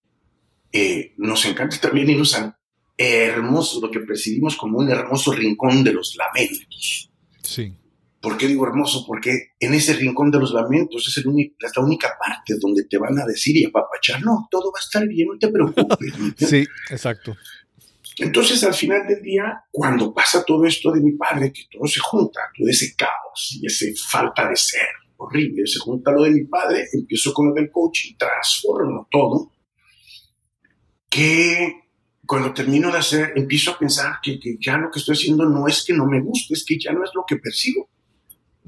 eh, 0.72 1.14
nos 1.16 1.44
encanta 1.44 1.80
también 1.80 2.10
irnos 2.10 2.34
al 2.34 2.54
hermoso, 2.98 3.80
lo 3.80 3.90
que 3.90 4.00
percibimos 4.00 4.56
como 4.56 4.78
un 4.78 4.90
hermoso 4.90 5.32
rincón 5.32 5.84
de 5.84 5.92
los 5.92 6.16
lamentos. 6.16 7.10
Sí. 7.42 7.72
¿Por 8.20 8.36
qué 8.36 8.48
digo 8.48 8.66
hermoso? 8.66 9.04
Porque 9.06 9.52
en 9.60 9.74
ese 9.74 9.92
rincón 9.92 10.32
de 10.32 10.40
los 10.40 10.52
lamentos 10.52 11.06
es, 11.06 11.24
el 11.24 11.52
es 11.60 11.76
la 11.76 11.84
única 11.84 12.08
parte 12.18 12.54
donde 12.60 12.84
te 12.84 12.98
van 12.98 13.16
a 13.16 13.24
decir 13.24 13.56
y 13.56 13.64
apapachar, 13.64 14.20
no, 14.22 14.48
todo 14.50 14.72
va 14.72 14.80
a 14.80 14.82
estar 14.82 15.06
bien, 15.06 15.28
no 15.28 15.38
te 15.38 15.48
preocupes. 15.48 16.12
sí, 16.36 16.66
exacto. 16.90 17.36
Entonces, 18.18 18.64
al 18.64 18.74
final 18.74 19.06
del 19.06 19.22
día, 19.22 19.64
cuando 19.70 20.12
pasa 20.12 20.44
todo 20.44 20.64
esto 20.64 20.90
de 20.90 21.00
mi 21.00 21.12
padre, 21.12 21.52
que 21.52 21.64
todo 21.70 21.86
se 21.86 22.00
junta, 22.00 22.40
todo 22.56 22.68
ese 22.68 22.94
caos 22.96 23.58
y 23.60 23.66
esa 23.66 23.86
falta 24.08 24.48
de 24.48 24.56
ser 24.56 24.86
horrible, 25.16 25.66
se 25.66 25.78
junta 25.78 26.10
lo 26.10 26.24
de 26.24 26.30
mi 26.30 26.44
padre, 26.44 26.86
empiezo 26.92 27.32
con 27.32 27.48
lo 27.48 27.54
del 27.54 27.70
coaching, 27.70 28.16
transformo 28.16 29.06
todo, 29.10 29.52
que 31.08 31.82
cuando 32.26 32.52
termino 32.52 32.90
de 32.90 32.98
hacer, 32.98 33.32
empiezo 33.36 33.72
a 33.72 33.78
pensar 33.78 34.16
que, 34.22 34.38
ya 34.60 34.76
lo 34.76 34.90
que 34.90 34.98
estoy 34.98 35.14
haciendo 35.14 35.44
no 35.44 35.66
es 35.66 35.84
que 35.84 35.94
no 35.94 36.06
me 36.06 36.20
guste, 36.20 36.54
es 36.54 36.64
que 36.64 36.78
ya 36.78 36.92
no 36.92 37.04
es 37.04 37.10
lo 37.14 37.24
que 37.26 37.36
percibo. 37.36 37.88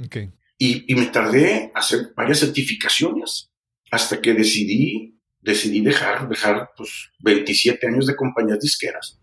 Okay. 0.06 0.30
Y, 0.58 0.94
me 0.94 1.06
tardé 1.06 1.70
a 1.74 1.80
hacer 1.80 2.12
varias 2.16 2.40
certificaciones 2.40 3.50
hasta 3.90 4.20
que 4.20 4.32
decidí, 4.32 5.18
decidí 5.40 5.80
dejar, 5.80 6.28
dejar 6.28 6.70
pues, 6.76 7.10
27 7.20 7.86
años 7.86 8.06
de 8.06 8.16
compañías 8.16 8.60
disqueras 8.60 9.19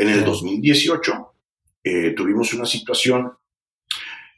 en 0.00 0.08
el 0.08 0.24
2018 0.24 1.12
eh, 1.84 2.14
tuvimos 2.16 2.54
una 2.54 2.64
situación 2.64 3.32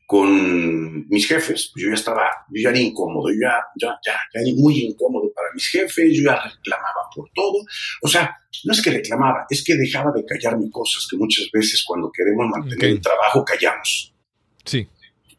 con 0.07 1.09
mis 1.09 1.27
jefes, 1.27 1.73
yo 1.77 1.89
ya 1.89 1.95
estaba, 1.95 2.29
yo 2.51 2.63
ya 2.65 2.71
era 2.71 2.81
incómodo, 2.81 3.31
yo 3.31 3.39
ya, 3.41 3.55
ya, 3.81 3.99
ya, 4.05 4.19
era 4.35 4.45
muy 4.57 4.81
incómodo 4.81 5.33
para 5.33 5.49
mis 5.55 5.67
jefes, 5.69 6.11
yo 6.13 6.25
ya 6.25 6.35
reclamaba 6.35 7.09
por 7.15 7.31
todo. 7.33 7.65
O 8.03 8.09
sea, 8.09 8.37
no 8.65 8.73
es 8.73 8.83
que 8.83 8.91
reclamaba, 8.91 9.47
es 9.49 9.65
que 9.65 9.75
dejaba 9.77 10.11
de 10.13 10.25
callarme 10.27 10.69
cosas 10.71 11.07
que 11.09 11.17
muchas 11.17 11.49
veces 11.53 11.83
cuando 11.87 12.11
queremos 12.13 12.47
mantener 12.47 12.91
el 12.91 13.01
trabajo 13.01 13.45
callamos. 13.45 14.13
Sí. 14.65 14.87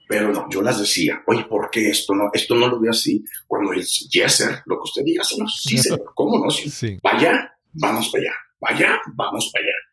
Pero 0.08 0.32
no, 0.32 0.50
yo 0.50 0.62
las 0.62 0.80
decía, 0.80 1.22
oye, 1.28 1.44
¿por 1.44 1.70
qué 1.70 1.90
esto 1.90 2.16
no? 2.16 2.30
Esto 2.34 2.56
no 2.56 2.68
lo 2.68 2.80
veo 2.80 2.92
así. 2.92 3.24
Cuando 3.46 3.74
es 3.74 4.08
yeser, 4.10 4.64
lo 4.66 4.78
que 4.78 4.84
usted 4.84 5.04
diga, 5.04 5.22
no, 5.38 5.48
sí, 5.48 5.78
señor, 5.78 6.14
¿cómo 6.16 6.44
no? 6.44 6.50
Sí. 6.50 6.98
Vaya, 7.04 7.54
vamos 7.74 8.10
para 8.10 8.24
allá. 8.24 8.34
Vaya, 8.60 9.02
vamos 9.14 9.52
para 9.54 9.66
allá. 9.66 9.93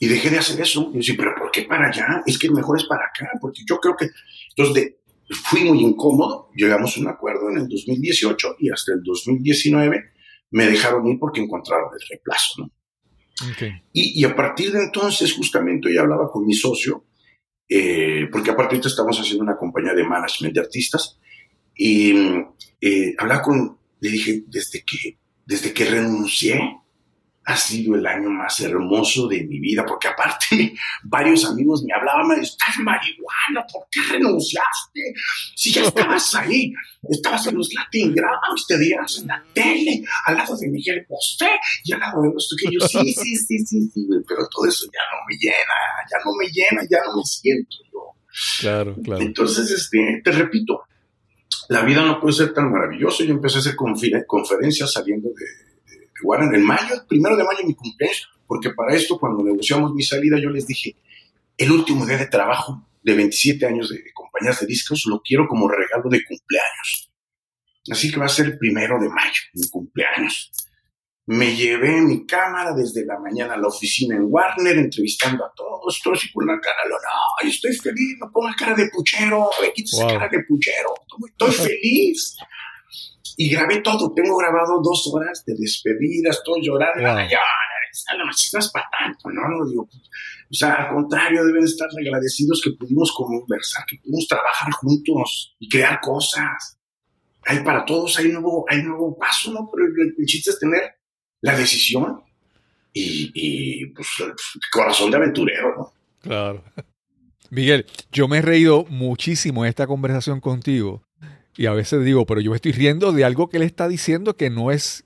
Y 0.00 0.08
dejé 0.08 0.30
de 0.30 0.38
hacer 0.38 0.60
eso. 0.60 0.90
Y 0.92 0.96
decía, 0.96 1.14
pero 1.16 1.34
¿por 1.38 1.52
qué 1.52 1.62
para 1.62 1.88
allá? 1.88 2.22
Es 2.26 2.38
que 2.38 2.50
mejor 2.50 2.78
es 2.78 2.86
para 2.86 3.04
acá, 3.04 3.30
porque 3.40 3.62
yo 3.68 3.78
creo 3.78 3.94
que... 3.94 4.08
Entonces, 4.56 4.94
fui 5.30 5.62
muy 5.62 5.80
incómodo, 5.82 6.50
llegamos 6.56 6.96
a 6.96 7.00
un 7.00 7.08
acuerdo 7.08 7.50
en 7.50 7.58
el 7.58 7.68
2018 7.68 8.56
y 8.58 8.70
hasta 8.70 8.94
el 8.94 9.02
2019 9.04 10.04
me 10.50 10.66
dejaron 10.66 11.06
ir 11.06 11.18
porque 11.20 11.40
encontraron 11.40 11.90
el 11.92 12.08
reemplazo, 12.08 12.62
¿no? 12.62 12.72
Y, 13.92 14.22
a 14.24 14.36
partir 14.36 14.70
de 14.72 14.82
entonces, 14.82 15.32
justamente, 15.32 15.92
yo 15.92 16.02
hablaba 16.02 16.30
con 16.30 16.44
mi 16.44 16.52
socio, 16.52 17.06
eh, 17.68 18.26
porque 18.30 18.50
aparte 18.50 18.74
ahorita 18.74 18.88
estamos 18.88 19.18
haciendo 19.18 19.44
una 19.44 19.56
compañía 19.56 19.94
de 19.94 20.04
management 20.04 20.54
de 20.54 20.60
artistas, 20.60 21.18
y 21.74 22.12
eh, 22.80 23.14
hablaba 23.16 23.40
con, 23.40 23.78
le 24.00 24.10
dije, 24.10 24.42
desde 24.46 24.84
que, 24.84 25.18
desde 25.46 25.72
que 25.72 25.86
renuncié, 25.86 26.60
ha 27.50 27.56
sido 27.56 27.94
el 27.94 28.06
año 28.06 28.30
más 28.30 28.60
hermoso 28.60 29.28
de 29.28 29.44
mi 29.44 29.60
vida, 29.60 29.84
porque 29.86 30.08
aparte 30.08 30.74
varios 31.04 31.44
amigos 31.44 31.82
me 31.84 31.92
hablaban, 31.92 32.28
me 32.28 32.36
estás 32.36 32.78
marihuana, 32.78 33.66
¿por 33.72 33.86
qué 33.90 34.00
renunciaste? 34.12 35.14
Si 35.54 35.72
ya 35.72 35.82
estabas 35.82 36.34
ahí, 36.36 36.72
estabas 37.08 37.46
en 37.48 37.56
los 37.56 37.72
Latin 37.74 38.14
Grammys, 38.14 38.66
te 38.66 38.78
días 38.78 39.18
en 39.20 39.28
la 39.28 39.44
tele, 39.52 40.02
al 40.26 40.36
lado 40.36 40.56
de 40.56 40.68
Miguel 40.68 41.04
Bosé 41.08 41.50
y 41.84 41.92
al 41.92 42.00
lado 42.00 42.22
de 42.22 42.30
los 42.32 42.48
pequeños, 42.56 42.88
sí, 42.90 43.12
sí, 43.12 43.36
sí, 43.36 43.58
sí, 43.58 43.90
sí, 43.92 44.08
pero 44.26 44.46
todo 44.48 44.66
eso 44.66 44.86
ya 44.86 45.00
no 45.12 45.20
me 45.28 45.36
llena, 45.36 45.74
ya 46.10 46.18
no 46.24 46.32
me 46.38 46.46
llena, 46.46 46.88
ya 46.90 46.98
no 47.06 47.16
me 47.16 47.24
siento 47.24 47.76
yo. 47.92 48.14
Claro, 48.60 48.96
claro. 49.02 49.22
Entonces, 49.22 49.70
este, 49.70 50.20
te 50.24 50.32
repito, 50.32 50.82
la 51.68 51.82
vida 51.82 52.02
no 52.02 52.20
puede 52.20 52.32
ser 52.32 52.52
tan 52.52 52.70
maravillosa. 52.70 53.24
Yo 53.24 53.32
empecé 53.32 53.58
a 53.58 53.60
hacer 53.60 53.76
conferencias 53.76 54.92
saliendo 54.92 55.28
de 55.28 55.69
en 56.42 56.54
el 56.54 56.62
mayo, 56.62 56.94
el 56.94 57.06
primero 57.06 57.36
de 57.36 57.44
mayo 57.44 57.64
mi 57.64 57.74
cumpleaños, 57.74 58.28
porque 58.46 58.70
para 58.70 58.94
esto 58.94 59.18
cuando 59.18 59.44
negociamos 59.44 59.94
mi 59.94 60.02
salida 60.02 60.38
yo 60.40 60.50
les 60.50 60.66
dije, 60.66 60.96
el 61.56 61.70
último 61.70 62.06
día 62.06 62.18
de 62.18 62.26
trabajo 62.26 62.86
de 63.02 63.14
27 63.14 63.66
años 63.66 63.90
de, 63.90 64.02
compañías 64.12 64.60
de 64.60 64.66
discos 64.66 65.04
lo 65.06 65.20
quiero 65.22 65.46
como 65.48 65.68
regalo 65.68 66.08
de 66.10 66.24
cumpleaños. 66.24 67.12
Así 67.90 68.10
que 68.10 68.18
va 68.18 68.26
a 68.26 68.28
ser 68.28 68.46
el 68.46 68.58
primero 68.58 69.00
de 69.00 69.08
mayo, 69.08 69.42
mi 69.54 69.68
cumpleaños. 69.68 70.52
Me 71.26 71.54
llevé 71.54 72.00
mi 72.00 72.26
cámara 72.26 72.72
desde 72.74 73.04
la 73.06 73.18
mañana 73.18 73.54
a 73.54 73.56
la 73.56 73.68
oficina 73.68 74.16
en 74.16 74.24
Warner, 74.28 74.78
entrevistando 74.78 75.44
a 75.44 75.52
todos, 75.54 76.00
todos 76.02 76.18
así 76.18 76.32
con 76.32 76.46
la 76.46 76.58
cara, 76.60 76.76
no, 76.88 77.48
estoy 77.48 77.74
feliz, 77.76 78.16
no 78.18 78.30
ponga 78.32 78.54
cara 78.58 78.74
de 78.74 78.88
puchero, 78.88 79.48
me 79.60 79.72
quites 79.72 79.98
cara 79.98 80.28
de 80.28 80.42
puchero, 80.44 80.94
estoy 81.28 81.52
feliz 81.52 82.36
y 83.36 83.50
grabé 83.50 83.80
todo. 83.80 84.12
Tengo 84.14 84.36
grabado 84.36 84.80
dos 84.82 85.10
horas 85.12 85.44
de 85.44 85.54
despedidas, 85.58 86.36
estoy 86.36 86.62
llorando. 86.62 87.02
Wow. 87.02 87.28
Ya, 87.28 87.38
no, 88.16 88.24
no 88.24 88.30
es 88.30 88.70
para 88.72 88.88
tanto, 88.90 89.30
¿no? 89.30 89.42
no 89.48 89.68
digo, 89.68 89.82
o 89.82 90.54
sea, 90.54 90.74
al 90.74 90.94
contrario, 90.94 91.44
deben 91.44 91.64
estar 91.64 91.88
agradecidos 91.88 92.60
que 92.62 92.70
pudimos 92.72 93.12
conversar, 93.12 93.84
que 93.86 93.98
pudimos 93.98 94.26
trabajar 94.26 94.72
juntos 94.72 95.56
y 95.58 95.68
crear 95.68 96.00
cosas. 96.00 96.78
Hay 97.46 97.60
para 97.60 97.84
todos, 97.84 98.18
hay 98.18 98.28
nuevo, 98.28 98.64
hay 98.68 98.82
nuevo 98.82 99.16
paso, 99.16 99.52
¿no? 99.52 99.70
Pero 99.72 99.86
el, 99.86 100.26
chiste 100.26 100.50
es 100.50 100.58
tener 100.58 100.94
la 101.40 101.56
decisión 101.56 102.22
y, 102.92 103.30
y 103.34 103.86
pues, 103.86 104.08
corazón 104.72 105.10
de 105.10 105.16
aventurero, 105.16 105.76
¿no? 105.76 105.92
Claro. 106.20 106.64
Miguel, 107.50 107.86
yo 108.12 108.28
me 108.28 108.38
he 108.38 108.42
reído 108.42 108.84
muchísimo 108.88 109.64
esta 109.64 109.86
conversación 109.86 110.40
contigo 110.40 111.02
y 111.56 111.66
a 111.66 111.72
veces 111.72 112.04
digo, 112.04 112.26
pero 112.26 112.40
yo 112.40 112.50
me 112.50 112.56
estoy 112.56 112.72
riendo 112.72 113.12
de 113.12 113.24
algo 113.24 113.48
que 113.48 113.58
él 113.58 113.62
está 113.62 113.88
diciendo 113.88 114.36
que 114.36 114.50
no 114.50 114.70
es, 114.70 115.04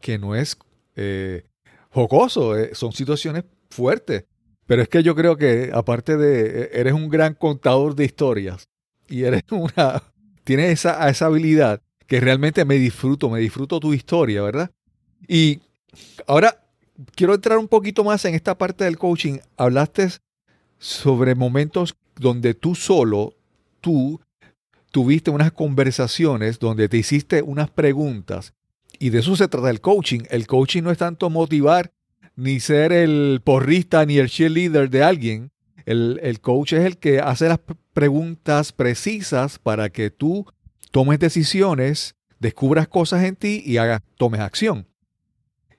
que 0.00 0.18
no 0.18 0.34
es 0.34 0.58
eh, 0.96 1.44
jocoso, 1.90 2.58
eh, 2.58 2.70
son 2.74 2.92
situaciones 2.92 3.44
fuertes. 3.70 4.24
Pero 4.66 4.82
es 4.82 4.88
que 4.88 5.02
yo 5.02 5.14
creo 5.14 5.36
que 5.36 5.70
aparte 5.72 6.16
de, 6.16 6.62
e, 6.62 6.80
eres 6.80 6.92
un 6.92 7.08
gran 7.08 7.34
contador 7.34 7.94
de 7.94 8.04
historias 8.04 8.68
y 9.08 9.24
eres 9.24 9.42
una, 9.50 10.02
tienes 10.44 10.72
esa, 10.72 11.08
esa 11.08 11.26
habilidad 11.26 11.80
que 12.06 12.20
realmente 12.20 12.64
me 12.64 12.76
disfruto, 12.76 13.30
me 13.30 13.40
disfruto 13.40 13.80
tu 13.80 13.92
historia, 13.92 14.42
¿verdad? 14.42 14.70
Y 15.28 15.60
ahora 16.26 16.64
quiero 17.14 17.34
entrar 17.34 17.58
un 17.58 17.68
poquito 17.68 18.04
más 18.04 18.24
en 18.24 18.34
esta 18.34 18.56
parte 18.56 18.84
del 18.84 18.98
coaching. 18.98 19.38
Hablaste 19.56 20.08
sobre 20.78 21.34
momentos 21.34 21.96
donde 22.16 22.54
tú 22.54 22.74
solo, 22.74 23.34
tú 23.80 24.20
tuviste 24.96 25.30
unas 25.30 25.52
conversaciones 25.52 26.58
donde 26.58 26.88
te 26.88 26.96
hiciste 26.96 27.42
unas 27.42 27.68
preguntas 27.68 28.54
y 28.98 29.10
de 29.10 29.18
eso 29.18 29.36
se 29.36 29.46
trata 29.46 29.68
el 29.68 29.82
coaching. 29.82 30.20
El 30.30 30.46
coaching 30.46 30.82
no 30.82 30.90
es 30.90 30.96
tanto 30.96 31.28
motivar 31.28 31.92
ni 32.34 32.60
ser 32.60 32.94
el 32.94 33.42
porrista 33.44 34.06
ni 34.06 34.16
el 34.16 34.30
cheerleader 34.30 34.88
de 34.88 35.02
alguien, 35.02 35.50
El, 35.84 36.18
el 36.22 36.40
coach 36.40 36.72
es 36.72 36.86
el 36.86 36.96
que 36.96 37.20
hace 37.20 37.46
las 37.46 37.60
preguntas 37.92 38.72
precisas 38.72 39.58
para 39.58 39.90
que 39.90 40.08
tú 40.08 40.46
tomes 40.92 41.18
decisiones, 41.18 42.14
descubras 42.38 42.88
cosas 42.88 43.22
en 43.24 43.36
ti 43.36 43.62
y 43.66 43.76
hagas, 43.76 44.00
tomes 44.16 44.40
acción. 44.40 44.86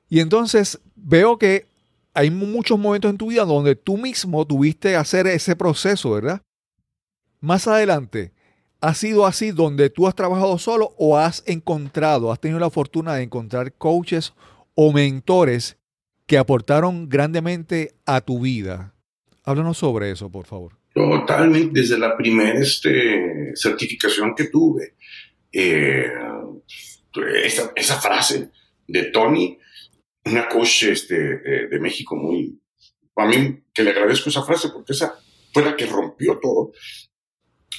Y 0.09 0.19
entonces 0.19 0.79
veo 0.95 1.39
que 1.39 1.65
hay 2.13 2.29
muchos 2.29 2.77
momentos 2.77 3.09
en 3.09 3.17
tu 3.17 3.29
vida 3.29 3.45
donde 3.45 3.75
tú 3.75 3.97
mismo 3.97 4.45
tuviste 4.45 4.89
que 4.89 4.95
hacer 4.95 5.25
ese 5.25 5.55
proceso, 5.55 6.11
¿verdad? 6.11 6.43
Más 7.39 7.67
adelante, 7.67 8.36
¿ha 8.87 8.93
sido 8.93 9.25
así 9.25 9.51
donde 9.51 9.89
tú 9.89 10.07
has 10.07 10.15
trabajado 10.15 10.57
solo 10.57 10.93
o 10.97 11.17
has 11.17 11.43
encontrado, 11.45 12.31
has 12.31 12.39
tenido 12.39 12.57
la 12.57 12.69
fortuna 12.69 13.15
de 13.15 13.23
encontrar 13.23 13.73
coaches 13.73 14.33
o 14.75 14.93
mentores 14.93 15.77
que 16.25 16.37
aportaron 16.37 17.09
grandemente 17.09 17.95
a 18.05 18.21
tu 18.21 18.39
vida? 18.39 18.93
Háblanos 19.43 19.77
sobre 19.77 20.09
eso, 20.09 20.31
por 20.31 20.45
favor. 20.45 20.77
Totalmente, 20.93 21.81
desde 21.81 21.99
la 21.99 22.15
primera 22.15 22.57
este, 22.57 23.51
certificación 23.55 24.33
que 24.33 24.45
tuve, 24.45 24.95
eh, 25.51 26.09
esa, 27.75 27.99
frase 27.99 28.51
de 28.87 29.03
Tony, 29.11 29.59
una 30.23 30.47
coach 30.47 30.83
este, 30.83 31.39
de 31.67 31.79
México 31.81 32.15
muy, 32.15 32.57
a 33.17 33.25
mí 33.25 33.63
que 33.73 33.83
le 33.83 33.89
agradezco 33.89 34.29
esa 34.29 34.43
frase 34.43 34.69
porque 34.69 34.93
esa 34.93 35.13
fue 35.53 35.65
la 35.65 35.75
que 35.75 35.87
rompió 35.87 36.39
todo, 36.41 36.71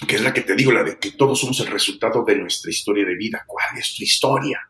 que 0.06 0.16
es 0.16 0.22
la 0.22 0.32
que 0.32 0.42
te 0.42 0.54
digo, 0.54 0.72
la 0.72 0.84
de 0.84 0.98
que 0.98 1.12
todos 1.12 1.40
somos 1.40 1.58
el 1.60 1.68
resultado 1.68 2.24
de 2.24 2.36
nuestra 2.36 2.70
historia 2.70 3.04
de 3.04 3.16
vida. 3.16 3.44
¿Cuál 3.46 3.78
es 3.78 3.94
tu 3.96 4.04
historia? 4.04 4.60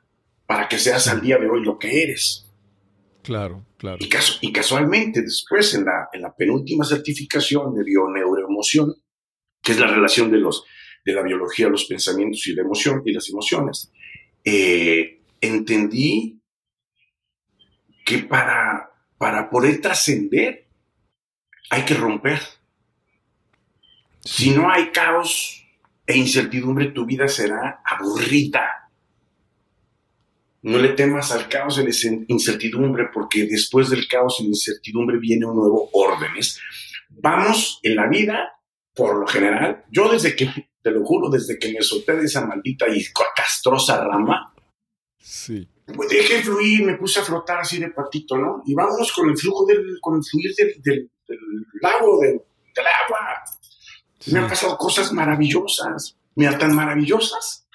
Para 0.47 0.69
que 0.69 0.79
seas 0.79 1.09
al 1.09 1.21
día 1.21 1.39
de 1.39 1.49
hoy 1.49 1.63
lo 1.63 1.79
que 1.79 2.03
eres. 2.03 2.47
Claro, 3.23 3.67
claro. 3.77 3.99
Y, 4.01 4.09
y 4.47 4.53
casualmente 4.53 5.21
después 5.21 5.75
en 5.75 5.85
la, 5.85 6.09
en 6.13 6.23
la 6.23 6.35
penúltima 6.35 6.85
certificación 6.85 7.75
de 7.75 7.85
bioneuroemoción, 7.85 8.95
que 9.63 9.73
es 9.73 9.79
la 9.79 9.87
relación 9.87 10.31
de, 10.31 10.39
los, 10.39 10.65
de 11.05 11.13
la 11.13 11.23
biología, 11.23 11.69
los 11.69 11.85
pensamientos 11.85 12.47
y 12.47 12.55
la 12.55 12.63
emoción 12.63 13.03
y 13.05 13.13
las 13.13 13.29
emociones, 13.29 13.93
eh, 14.45 15.21
entendí 15.41 16.41
que 18.05 18.19
para, 18.21 18.91
para 19.19 19.51
poder 19.51 19.83
trascender 19.83 20.69
hay 21.69 21.85
que 21.85 21.95
romper. 21.95 22.41
Si 24.31 24.51
no 24.51 24.71
hay 24.71 24.91
caos 24.91 25.65
e 26.07 26.17
incertidumbre, 26.17 26.87
tu 26.87 27.07
vida 27.07 27.29
será 27.29 27.81
aburrida. 27.85 28.91
No 30.63 30.79
le 30.79 30.91
temas 30.91 31.33
al 31.33 31.49
caos 31.49 31.79
y 31.79 31.85
la 31.85 32.25
incertidumbre, 32.29 33.09
porque 33.13 33.47
después 33.47 33.91
del 33.91 34.07
caos 34.07 34.37
y 34.41 34.45
la 34.45 34.49
incertidumbre 34.51 35.19
viene 35.19 35.47
un 35.47 35.57
nuevo 35.57 35.89
orden. 35.93 36.31
Vamos 37.11 37.81
en 37.83 37.97
la 37.97 38.09
vida, 38.09 38.53
por 38.95 39.19
lo 39.19 39.27
general, 39.27 39.85
yo 39.91 40.11
desde 40.11 40.37
que, 40.37 40.71
te 40.83 40.91
lo 40.91 41.05
juro, 41.05 41.31
desde 41.31 41.59
que 41.59 41.73
me 41.73 41.83
solté 41.83 42.17
de 42.17 42.27
esa 42.27 42.45
maldita 42.45 42.87
y 42.89 43.05
castrosa 43.35 44.05
rama, 44.05 44.53
sí 45.19 45.69
pues 45.95 46.11
dejé 46.11 46.43
fluir, 46.43 46.85
me 46.85 46.97
puse 46.97 47.21
a 47.21 47.25
flotar 47.25 47.61
así 47.61 47.79
de 47.79 47.91
patito, 47.91 48.37
¿no? 48.37 48.63
Y 48.67 48.75
vámonos 48.75 49.13
con 49.13 49.29
el 49.29 49.37
flujo 49.37 49.65
del, 49.67 49.99
con 50.01 50.17
el 50.17 50.25
fluir 50.25 50.55
del, 50.55 50.83
del, 50.83 51.11
lago, 51.81 52.21
del, 52.21 52.41
agua. 52.77 53.43
Me 54.27 54.41
han 54.41 54.49
pasado 54.49 54.77
cosas 54.77 55.13
maravillosas, 55.13 56.17
mira, 56.35 56.59
tan 56.59 56.75
maravillosas, 56.75 57.67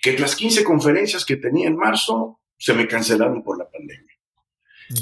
que 0.00 0.18
las 0.18 0.34
15 0.34 0.64
conferencias 0.64 1.24
que 1.24 1.36
tenía 1.36 1.68
en 1.68 1.76
marzo 1.76 2.40
se 2.58 2.74
me 2.74 2.88
cancelaron 2.88 3.42
por 3.42 3.58
la 3.58 3.70
pandemia. 3.70 4.12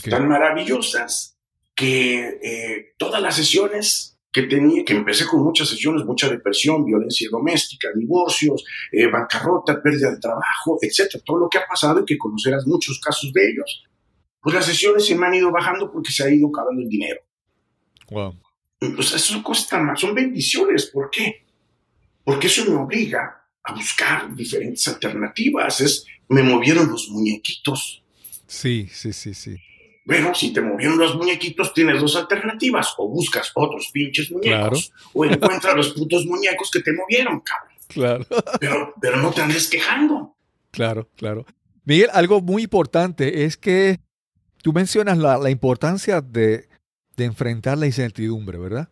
Tan 0.08 0.28
maravillosas 0.28 1.36
que 1.74 2.38
eh, 2.42 2.94
todas 2.96 3.22
las 3.22 3.34
sesiones 3.36 4.18
que 4.32 4.42
tenía, 4.42 4.84
que 4.84 4.92
empecé 4.92 5.26
con 5.26 5.42
muchas 5.42 5.68
sesiones, 5.68 6.04
mucha 6.04 6.28
depresión, 6.28 6.84
violencia 6.84 7.28
doméstica, 7.30 7.88
divorcios, 7.94 8.64
eh, 8.92 9.06
bancarrota, 9.06 9.82
pérdida 9.82 10.10
de 10.12 10.18
trabajo, 10.18 10.78
etcétera, 10.80 11.22
todo 11.24 11.38
lo 11.38 11.48
que 11.48 11.58
ha 11.58 11.66
pasado 11.66 12.00
y 12.00 12.04
que 12.04 12.18
conocerás 12.18 12.66
muchos 12.66 13.00
casos 13.00 13.32
de 13.32 13.50
ellos. 13.50 13.84
Pues 14.40 14.54
las 14.54 14.66
sesiones 14.66 15.06
se 15.06 15.16
me 15.16 15.26
han 15.26 15.34
ido 15.34 15.50
bajando 15.50 15.90
porque 15.90 16.12
se 16.12 16.24
ha 16.24 16.30
ido 16.30 16.48
acabando 16.48 16.82
el 16.82 16.88
dinero. 16.88 17.20
Wow. 18.10 18.34
Pues 18.80 19.12
eso 19.12 19.42
cuesta 19.42 19.78
más, 19.78 20.00
son 20.00 20.14
bendiciones. 20.14 20.86
¿Por 20.86 21.10
qué? 21.10 21.44
Porque 22.24 22.46
eso 22.46 22.64
me 22.64 22.76
obliga 22.76 23.44
a 23.62 23.74
buscar 23.74 24.34
diferentes 24.34 24.88
alternativas. 24.88 25.80
Es, 25.80 26.06
me 26.28 26.42
movieron 26.42 26.90
los 26.90 27.08
muñequitos. 27.10 28.02
Sí, 28.46 28.88
sí, 28.90 29.12
sí, 29.12 29.34
sí. 29.34 29.56
Bueno, 30.04 30.34
si 30.34 30.52
te 30.52 30.60
movieron 30.60 30.98
los 30.98 31.14
muñequitos, 31.14 31.74
tienes 31.74 32.00
dos 32.00 32.16
alternativas. 32.16 32.94
O 32.96 33.08
buscas 33.08 33.52
otros 33.54 33.90
pinches 33.92 34.30
muñecos, 34.30 34.92
o 35.12 35.24
encuentras 35.24 35.76
los 35.76 35.92
putos 35.92 36.24
muñecos 36.26 36.70
que 36.70 36.80
te 36.80 36.92
movieron, 36.92 37.40
cabrón. 37.40 37.76
Claro. 37.86 38.26
Pero, 38.58 38.94
pero 39.00 39.16
no 39.18 39.30
te 39.30 39.42
andes 39.42 39.68
quejando. 39.68 40.34
Claro, 40.70 41.08
claro. 41.16 41.44
Miguel, 41.84 42.08
algo 42.12 42.40
muy 42.40 42.62
importante 42.62 43.44
es 43.44 43.56
que 43.56 44.00
tú 44.62 44.72
mencionas 44.72 45.18
la, 45.18 45.50
importancia 45.50 46.20
de, 46.20 46.68
enfrentar 47.24 47.78
la 47.78 47.86
incertidumbre, 47.86 48.58
¿verdad? 48.58 48.88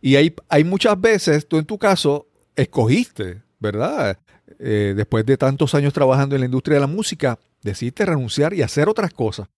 Y 0.00 0.16
hay, 0.16 0.34
hay 0.48 0.64
muchas 0.64 1.00
veces, 1.00 1.46
tú 1.48 1.58
en 1.58 1.64
tu 1.64 1.78
caso, 1.78 2.28
escogiste, 2.56 3.42
¿verdad? 3.58 4.18
Eh, 4.58 4.94
después 4.96 5.24
de 5.26 5.36
tantos 5.36 5.74
años 5.74 5.92
trabajando 5.92 6.34
en 6.34 6.40
la 6.40 6.46
industria 6.46 6.74
de 6.74 6.80
la 6.80 6.86
música, 6.86 7.38
decidiste 7.62 8.06
renunciar 8.06 8.54
y 8.54 8.62
hacer 8.62 8.88
otras 8.88 9.12
cosas 9.12 9.48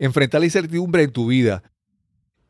enfrentar 0.00 0.40
la 0.40 0.46
incertidumbre 0.46 1.04
en 1.04 1.12
tu 1.12 1.28
vida. 1.28 1.62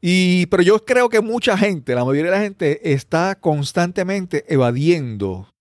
Y, 0.00 0.46
pero 0.46 0.62
yo 0.62 0.82
creo 0.86 1.10
que 1.10 1.20
mucha 1.20 1.58
gente, 1.58 1.94
la 1.94 2.04
mayoría 2.04 2.30
de 2.30 2.38
la 2.38 2.42
gente, 2.42 2.92
está 2.92 3.34
constantemente 3.34 4.46
evadiendo 4.48 5.52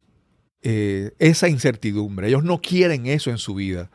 eh, 0.62 1.12
esa 1.20 1.50
incertidumbre. 1.50 2.30
Ellos 2.30 2.46
no 2.46 2.62
quieren 2.62 3.08
eso 3.08 3.32
en 3.32 3.38
su 3.38 3.56
vida. 3.56 3.92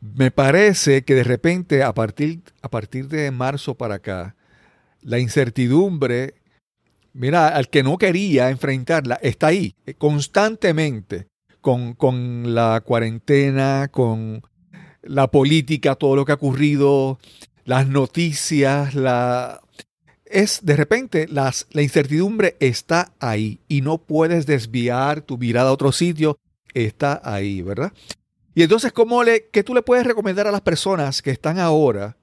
Me 0.00 0.30
parece 0.30 1.02
que 1.02 1.14
de 1.14 1.24
repente, 1.24 1.82
a 1.82 1.94
partir, 1.94 2.42
a 2.60 2.68
partir 2.68 3.08
de 3.08 3.30
marzo 3.30 3.74
para 3.76 3.94
acá, 3.94 4.36
la 5.02 5.18
incertidumbre, 5.18 6.34
mira, 7.12 7.48
al 7.48 7.68
que 7.68 7.82
no 7.82 7.98
quería 7.98 8.50
enfrentarla, 8.50 9.16
está 9.22 9.48
ahí, 9.48 9.74
eh, 9.86 9.94
constantemente, 9.94 11.26
con, 11.60 11.94
con 11.94 12.54
la 12.54 12.82
cuarentena, 12.84 13.88
con 13.90 14.42
la 15.02 15.28
política, 15.30 15.94
todo 15.94 16.16
lo 16.16 16.24
que 16.24 16.32
ha 16.32 16.36
ocurrido, 16.36 17.18
las 17.64 17.86
noticias, 17.86 18.94
la... 18.94 19.60
Es 20.24 20.60
de 20.62 20.76
repente 20.76 21.26
las, 21.26 21.66
la 21.70 21.80
incertidumbre 21.80 22.56
está 22.60 23.12
ahí 23.18 23.60
y 23.66 23.80
no 23.80 23.96
puedes 23.96 24.44
desviar 24.44 25.22
tu 25.22 25.38
mirada 25.38 25.70
a 25.70 25.72
otro 25.72 25.90
sitio, 25.90 26.38
está 26.74 27.22
ahí, 27.24 27.62
¿verdad? 27.62 27.94
Y 28.54 28.62
entonces, 28.62 28.92
¿cómo 28.92 29.24
le, 29.24 29.48
¿qué 29.50 29.62
tú 29.62 29.74
le 29.74 29.82
puedes 29.82 30.06
recomendar 30.06 30.46
a 30.46 30.52
las 30.52 30.60
personas 30.60 31.22
que 31.22 31.30
están 31.30 31.58
ahora, 31.58 32.18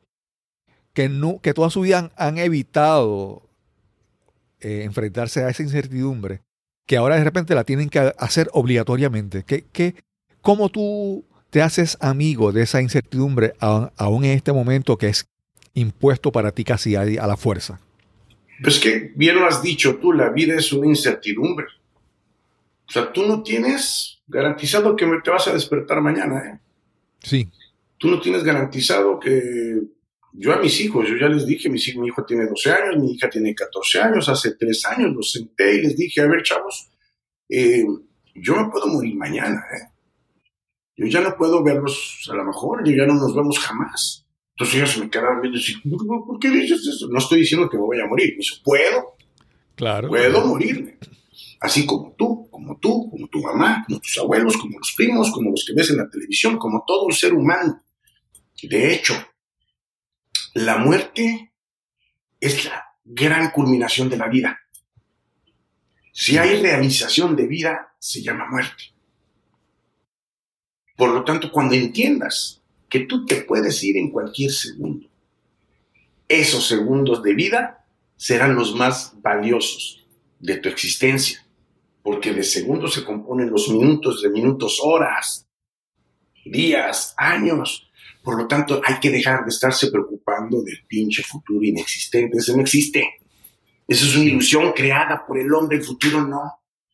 que, 0.95 1.09
no, 1.09 1.39
que 1.41 1.53
toda 1.53 1.69
su 1.69 1.81
vida 1.81 2.11
han, 2.15 2.37
evitado 2.39 3.43
eh, 4.61 4.81
enfrentarse 4.83 5.43
a 5.43 5.49
esa 5.49 5.61
incertidumbre, 5.61 6.41
que 6.87 6.97
ahora 6.97 7.17
de 7.17 7.23
repente 7.23 7.53
la 7.53 7.65
tienen 7.65 7.89
que 7.89 8.13
hacer 8.17 8.49
obligatoriamente? 8.53 9.43
¿Qué, 9.43 9.65
qué, 9.71 9.95
¿Cómo 10.41 10.69
tú 10.69 11.25
te 11.49 11.61
haces 11.61 11.97
amigo 11.99 12.51
de 12.51 12.63
esa 12.63 12.81
incertidumbre 12.81 13.53
aún 13.59 14.25
en 14.25 14.31
este 14.31 14.53
momento 14.53 14.97
que 14.97 15.09
es 15.09 15.27
impuesto 15.73 16.31
para 16.31 16.51
ti 16.51 16.63
casi 16.63 16.95
a, 16.95 17.03
la 17.03 17.37
fuerza? 17.37 17.79
Pues 18.63 18.79
que 18.79 19.11
bien 19.15 19.35
lo 19.35 19.45
has 19.45 19.61
dicho 19.61 19.97
tú, 19.97 20.13
la 20.13 20.29
vida 20.29 20.55
es 20.55 20.71
una 20.71 20.87
incertidumbre. 20.87 21.65
O 22.87 22.91
sea, 22.91 23.11
tú 23.11 23.25
no 23.25 23.43
tienes 23.43 24.21
garantizado 24.27 24.95
que 24.95 25.05
te 25.23 25.29
vas 25.29 25.47
a 25.47 25.53
despertar 25.53 25.99
mañana, 25.99 26.39
¿eh? 26.39 26.59
Sí. 27.19 27.49
Tú 27.97 28.09
no 28.09 28.21
tienes 28.21 28.43
garantizado 28.43 29.19
que 29.19 29.81
yo 30.37 30.53
a 30.53 30.57
mis 30.57 30.79
hijos, 30.81 31.07
yo 31.07 31.15
ya 31.17 31.29
les 31.29 31.45
dije, 31.45 31.69
mi 31.69 31.79
hijo 31.79 32.25
tiene 32.25 32.45
12 32.45 32.71
años, 32.71 32.97
mi 32.97 33.13
hija 33.13 33.29
tiene 33.29 33.55
14 33.55 34.01
años, 34.01 34.27
hace 34.27 34.55
3 34.55 34.85
años 34.87 35.13
los 35.15 35.31
senté 35.31 35.75
y 35.75 35.81
les 35.81 35.95
dije, 35.95 36.21
a 36.21 36.27
ver, 36.27 36.43
chavos, 36.43 36.89
eh, 37.49 37.85
yo 38.35 38.55
me 38.55 38.69
puedo 38.69 38.87
morir 38.87 39.15
mañana, 39.15 39.63
¿eh? 39.77 39.91
Yo 40.97 41.07
ya 41.07 41.21
no 41.21 41.35
puedo 41.35 41.63
verlos, 41.63 42.29
a 42.31 42.35
lo 42.35 42.45
mejor, 42.45 42.87
yo 42.87 42.95
ya 42.95 43.05
no 43.05 43.15
nos 43.15 43.35
vemos 43.35 43.59
jamás. 43.59 44.25
Entonces 44.57 44.75
ellos 44.75 44.97
me 44.99 45.09
quedaron 45.09 45.41
viendo 45.41 45.59
y 45.59 45.61
dicen, 45.61 45.81
¿por 46.25 46.39
qué 46.39 46.49
dices 46.49 46.87
eso? 46.87 47.07
No 47.09 47.19
estoy 47.19 47.39
diciendo 47.39 47.69
que 47.69 47.77
me 47.77 47.83
voy 47.83 47.99
a 47.99 48.07
morir. 48.07 48.31
Me 48.31 48.37
dice, 48.37 48.55
puedo. 48.63 49.17
Claro. 49.75 50.07
Puedo 50.07 50.45
morirme. 50.45 50.97
Así 51.59 51.85
como 51.85 52.15
tú, 52.17 52.49
como 52.49 52.77
tú, 52.79 53.09
como 53.09 53.27
tu 53.27 53.41
mamá, 53.41 53.83
como 53.85 53.99
tus 53.99 54.17
abuelos, 54.17 54.55
como 54.55 54.77
los 54.77 54.93
primos, 54.95 55.31
como 55.31 55.51
los 55.51 55.65
que 55.65 55.73
ves 55.73 55.89
en 55.89 55.97
la 55.97 56.09
televisión, 56.09 56.57
como 56.57 56.85
todo 56.87 57.09
el 57.09 57.15
ser 57.15 57.33
humano. 57.33 57.83
De 58.63 58.93
hecho, 58.93 59.13
la 60.55 60.77
muerte 60.77 61.51
es 62.39 62.63
la 62.63 62.85
gran 63.03 63.51
culminación 63.51 64.09
de 64.09 64.15
la 64.15 64.29
vida. 64.29 64.57
Si 66.13 66.37
hay 66.37 66.61
realización 66.61 67.35
de 67.35 67.45
vida, 67.45 67.93
se 67.99 68.23
llama 68.23 68.49
muerte. 68.49 68.85
Por 70.95 71.11
lo 71.11 71.25
tanto, 71.25 71.51
cuando 71.51 71.75
entiendas 71.75 72.61
que 72.87 73.01
tú 73.01 73.25
te 73.25 73.41
puedes 73.41 73.83
ir 73.83 73.97
en 73.97 74.11
cualquier 74.11 74.49
segundo, 74.49 75.09
esos 76.29 76.65
segundos 76.65 77.21
de 77.21 77.35
vida 77.35 77.85
serán 78.15 78.55
los 78.55 78.73
más 78.75 79.13
valiosos 79.21 80.07
de 80.39 80.55
tu 80.55 80.69
existencia, 80.69 81.45
porque 82.01 82.33
de 82.33 82.43
segundos 82.43 82.93
se 82.93 83.03
componen 83.03 83.49
los 83.49 83.67
minutos, 83.67 84.21
de 84.21 84.29
minutos, 84.29 84.79
horas, 84.81 85.49
días, 86.45 87.13
años. 87.17 87.84
Por 88.25 88.39
lo 88.39 88.47
tanto, 88.47 88.81
hay 88.83 88.99
que 88.99 89.11
dejar 89.11 89.43
de 89.43 89.49
estarse 89.49 89.91
preocupando 89.91 90.63
del 90.63 90.83
pinche 90.87 91.21
futuro 91.21 91.63
inexistente. 91.63 92.39
Ese 92.39 92.55
no 92.55 92.63
existe. 92.63 93.19
Esa 93.87 94.05
es 94.05 94.15
una 94.15 94.25
ilusión 94.25 94.73
creada 94.73 95.23
por 95.27 95.37
el 95.37 95.53
hombre. 95.53 95.77
El 95.77 95.83
futuro 95.83 96.25
no, 96.25 96.41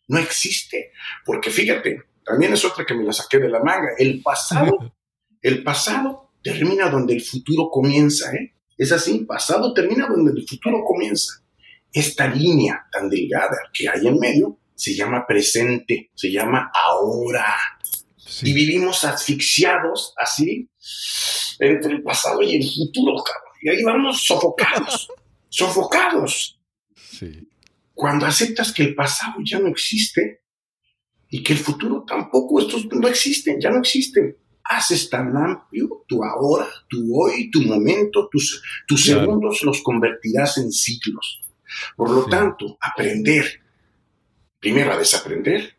no 0.09 0.19
existe. 0.19 0.91
Porque 1.25 1.49
fíjate, 1.49 2.03
también 2.25 2.51
es 2.51 2.65
otra 2.65 2.85
que 2.85 2.93
me 2.93 3.05
la 3.05 3.13
saqué 3.13 3.39
de 3.39 3.47
la 3.47 3.63
manga. 3.63 3.91
El 3.97 4.21
pasado, 4.21 4.93
el 5.41 5.63
pasado 5.63 6.33
termina 6.43 6.89
donde 6.89 7.13
el 7.13 7.21
futuro 7.21 7.69
comienza, 7.71 8.33
¿eh? 8.33 8.53
Es 8.77 8.91
así, 8.91 9.19
pasado 9.19 9.73
termina 9.73 10.07
donde 10.07 10.33
el 10.37 10.45
futuro 10.45 10.83
comienza. 10.83 11.41
Esta 11.93 12.27
línea 12.27 12.87
tan 12.91 13.09
delgada 13.09 13.57
que 13.71 13.87
hay 13.87 14.05
en 14.05 14.17
medio 14.17 14.57
se 14.75 14.93
llama 14.95 15.25
presente, 15.25 16.09
se 16.13 16.29
llama 16.29 16.71
ahora. 16.73 17.55
Y 18.43 18.53
vivimos 18.53 19.03
asfixiados 19.03 20.13
así 20.17 20.69
entre 21.59 21.93
el 21.93 22.03
pasado 22.03 22.41
y 22.41 22.55
el 22.55 22.63
futuro, 22.63 23.15
cabrón. 23.23 23.53
Y 23.61 23.69
ahí 23.69 23.83
vamos 23.83 24.23
sofocados, 24.23 25.09
sofocados. 25.49 26.59
Cuando 27.93 28.25
aceptas 28.25 28.71
que 28.71 28.83
el 28.83 28.95
pasado 28.95 29.35
ya 29.43 29.59
no 29.59 29.67
existe 29.67 30.41
y 31.29 31.43
que 31.43 31.53
el 31.53 31.59
futuro 31.59 32.03
tampoco, 32.07 32.59
estos 32.59 32.85
no 32.85 33.07
existen, 33.07 33.59
ya 33.59 33.69
no 33.69 33.79
existen 33.79 34.37
haces 34.63 35.09
tan 35.09 35.35
amplio 35.35 36.05
tu 36.07 36.23
ahora, 36.23 36.67
tu 36.87 37.15
hoy, 37.15 37.49
tu 37.51 37.61
momento, 37.61 38.29
tus, 38.31 38.61
tus 38.87 39.03
segundos 39.03 39.63
los 39.63 39.81
convertirás 39.81 40.57
en 40.57 40.71
ciclos. 40.71 41.41
Por 41.95 42.09
lo 42.09 42.25
tanto, 42.25 42.77
aprender, 42.81 43.61
primero 44.59 44.93
a 44.93 44.97
desaprender, 44.97 45.77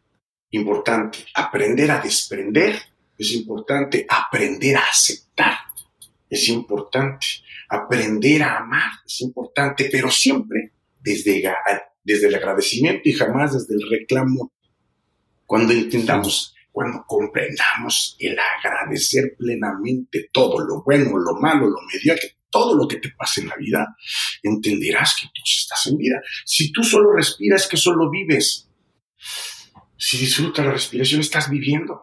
importante, 0.52 1.26
aprender 1.34 1.90
a 1.90 2.00
desprender, 2.00 2.80
es 3.18 3.32
importante, 3.32 4.06
aprender 4.08 4.76
a 4.76 4.84
aceptar, 4.84 5.58
es 6.28 6.48
importante, 6.48 7.26
aprender 7.68 8.42
a 8.42 8.58
amar, 8.58 8.90
es 9.04 9.20
importante, 9.20 9.88
pero 9.90 10.10
siempre 10.10 10.72
desde, 11.00 11.52
desde 12.02 12.28
el 12.28 12.34
agradecimiento 12.34 13.02
y 13.04 13.12
jamás 13.12 13.52
desde 13.52 13.74
el 13.74 13.90
reclamo. 13.90 14.52
Cuando 15.44 15.74
intentamos 15.74 16.54
cuando 16.72 17.04
comprendamos 17.06 18.16
el 18.18 18.34
agradecer 18.38 19.36
plenamente 19.38 20.30
todo 20.32 20.58
lo 20.58 20.82
bueno, 20.82 21.18
lo 21.18 21.34
malo, 21.34 21.68
lo 21.68 21.76
mediocre, 21.92 22.38
todo 22.50 22.74
lo 22.74 22.88
que 22.88 22.96
te 22.96 23.10
pase 23.10 23.42
en 23.42 23.48
la 23.48 23.56
vida, 23.56 23.94
entenderás 24.42 25.16
que 25.20 25.26
entonces 25.26 25.58
estás 25.60 25.86
en 25.86 25.98
vida. 25.98 26.20
Si 26.46 26.72
tú 26.72 26.82
solo 26.82 27.12
respiras, 27.12 27.68
que 27.68 27.76
solo 27.76 28.10
vives. 28.10 28.68
Si 30.04 30.18
disfrutas 30.18 30.66
la 30.66 30.72
respiración, 30.72 31.20
estás 31.20 31.48
viviendo. 31.48 32.02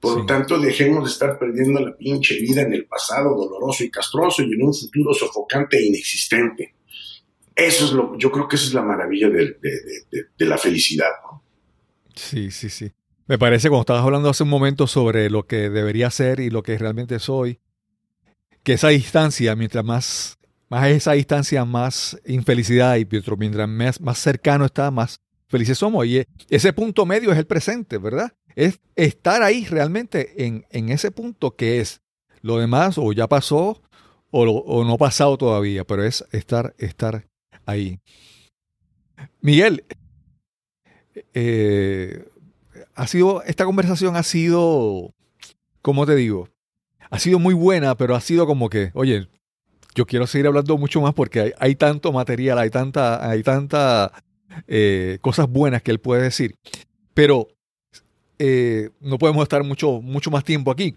Por 0.00 0.20
lo 0.20 0.24
tanto, 0.24 0.58
dejemos 0.58 1.04
de 1.04 1.10
estar 1.10 1.38
perdiendo 1.38 1.78
la 1.80 1.94
pinche 1.94 2.40
vida 2.40 2.62
en 2.62 2.72
el 2.72 2.86
pasado 2.86 3.36
doloroso 3.36 3.84
y 3.84 3.90
castroso 3.90 4.40
y 4.40 4.50
en 4.54 4.62
un 4.62 4.72
futuro 4.72 5.12
sofocante 5.12 5.76
e 5.76 5.84
inexistente. 5.84 6.76
Eso 7.54 7.84
es 7.84 7.92
lo, 7.92 8.16
yo 8.16 8.32
creo 8.32 8.48
que 8.48 8.56
esa 8.56 8.68
es 8.68 8.72
la 8.72 8.80
maravilla 8.80 9.28
de, 9.28 9.58
de 10.38 10.46
la 10.46 10.56
felicidad. 10.56 11.10
¿no? 11.30 11.44
Sí, 12.14 12.50
sí, 12.50 12.70
sí. 12.70 12.90
Me 13.26 13.38
parece, 13.38 13.68
cuando 13.68 13.82
estabas 13.82 14.02
hablando 14.02 14.30
hace 14.30 14.44
un 14.44 14.48
momento 14.48 14.86
sobre 14.86 15.28
lo 15.28 15.46
que 15.46 15.68
debería 15.68 16.10
ser 16.10 16.40
y 16.40 16.48
lo 16.48 16.62
que 16.62 16.78
realmente 16.78 17.18
soy, 17.18 17.60
que 18.62 18.72
esa 18.72 18.88
distancia, 18.88 19.54
mientras 19.56 19.84
más, 19.84 20.38
más 20.70 20.88
esa 20.88 21.12
distancia, 21.12 21.66
más 21.66 22.18
infelicidad 22.24 22.96
y 22.96 23.06
mientras 23.36 23.68
más, 23.68 24.00
más 24.00 24.18
cercano 24.18 24.64
está, 24.64 24.90
más 24.90 25.20
felices 25.48 25.78
somos. 25.78 26.06
Y 26.06 26.24
ese 26.48 26.72
punto 26.72 27.06
medio 27.06 27.32
es 27.32 27.38
el 27.38 27.46
presente, 27.46 27.98
¿verdad? 27.98 28.32
Es 28.54 28.80
estar 28.96 29.42
ahí 29.42 29.64
realmente 29.66 30.44
en, 30.44 30.64
en 30.70 30.88
ese 30.88 31.10
punto 31.10 31.56
que 31.56 31.80
es 31.80 32.00
lo 32.40 32.58
demás 32.58 32.98
o 32.98 33.12
ya 33.12 33.26
pasó 33.28 33.82
o, 34.30 34.42
o 34.42 34.84
no 34.84 34.94
ha 34.94 34.98
pasado 34.98 35.36
todavía, 35.38 35.84
pero 35.84 36.04
es 36.04 36.24
estar, 36.32 36.74
estar 36.78 37.26
ahí. 37.66 38.00
Miguel, 39.40 39.84
eh, 41.32 42.24
ha 42.94 43.06
sido, 43.06 43.42
esta 43.42 43.64
conversación 43.64 44.16
ha 44.16 44.22
sido, 44.22 45.12
¿cómo 45.82 46.06
te 46.06 46.14
digo? 46.16 46.48
Ha 47.10 47.18
sido 47.18 47.38
muy 47.38 47.54
buena, 47.54 47.96
pero 47.96 48.14
ha 48.14 48.20
sido 48.20 48.46
como 48.46 48.68
que, 48.68 48.90
oye, 48.94 49.28
yo 49.94 50.06
quiero 50.06 50.26
seguir 50.26 50.46
hablando 50.48 50.76
mucho 50.76 51.00
más 51.00 51.14
porque 51.14 51.54
hay, 51.58 51.74
tanto 51.76 52.12
material, 52.12 52.58
hay 52.58 52.70
tanta, 52.70 53.28
hay 53.28 53.42
tanta 53.42 54.23
eh, 54.66 55.18
cosas 55.20 55.48
buenas 55.48 55.82
que 55.82 55.90
él 55.90 56.00
puede 56.00 56.22
decir. 56.22 56.56
Pero 57.12 57.48
eh, 58.38 58.90
no 59.00 59.18
podemos 59.18 59.42
estar 59.42 59.62
mucho, 59.64 60.00
mucho 60.00 60.30
más 60.30 60.44
tiempo 60.44 60.70
aquí. 60.70 60.96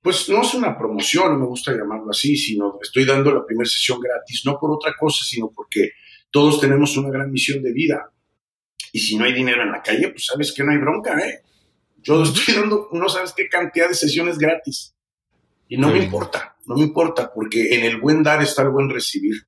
pues 0.00 0.28
no 0.28 0.42
es 0.42 0.54
una 0.54 0.78
promoción, 0.78 1.40
me 1.40 1.46
gusta 1.46 1.72
llamarlo 1.72 2.10
así, 2.10 2.36
sino 2.36 2.78
estoy 2.80 3.04
dando 3.04 3.32
la 3.32 3.44
primera 3.44 3.68
sesión 3.68 3.98
gratis, 4.00 4.42
no 4.44 4.58
por 4.58 4.70
otra 4.70 4.94
cosa, 4.98 5.24
sino 5.24 5.50
porque 5.50 5.90
todos 6.30 6.60
tenemos 6.60 6.96
una 6.96 7.10
gran 7.10 7.30
misión 7.30 7.62
de 7.62 7.72
vida. 7.72 8.12
Y 8.92 9.00
si 9.00 9.16
no 9.16 9.24
hay 9.24 9.32
dinero 9.32 9.62
en 9.62 9.72
la 9.72 9.82
calle, 9.82 10.10
pues 10.10 10.26
sabes 10.26 10.52
que 10.52 10.62
no 10.62 10.72
hay 10.72 10.78
bronca, 10.78 11.18
¿eh? 11.18 11.42
Yo 12.02 12.22
estoy 12.22 12.54
dando, 12.54 12.88
no 12.92 13.08
sabes 13.08 13.32
qué 13.32 13.48
cantidad 13.48 13.88
de 13.88 13.94
sesiones 13.94 14.38
gratis. 14.38 14.94
Y 15.68 15.78
no 15.78 15.90
me 15.90 16.02
importa, 16.02 16.56
no 16.66 16.74
me 16.74 16.82
importa, 16.82 17.32
porque 17.32 17.74
en 17.74 17.84
el 17.84 17.98
buen 17.98 18.22
dar 18.22 18.42
está 18.42 18.62
el 18.62 18.70
buen 18.70 18.90
recibir. 18.90 19.46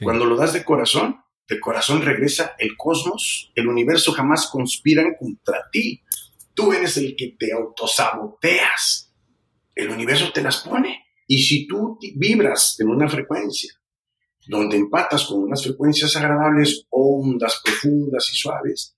Cuando 0.00 0.24
lo 0.24 0.36
das 0.36 0.52
de 0.52 0.64
corazón, 0.64 1.24
de 1.48 1.60
corazón 1.60 2.02
regresa 2.02 2.54
el 2.58 2.76
cosmos, 2.76 3.50
el 3.54 3.68
universo 3.68 4.12
jamás 4.12 4.46
conspiran 4.46 5.14
contra 5.18 5.68
ti. 5.72 6.02
Tú 6.54 6.72
eres 6.72 6.96
el 6.96 7.16
que 7.16 7.34
te 7.38 7.52
autosaboteas. 7.52 9.12
El 9.74 9.90
universo 9.90 10.32
te 10.32 10.40
las 10.40 10.58
pone. 10.58 11.04
Y 11.26 11.42
si 11.42 11.66
tú 11.66 11.98
vibras 12.14 12.78
en 12.78 12.88
una 12.88 13.08
frecuencia 13.08 13.74
donde 14.46 14.76
empatas 14.76 15.24
con 15.24 15.42
unas 15.42 15.62
frecuencias 15.62 16.14
agradables, 16.16 16.86
ondas 16.90 17.60
profundas 17.64 18.30
y 18.32 18.36
suaves, 18.36 18.93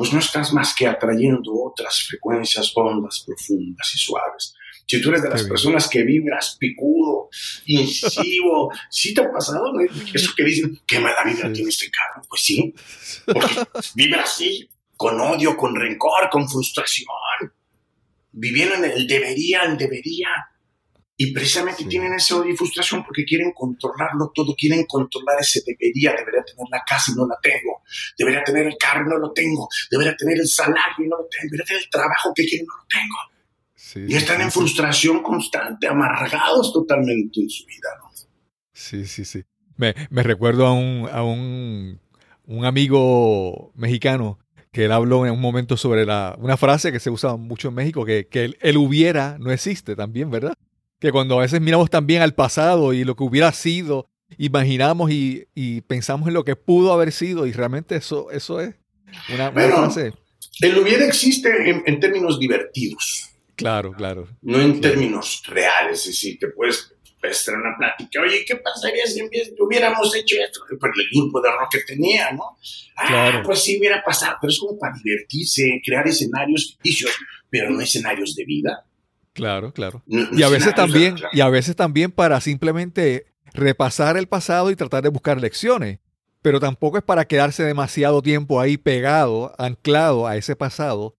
pues 0.00 0.14
no 0.14 0.18
estás 0.18 0.54
más 0.54 0.74
que 0.74 0.86
atrayendo 0.86 1.52
otras 1.62 2.04
frecuencias, 2.04 2.72
ondas 2.74 3.22
profundas 3.26 3.94
y 3.94 3.98
suaves. 3.98 4.54
Si 4.86 4.98
tú 4.98 5.10
eres 5.10 5.24
de 5.24 5.28
las 5.28 5.42
personas 5.42 5.90
que 5.90 6.04
vibras 6.04 6.56
picudo, 6.58 7.28
incisivo, 7.66 8.72
¿sí 8.90 9.12
te 9.12 9.20
ha 9.20 9.30
pasado? 9.30 9.62
Eso 10.14 10.32
que 10.34 10.42
dicen, 10.42 10.80
qué 10.86 11.00
mala 11.00 11.22
vibra 11.22 11.52
tiene 11.52 11.68
este 11.68 11.90
carro. 11.90 12.22
Pues 12.30 12.40
sí, 12.40 12.74
porque 13.26 13.56
vibra 13.94 14.22
así, 14.22 14.70
con 14.96 15.20
odio, 15.20 15.54
con 15.54 15.76
rencor, 15.76 16.30
con 16.30 16.48
frustración. 16.48 17.06
El 18.32 19.06
debería, 19.06 19.64
el 19.64 19.76
debería. 19.76 20.28
Y 21.22 21.32
precisamente 21.32 21.84
tienen 21.84 22.14
ese 22.14 22.32
odio 22.32 22.52
y 22.52 22.56
frustración 22.56 23.04
porque 23.04 23.24
quieren 23.24 23.52
controlarlo 23.52 24.32
todo, 24.34 24.54
quieren 24.56 24.86
controlar 24.86 25.36
ese 25.40 25.60
debería. 25.66 26.12
Debería 26.16 26.42
tener 26.44 26.66
la 26.70 26.82
casa 26.86 27.12
y 27.12 27.14
no 27.14 27.26
la 27.26 27.36
tengo. 27.42 27.82
Debería 28.16 28.42
tener 28.42 28.66
el 28.66 28.76
carro 28.78 29.04
y 29.06 29.10
no 29.10 29.18
lo 29.18 29.32
tengo. 29.32 29.68
Debería 29.90 30.16
tener 30.16 30.38
el 30.38 30.48
salario 30.48 31.04
y 31.04 31.08
no 31.08 31.18
lo 31.18 31.28
tengo. 31.28 31.50
Debería 31.50 31.66
tener 31.66 31.82
el 31.82 31.90
trabajo 31.90 32.32
que 32.34 32.44
quiero 32.44 32.64
y 32.64 32.66
no 32.66 32.76
lo 32.76 32.86
tengo 32.88 33.16
y 33.96 34.14
están 34.14 34.40
en 34.40 34.50
frustración 34.50 35.22
constante, 35.22 35.88
amargados 35.88 36.72
totalmente 36.72 37.40
en 37.40 37.50
su 37.50 37.64
vida. 37.66 37.88
¿no? 38.02 38.10
Sí, 38.72 39.06
sí, 39.06 39.24
sí. 39.24 39.44
Me, 39.76 39.94
recuerdo 40.22 40.66
a, 40.66 40.74
un, 40.74 41.08
a 41.10 41.22
un, 41.22 41.98
amigo 42.64 43.72
mexicano 43.74 44.38
que 44.72 44.84
él 44.84 44.92
habló 44.92 45.24
en 45.24 45.32
un 45.32 45.40
momento 45.40 45.76
sobre 45.76 46.04
la, 46.04 46.36
una 46.38 46.56
frase 46.58 46.92
que 46.92 47.00
se 47.00 47.10
usa 47.10 47.36
mucho 47.36 47.68
en 47.68 47.74
México, 47.74 48.04
que, 48.04 48.28
que 48.28 48.56
el, 48.60 48.76
hubiera 48.76 49.38
no 49.38 49.50
existe 49.50 49.96
también, 49.96 50.30
¿verdad? 50.30 50.54
Que 51.00 51.10
cuando 51.12 51.38
a 51.38 51.42
veces 51.42 51.60
miramos 51.60 51.90
también 51.90 52.22
al 52.22 52.34
pasado 52.34 52.92
y 52.92 53.04
lo 53.04 53.16
que 53.16 53.24
hubiera 53.24 53.50
sido, 53.52 54.08
imaginamos 54.38 55.10
y, 55.10 55.46
pensamos 55.86 56.28
en 56.28 56.34
lo 56.34 56.44
que 56.44 56.56
pudo 56.56 56.92
haber 56.92 57.10
sido 57.12 57.46
y 57.46 57.52
realmente 57.52 57.96
eso, 57.96 58.30
eso 58.30 58.60
es 58.60 58.74
una, 59.32 59.50
frase 59.50 60.12
El 60.60 60.78
hubiera 60.78 61.04
existe 61.06 61.70
en, 61.70 61.82
en 61.86 61.98
términos 62.00 62.38
divertidos. 62.38 63.30
Claro, 63.56 63.92
claro. 63.92 64.28
No 64.42 64.60
en 64.60 64.78
Claro. 64.78 64.80
términos 64.94 65.42
reales, 65.46 66.00
es 66.00 66.06
decir, 66.06 66.38
te 66.38 66.48
puedes 66.48 66.94
estar 67.22 67.54
en 67.54 67.60
una 67.60 67.76
plática, 67.76 68.22
oye, 68.22 68.44
¿qué 68.46 68.56
pasaría 68.56 69.06
si 69.06 69.22
hubiéramos 69.58 70.14
hecho 70.16 70.36
esto? 70.42 70.60
Por 70.78 70.90
el 70.96 71.04
grupo 71.12 71.40
de 71.42 71.50
rock 71.50 71.72
que 71.72 71.80
tenía, 71.80 72.32
¿no? 72.32 72.56
Ah, 72.96 73.06
Claro. 73.08 73.42
pues 73.44 73.62
sí 73.62 73.78
hubiera 73.78 74.02
pasado, 74.02 74.36
pero 74.40 74.50
es 74.50 74.58
como 74.58 74.78
para 74.78 74.94
divertirse, 75.02 75.82
crear 75.84 76.06
escenarios 76.08 76.70
ficticios, 76.70 77.10
pero 77.50 77.68
no 77.70 77.80
escenarios 77.82 78.34
de 78.34 78.44
vida. 78.46 78.86
Claro, 79.32 79.72
claro. 79.72 80.02
No- 80.06 80.30
no 80.30 80.38
Y 80.38 80.42
a 80.42 80.48
veces 80.48 80.74
también, 80.74 81.14
claro. 81.14 81.30
y 81.32 81.40
a 81.40 81.48
veces 81.48 81.76
también 81.76 82.10
para 82.10 82.40
simplemente 82.40 83.26
repasar 83.52 84.16
el 84.16 84.26
pasado 84.28 84.70
y 84.70 84.76
tratar 84.76 85.02
de 85.02 85.08
buscar 85.08 85.40
lecciones. 85.40 85.98
Pero 86.42 86.58
tampoco 86.60 86.96
es 86.98 87.04
para 87.04 87.26
quedarse 87.26 87.62
demasiado 87.64 88.22
tiempo 88.22 88.60
ahí 88.60 88.76
pegado, 88.76 89.54
anclado 89.58 90.26
a 90.26 90.36
ese 90.36 90.56
pasado, 90.56 91.14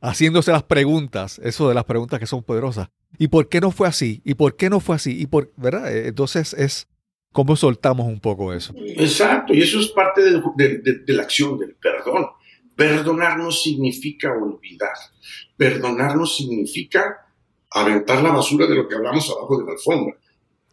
haciéndose 0.00 0.50
las 0.52 0.62
preguntas, 0.62 1.38
eso 1.42 1.68
de 1.68 1.74
las 1.74 1.84
preguntas 1.84 2.18
que 2.20 2.26
son 2.26 2.42
poderosas. 2.42 2.88
¿Y 3.18 3.28
por 3.28 3.48
qué 3.48 3.60
no 3.60 3.70
fue 3.70 3.88
así? 3.88 4.20
¿Y 4.24 4.34
por 4.34 4.56
qué 4.56 4.70
no 4.70 4.80
fue 4.80 4.96
así? 4.96 5.20
¿Y 5.20 5.26
por, 5.26 5.52
verdad? 5.56 5.94
Eh, 5.94 6.08
Entonces 6.08 6.52
es 6.54 6.88
cómo 7.32 7.54
soltamos 7.56 8.06
un 8.06 8.20
poco 8.20 8.52
eso. 8.54 8.74
Exacto, 8.76 9.52
y 9.54 9.62
eso 9.62 9.78
es 9.80 9.88
parte 9.88 10.22
de- 10.22 10.78
de 11.06 11.12
la 11.12 11.22
acción 11.22 11.58
del 11.58 11.74
perdón. 11.76 12.26
Perdonar 12.74 13.38
no 13.38 13.50
significa 13.52 14.32
olvidar. 14.32 14.92
Perdonar 15.56 16.16
no 16.16 16.26
significa 16.26 17.25
aventar 17.80 18.22
la 18.22 18.32
basura 18.32 18.66
de 18.66 18.74
lo 18.74 18.88
que 18.88 18.94
hablamos 18.94 19.30
abajo 19.30 19.58
de 19.58 19.66
la 19.66 19.72
alfombra. 19.72 20.16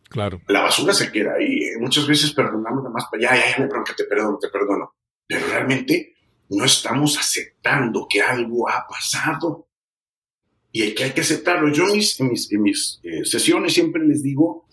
Claro. 0.10 0.42
La 0.48 0.62
basura 0.62 0.94
se 0.94 1.12
queda 1.12 1.34
ahí. 1.36 1.64
¿eh? 1.64 1.78
Muchas 1.80 2.08
veces 2.08 2.34
perdonamos 2.34 2.84
nada 2.84 2.94
más 2.94 3.06
para 3.10 3.24
ya, 3.24 3.36
ya, 3.36 3.52
ya, 3.52 3.64
me 3.64 3.68
bronca, 3.68 3.96
te 3.96 4.04
perdono, 4.06 4.38
te 4.40 4.50
perdono. 4.50 4.96
Pero 5.28 5.48
realmente 5.48 6.16
no 6.50 6.66
estamos 6.66 7.18
aceptando 7.18 8.08
que 8.10 8.22
algo 8.22 8.70
ha 8.70 8.86
pasado 8.88 9.68
y 10.72 10.94
que 10.94 11.06
hay 11.06 11.12
que 11.12 11.22
aceptarlo. 11.22 11.72
Yo 11.72 11.88
en 11.90 11.98
mis, 11.98 12.20
en 12.20 12.30
mis, 12.30 12.52
en 12.52 12.62
mis, 12.62 13.00
eh, 13.04 13.26
sesiones 13.26 13.74
siempre 13.74 14.06
les 14.06 14.22
digo 14.22 14.68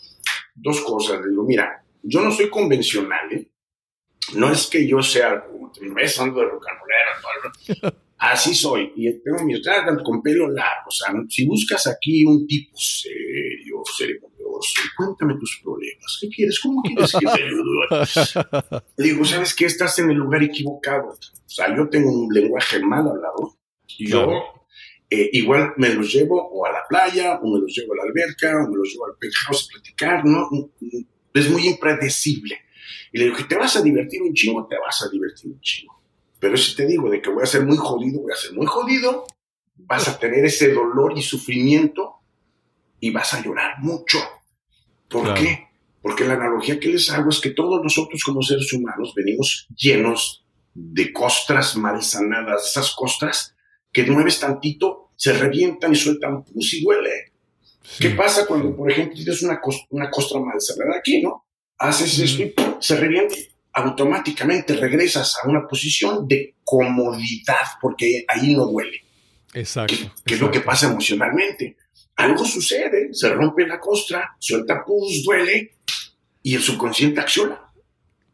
dos 0.55 0.83
cosas. 0.83 1.21
Les 1.21 1.31
digo, 1.31 1.45
mira, 1.45 1.85
yo 2.03 2.21
no 2.21 2.31
soy 2.31 2.51
convencional, 2.51 3.33
¿eh? 3.33 3.51
No 4.35 4.51
es 4.51 4.67
que 4.67 4.87
yo 4.87 5.03
sea, 5.03 5.45
ves, 5.95 6.21
ando 6.21 6.41
de 6.41 6.47
todo. 6.49 7.97
así 8.21 8.55
soy. 8.55 8.93
Y 8.97 9.13
tengo 9.23 9.45
mis 9.45 9.61
tratas 9.63 9.99
con 10.05 10.23
pelo 10.23 10.49
largo. 10.49 10.89
O 10.89 10.91
sea, 10.91 11.13
si 11.29 11.47
buscas 11.47 11.87
aquí 11.87 12.25
un 12.25 12.47
tipo 12.47 12.77
serio, 12.77 13.83
ceremonioso, 13.97 14.81
cuéntame 14.97 15.35
tus 15.39 15.61
problemas. 15.63 16.19
¿Qué 16.21 16.29
quieres? 16.29 16.61
¿Cómo 16.61 16.83
quieres 16.83 17.13
que 17.13 17.27
te 17.27 17.43
ayude? 17.45 18.83
Le 18.97 19.05
digo, 19.05 19.25
¿sabes 19.25 19.55
qué? 19.55 19.67
Estás 19.67 19.99
en 19.99 20.11
el 20.11 20.17
lugar 20.17 20.43
equivocado. 20.43 21.09
O 21.11 21.19
sea, 21.49 21.75
yo 21.77 21.89
tengo 21.89 22.11
un 22.11 22.33
lenguaje 22.33 22.79
mal 22.81 23.07
hablado. 23.09 23.59
Yo 23.99 24.25
Claro. 24.27 24.43
eh, 25.11 25.31
igual 25.33 25.73
me 25.79 25.93
los 25.95 26.13
llevo 26.13 26.41
o 26.53 26.65
a 26.67 26.71
la 26.73 26.83
playa, 26.89 27.41
o 27.43 27.53
me 27.53 27.61
los 27.61 27.75
llevo 27.77 27.95
a 27.95 27.97
la 27.97 28.03
alberca, 28.05 28.55
o 28.65 28.71
me 28.71 28.77
los 28.77 28.89
llevo 28.93 29.07
al 29.07 29.17
penthouse 29.19 29.69
a 29.69 29.73
platicar, 29.75 30.25
¿no? 30.25 30.49
Es 31.35 31.51
muy 31.51 31.67
impredecible. 31.67 32.57
Y 33.13 33.19
le 33.19 33.25
digo, 33.25 33.37
que 33.37 33.45
te 33.45 33.57
vas 33.57 33.77
a 33.77 33.83
divertir 33.83 34.23
un 34.23 34.33
chingo, 34.33 34.67
te 34.69 34.77
vas 34.79 35.03
a 35.03 35.09
divertir 35.11 35.51
un 35.51 35.61
chingo. 35.61 36.00
Pero 36.41 36.57
si 36.57 36.75
te 36.75 36.87
digo 36.87 37.11
de 37.11 37.21
que 37.21 37.31
voy 37.31 37.43
a 37.43 37.47
ser 37.47 37.65
muy 37.67 37.77
jodido, 37.77 38.23
voy 38.23 38.33
a 38.33 38.37
ser 38.37 38.53
muy 38.53 38.67
jodido, 38.67 39.27
vas 39.77 40.09
a 40.09 40.19
tener 40.19 40.45
ese 40.45 40.73
dolor 40.73 41.13
y 41.17 41.23
sufrimiento 41.23 42.17
y 42.99 43.11
vas 43.11 43.35
a 43.35 43.43
llorar 43.43 43.75
mucho. 43.81 44.19
¿Por 45.09 45.23
Claro. 45.25 45.41
qué? 45.41 45.67
Porque 46.03 46.25
la 46.25 46.35
analogía 46.35 46.81
que 46.81 46.89
les 46.89 47.11
hago 47.11 47.29
es 47.31 47.41
que 47.41 47.51
todos 47.51 47.83
nosotros 47.83 48.23
como 48.25 48.43
seres 48.43 48.73
humanos 48.73 49.13
venimos 49.15 49.69
llenos 49.77 50.45
de 50.75 51.13
costras 51.13 51.77
mal 51.77 52.03
sanadas, 52.03 52.69
esas 52.71 52.95
costras 52.95 53.55
que 53.93 54.05
mueves 54.05 54.41
tantito, 54.41 55.11
se 55.17 55.33
revientan 55.35 55.93
y 55.93 55.97
sueltan 55.97 56.45
pus 56.45 56.73
y 56.75 56.83
duele. 56.83 57.33
¿Qué 57.99 58.11
pasa 58.11 58.47
cuando, 58.47 58.75
por 58.75 58.91
ejemplo, 58.91 59.15
tienes 59.17 59.43
una, 59.43 59.61
cos- 59.61 59.87
una 59.91 60.09
costra 60.11 60.41
mal 60.41 60.61
sanada 60.61 60.97
aquí, 60.99 61.21
no? 61.21 61.45
Haces 61.77 62.15
Ujú. 62.15 62.25
esto 62.25 62.43
y 62.43 62.47
¡pum! 62.51 62.77
se 62.81 62.97
revienta. 62.97 63.35
Automáticamente 63.73 64.75
regresas 64.75 65.37
a 65.43 65.49
una 65.49 65.67
posición 65.67 66.27
de 66.27 66.57
comodidad 66.65 67.79
porque 67.81 68.25
ahí 68.29 68.55
no 68.55 68.67
duele. 68.67 69.05
Exacto. 69.55 69.95
¿Qué, 69.97 70.11
qué 70.25 70.35
es 70.35 70.41
lo 70.41 70.51
que 70.51 70.59
exacto. 70.59 70.71
pasa 70.71 70.87
emocionalmente? 70.91 71.77
Algo 72.17 72.45
sucede, 72.45 73.13
se 73.13 73.31
rompe 73.31 73.67
la 73.67 73.81
costra, 73.81 74.37
suelta 74.39 74.85
pus, 74.85 75.23
duele 75.25 75.77
y 76.43 76.55
el 76.55 76.63
subconsciente 76.63 77.21
acciona. 77.21 77.61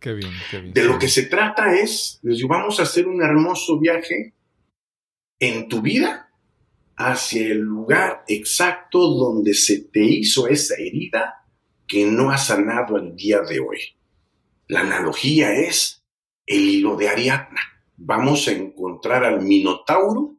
Qué 0.01 0.13
bien, 0.13 0.33
qué 0.51 0.61
bien. 0.61 0.75
De 0.75 0.81
qué 0.81 0.87
lo 0.87 0.95
que 0.95 1.07
bien. 1.07 1.11
se 1.11 1.23
trata 1.25 1.75
es, 1.75 2.19
les 2.23 2.39
digo, 2.39 2.49
vamos 2.49 2.81
a 2.81 2.85
hacer 2.85 3.07
un 3.07 3.23
hermoso 3.23 3.79
viaje 3.79 4.35
en 5.39 5.69
tu 5.69 5.83
vida 5.83 6.31
hacia 6.97 7.47
el 7.47 7.59
lugar 7.59 8.25
exacto 8.27 8.99
donde 8.99 9.55
se 9.55 9.81
te 9.85 10.03
hizo 10.03 10.49
esa 10.49 10.75
herida 10.77 11.45
que 11.87 12.07
no 12.07 12.31
ha 12.31 12.39
sanado 12.39 12.97
el 12.97 13.15
día 13.15 13.41
de 13.41 13.61
hoy. 13.61 13.96
La 14.69 14.81
analogía 14.81 15.53
es 15.53 16.05
el 16.47 16.61
hilo 16.61 16.97
de 16.97 17.09
Ariadna. 17.09 17.61
Vamos 17.97 18.49
a 18.49 18.53
encontrar 18.53 19.25
al 19.25 19.43
Minotauro 19.43 20.37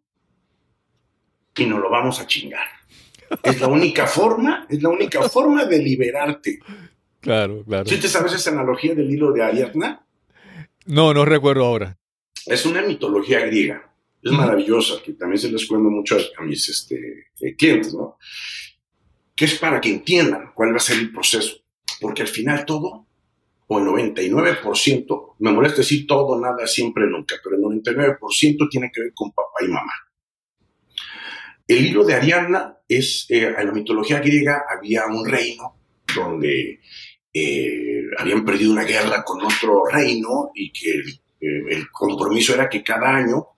y 1.56 1.66
nos 1.66 1.80
lo 1.80 1.90
vamos 1.90 2.20
a 2.20 2.28
chingar. 2.28 2.68
Es 3.44 3.60
la 3.60 3.68
única 3.68 4.08
forma, 4.08 4.66
es 4.70 4.82
la 4.82 4.90
única 4.90 5.22
forma 5.30 5.66
de 5.66 5.80
liberarte. 5.80 6.60
Claro, 7.20 7.64
claro. 7.66 7.86
¿Sí 7.86 8.00
te 8.00 8.08
sabes 8.08 8.34
esa 8.34 8.52
analogía 8.52 8.94
del 8.96 9.10
hilo 9.10 9.32
de 9.32 9.44
Ariadna? 9.44 10.06
No, 10.86 11.14
no 11.14 11.26
recuerdo 11.26 11.66
ahora. 11.66 11.98
Es 12.46 12.66
una 12.66 12.82
mitología 12.82 13.46
griega. 13.46 13.84
Es 14.22 14.32
maravillosa, 14.32 14.96
que 15.04 15.14
también 15.14 15.40
se 15.40 15.50
les 15.50 15.66
cuento 15.66 15.90
mucho 15.90 16.18
a, 16.18 16.42
a 16.42 16.46
mis 16.46 16.68
este, 16.68 17.28
eh, 17.40 17.56
clientes, 17.56 17.94
¿no? 17.94 18.18
Que 19.36 19.46
es 19.46 19.56
para 19.56 19.80
que 19.80 19.90
entiendan 19.90 20.52
cuál 20.54 20.74
va 20.74 20.78
a 20.78 20.82
ser 20.82 20.98
el 20.98 21.12
proceso. 21.12 21.58
Porque 22.02 22.24
al 22.24 22.28
final 22.28 22.66
todo, 22.66 23.07
o 23.68 23.80
el 23.80 23.86
99%, 23.86 25.36
me 25.40 25.52
molesta 25.52 25.78
decir 25.78 26.08
todo, 26.08 26.40
nada, 26.40 26.66
siempre, 26.66 27.06
nunca, 27.08 27.36
pero 27.44 27.58
el 27.58 27.62
99% 27.62 28.70
tiene 28.70 28.90
que 28.94 29.02
ver 29.02 29.12
con 29.14 29.32
papá 29.32 29.66
y 29.66 29.68
mamá. 29.68 29.92
El 31.68 31.86
hilo 31.86 32.06
de 32.06 32.14
Ariadna 32.14 32.78
es, 32.88 33.26
eh, 33.30 33.54
en 33.58 33.68
la 33.68 33.74
mitología 33.74 34.20
griega 34.20 34.64
había 34.70 35.06
un 35.08 35.28
reino 35.28 35.76
donde 36.16 36.80
eh, 37.34 38.04
habían 38.18 38.46
perdido 38.46 38.72
una 38.72 38.86
guerra 38.86 39.24
con 39.24 39.44
otro 39.44 39.84
reino 39.86 40.52
y 40.56 40.72
que 40.72 40.92
eh, 41.42 41.64
el 41.70 41.92
compromiso 41.92 42.54
era 42.54 42.70
que 42.70 42.84
cada 42.84 43.16
año 43.16 43.50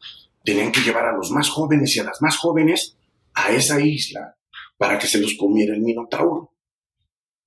tenían 0.43 0.71
que 0.71 0.81
llevar 0.81 1.05
a 1.05 1.15
los 1.15 1.29
más 1.31 1.49
jóvenes 1.49 1.95
y 1.95 1.99
a 1.99 2.05
las 2.05 2.19
más 2.21 2.37
jóvenes 2.37 2.97
a 3.35 3.51
esa 3.51 3.79
isla 3.79 4.35
para 4.75 4.97
que 4.97 5.07
se 5.07 5.21
los 5.21 5.35
comiera 5.35 5.75
el 5.75 5.81
minotauro. 5.81 6.51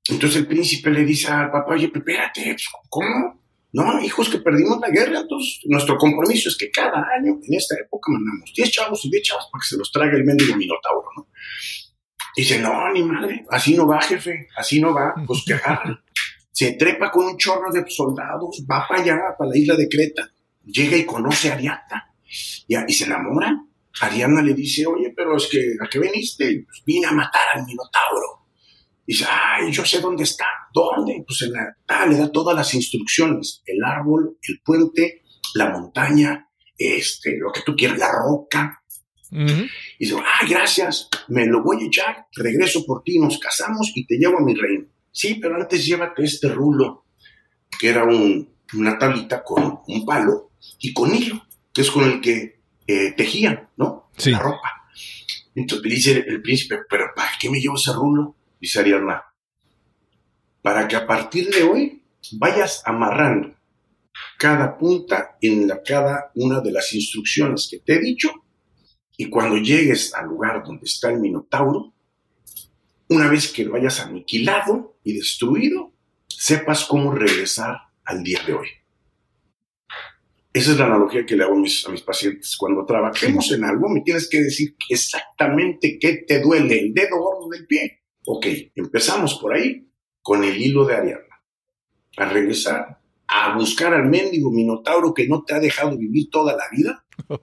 Entonces 0.09 0.41
el 0.41 0.47
príncipe 0.47 0.91
le 0.91 1.05
dice 1.05 1.29
al 1.29 1.51
papá, 1.51 1.75
oye, 1.75 1.91
espérate, 1.93 2.43
pues, 2.45 2.67
¿cómo? 2.89 3.41
No, 3.73 4.03
hijos, 4.03 4.29
que 4.29 4.39
perdimos 4.39 4.79
la 4.81 4.91
guerra, 4.91 5.21
entonces 5.21 5.61
nuestro 5.65 5.97
compromiso 5.97 6.51
es 6.51 6.57
que 6.59 6.71
cada 6.71 7.07
año, 7.17 7.39
en 7.43 7.55
esta 7.55 7.75
época, 7.77 8.13
mandamos 8.13 8.53
10 8.55 8.71
chavos 8.71 9.05
y 9.05 9.11
10 9.11 9.23
chavos 9.23 9.49
para 9.51 9.63
que 9.63 9.69
se 9.69 9.79
los 9.79 9.91
trague 9.91 10.17
el 10.17 10.25
mendigo 10.25 10.55
minotauro, 10.57 11.09
¿no? 11.17 11.29
Dice, 12.37 12.59
no, 12.59 12.91
ni 12.93 13.03
madre, 13.03 13.47
así 13.51 13.75
no 13.75 13.87
va, 13.87 14.01
jefe, 14.01 14.49
así 14.57 14.81
no 14.81 14.93
va, 14.93 15.15
pues 15.27 15.43
que 15.47 15.55
agarra. 15.55 16.03
Se 16.51 16.73
trepa 16.73 17.11
con 17.11 17.25
un 17.25 17.39
chorro 17.39 17.73
de 17.73 17.83
soldados, 17.89 18.63
va 18.71 18.87
para 18.87 19.01
allá, 19.01 19.19
para 19.39 19.51
la 19.51 19.57
isla 19.57 19.75
de 19.75 19.89
Creta, 19.89 20.31
llega 20.67 20.99
y 20.99 21.07
conoce 21.07 21.51
a 21.51 21.55
Ariadna 21.55 22.15
y, 22.69 22.77
y 22.77 22.93
se 22.93 23.05
enamoran. 23.05 23.71
Ariadna 24.03 24.43
le 24.43 24.53
dice, 24.53 24.85
oye, 24.85 25.15
pero 25.17 25.37
es 25.37 25.49
que, 25.51 25.77
¿a 25.81 25.89
qué 25.89 25.99
viniste? 25.99 26.65
Pues 26.67 26.83
vine 26.85 27.07
a 27.07 27.13
matar 27.13 27.41
al 27.55 27.65
minotauro. 27.65 28.42
Dice, 29.07 29.25
ay, 29.29 29.71
yo 29.73 29.85
sé 29.85 30.01
dónde 30.01 30.23
está. 30.25 30.47
¿Dónde? 30.73 31.23
Pues 31.27 31.43
en 31.43 31.53
la, 31.53 31.77
ah, 31.89 32.07
le 32.07 32.17
da 32.17 32.31
todas 32.31 32.55
las 32.57 32.73
instrucciones. 32.75 33.63
El 33.67 33.83
árbol, 33.85 34.39
el 34.49 34.61
puente, 34.65 35.23
la 35.55 35.71
montaña, 35.71 36.49
este, 36.79 37.37
lo 37.39 37.51
que 37.53 37.63
tú 37.63 37.75
quieras, 37.77 37.99
la 37.99 38.11
roca. 38.13 38.83
Y 39.99 40.05
dice, 40.07 40.17
ay, 40.41 40.49
gracias, 40.51 41.09
me 41.29 41.47
lo 41.47 41.63
voy 41.63 41.83
a 41.83 41.87
echar, 41.87 42.27
regreso 42.33 42.85
por 42.87 43.03
ti, 43.03 43.19
nos 43.19 43.39
casamos 43.39 43.91
y 43.95 44.07
te 44.07 44.17
llevo 44.17 44.39
a 44.39 44.43
mi 44.45 44.55
reino. 44.55 44.87
Sí, 45.11 45.37
pero 45.41 45.57
antes 45.57 45.85
llévate 45.87 46.23
este 46.25 46.49
rulo, 46.49 47.07
que 47.81 47.89
era 47.89 48.05
un- 48.05 48.53
una 48.75 48.99
tablita 48.99 49.43
con 49.43 49.81
un 49.87 50.05
palo 50.07 50.51
y 50.79 50.93
con 50.93 51.15
hilo, 51.15 51.43
que 51.73 51.81
es 51.83 51.91
con 51.91 52.05
el 52.05 52.21
que 52.21 52.61
eh, 52.87 53.13
tejían, 53.17 53.69
¿no? 53.77 54.11
Sí. 54.17 54.31
La 54.33 54.39
ropa. 54.41 54.71
Entonces 55.55 55.87
le 55.87 55.95
dice 55.95 56.25
el 56.27 56.43
príncipe, 56.43 56.79
pero 56.89 57.07
¿para 57.15 57.31
qué 57.41 57.49
me 57.49 57.59
llevo 57.61 57.77
ese 57.77 57.93
rulo? 57.93 58.35
Dice 58.63 58.79
Ariadna, 58.79 59.25
para 60.63 60.87
que 60.87 60.95
a 60.95 61.05
partir 61.05 61.51
de 61.51 61.65
hoy 61.65 62.05
vayas 62.39 62.81
amarrando 62.87 63.57
cada 64.39 64.79
punta 64.79 65.37
en 65.41 65.67
la, 65.67 65.83
cada 65.83 66.31
una 66.37 66.61
de 66.61 66.71
las 66.71 66.95
instrucciones 66.95 67.67
que 67.69 67.81
te 67.81 67.95
he 67.95 67.99
dicho 67.99 68.31
y 69.17 69.29
cuando 69.29 69.57
llegues 69.57 70.15
al 70.15 70.27
lugar 70.27 70.63
donde 70.65 70.85
está 70.85 71.11
el 71.11 71.19
Minotauro, 71.19 71.93
una 73.09 73.29
vez 73.29 73.53
que 73.53 73.65
lo 73.65 73.75
hayas 73.75 73.99
aniquilado 73.99 74.97
y 75.03 75.15
destruido, 75.15 75.93
sepas 76.29 76.85
cómo 76.85 77.13
regresar 77.13 77.79
al 78.05 78.23
día 78.23 78.45
de 78.47 78.53
hoy. 78.53 78.69
Esa 80.53 80.71
es 80.71 80.79
la 80.79 80.87
analogía 80.87 81.27
que 81.27 81.35
le 81.35 81.43
hago 81.43 81.55
a 81.55 81.61
mis, 81.61 81.85
a 81.85 81.91
mis 81.91 82.03
pacientes. 82.03 82.57
Cuando 82.57 82.87
trabajemos 82.87 83.51
en 83.51 83.65
algo, 83.65 83.89
me 83.89 84.03
tienes 84.03 84.29
que 84.29 84.41
decir 84.41 84.77
exactamente 84.89 85.99
qué 86.01 86.19
te 86.29 86.41
duele, 86.41 86.79
el 86.79 86.95
dedo 86.95 87.19
gordo 87.19 87.49
del 87.49 87.67
pie. 87.67 88.02
Ok, 88.25 88.47
empezamos 88.75 89.35
por 89.35 89.55
ahí 89.55 89.89
con 90.21 90.45
el 90.45 90.61
hilo 90.61 90.85
de 90.85 90.97
Ariadna. 90.97 91.43
A 92.17 92.27
regresar, 92.27 93.01
a 93.27 93.57
buscar 93.57 93.95
al 93.95 94.05
mendigo 94.05 94.51
minotauro 94.51 95.15
que 95.15 95.27
no 95.27 95.43
te 95.43 95.55
ha 95.55 95.59
dejado 95.59 95.97
vivir 95.97 96.31
toda 96.31 96.57
la 96.57 96.65
vida. 96.71 97.05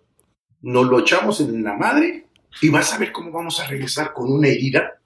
Nos 0.62 0.88
lo 0.88 1.00
echamos 1.00 1.40
en 1.42 1.64
la 1.64 1.74
madre 1.74 2.28
y 2.62 2.70
vas 2.70 2.94
a 2.94 2.98
ver 2.98 3.12
cómo 3.12 3.32
vamos 3.32 3.60
a 3.60 3.68
regresar 3.68 4.14
con 4.14 4.32
una 4.32 4.48
herida 4.48 5.02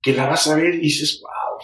que 0.00 0.12
la 0.12 0.26
vas 0.26 0.46
a 0.48 0.54
ver 0.54 0.74
y 0.74 0.80
dices, 0.80 1.20
wow, 1.20 1.58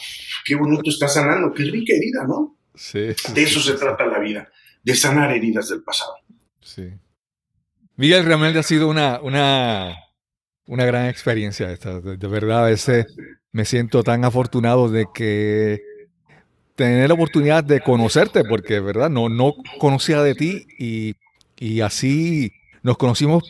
qué 0.44 0.54
bonito 0.54 0.90
está 0.90 1.08
sanando, 1.08 1.52
qué 1.52 1.64
rica 1.64 1.94
herida, 1.94 2.26
¿no? 2.26 2.58
Sí. 2.74 3.08
De 3.32 3.42
eso 3.42 3.60
se 3.60 3.74
trata 3.74 4.06
la 4.06 4.18
vida 4.18 4.50
de 4.82 4.94
sanar 4.94 5.32
heridas 5.32 5.68
del 5.68 5.82
pasado. 5.82 6.14
Sí. 6.60 6.92
Miguel, 7.96 8.24
realmente 8.24 8.58
ha 8.58 8.62
sido 8.62 8.88
una, 8.88 9.20
una, 9.20 9.96
una 10.66 10.84
gran 10.84 11.06
experiencia 11.06 11.70
esta. 11.70 12.00
De, 12.00 12.28
verdad, 12.28 12.64
a 12.64 12.68
veces 12.68 13.06
me 13.52 13.64
siento 13.64 14.02
tan 14.02 14.24
afortunado 14.24 14.88
de 14.88 15.06
que 15.14 15.80
tener 16.74 17.08
la 17.08 17.14
oportunidad 17.14 17.64
de 17.64 17.80
conocerte, 17.80 18.44
porque 18.44 18.80
verdad 18.80 19.08
no, 19.08 19.28
no 19.28 19.54
conocía 19.78 20.22
de 20.22 20.34
ti 20.34 20.66
y, 20.78 21.14
y 21.56 21.80
así 21.80 22.52
nos 22.82 22.98
conocimos 22.98 23.44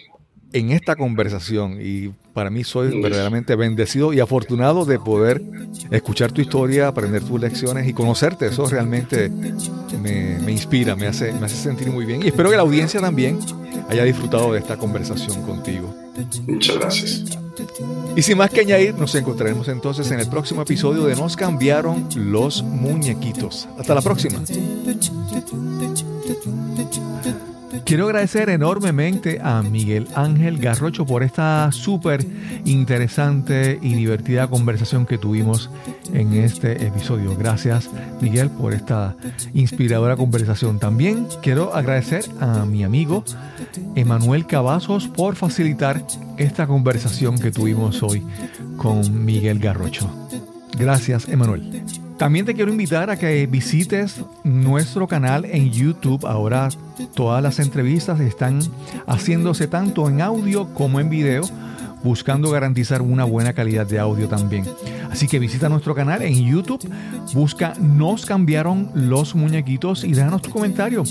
en 0.52 0.70
esta 0.70 0.96
conversación 0.96 1.78
y 1.80 2.14
para 2.36 2.50
mí 2.50 2.64
soy 2.64 3.00
verdaderamente 3.00 3.56
bendecido 3.56 4.12
y 4.12 4.20
afortunado 4.20 4.84
de 4.84 4.98
poder 4.98 5.42
escuchar 5.90 6.32
tu 6.32 6.42
historia, 6.42 6.86
aprender 6.86 7.22
tus 7.22 7.40
lecciones 7.40 7.88
y 7.88 7.94
conocerte. 7.94 8.48
Eso 8.48 8.66
realmente 8.66 9.30
me, 10.02 10.52
inspira, 10.52 10.94
me 10.96 11.06
hace, 11.06 11.32
me 11.32 11.46
hace 11.46 11.56
sentir 11.56 11.88
muy 11.88 12.04
bien 12.04 12.22
y 12.22 12.26
espero 12.26 12.50
que 12.50 12.56
la 12.56 12.62
audiencia 12.62 13.00
también 13.00 13.38
haya 13.88 14.04
disfrutado 14.04 14.52
de 14.52 14.58
esta 14.58 14.76
conversación 14.76 15.44
contigo. 15.44 15.94
Muchas 16.46 16.76
gracias. 16.76 17.24
Y 18.14 18.20
sin 18.20 18.36
más 18.36 18.50
que 18.50 18.60
añadir, 18.60 18.94
nos 18.96 19.14
encontraremos 19.14 19.68
entonces 19.68 20.10
en 20.10 20.20
el 20.20 20.28
próximo 20.28 20.60
episodio 20.60 21.06
de 21.06 21.16
Nos 21.16 21.36
cambiaron 21.36 22.06
los 22.16 22.62
muñequitos. 22.62 23.66
Hasta 23.78 23.94
la 23.94 24.02
próxima. 24.02 24.42
Quiero 27.86 28.06
agradecer 28.06 28.50
enormemente 28.50 29.38
a 29.40 29.62
Miguel 29.62 30.08
Ángel 30.16 30.58
Garrocho 30.58 31.06
por 31.06 31.22
esta 31.22 31.70
súper 31.70 32.26
interesante 32.64 33.78
y 33.80 33.94
divertida 33.94 34.48
conversación 34.48 35.06
que 35.06 35.18
tuvimos 35.18 35.70
en 36.12 36.32
este 36.32 36.84
episodio. 36.84 37.36
Gracias 37.36 37.88
Miguel 38.20 38.50
por 38.50 38.74
esta 38.74 39.14
inspiradora 39.54 40.16
conversación. 40.16 40.80
También 40.80 41.28
quiero 41.42 41.76
agradecer 41.76 42.24
a 42.40 42.64
mi 42.64 42.82
amigo 42.82 43.22
Emanuel 43.94 44.46
Cavazos 44.46 45.06
por 45.06 45.36
facilitar 45.36 46.04
esta 46.38 46.66
conversación 46.66 47.38
que 47.38 47.52
tuvimos 47.52 48.02
hoy 48.02 48.26
con 48.78 49.24
Miguel 49.24 49.60
Garrocho. 49.60 50.10
Gracias 50.76 51.28
Emanuel. 51.28 51.84
También 52.18 52.46
te 52.46 52.54
quiero 52.54 52.70
invitar 52.70 53.10
a 53.10 53.18
que 53.18 53.46
visites 53.46 54.22
nuestro 54.42 55.06
canal 55.06 55.44
en 55.44 55.70
YouTube. 55.70 56.26
Ahora 56.26 56.70
todas 57.14 57.42
las 57.42 57.58
entrevistas 57.58 58.20
están 58.20 58.60
haciéndose 59.06 59.66
tanto 59.66 60.08
en 60.08 60.22
audio 60.22 60.72
como 60.72 60.98
en 60.98 61.10
video 61.10 61.42
buscando 62.02 62.50
garantizar 62.50 63.02
una 63.02 63.24
buena 63.24 63.52
calidad 63.52 63.86
de 63.86 63.98
audio 63.98 64.28
también. 64.28 64.64
Así 65.10 65.28
que 65.28 65.38
visita 65.38 65.68
nuestro 65.68 65.94
canal 65.94 66.22
en 66.22 66.44
YouTube, 66.44 66.88
busca 67.32 67.74
Nos 67.80 68.26
cambiaron 68.26 68.90
los 68.94 69.34
muñequitos 69.34 70.04
y 70.04 70.12
déjanos 70.12 70.42
tu 70.42 70.50
comentario. 70.50 71.04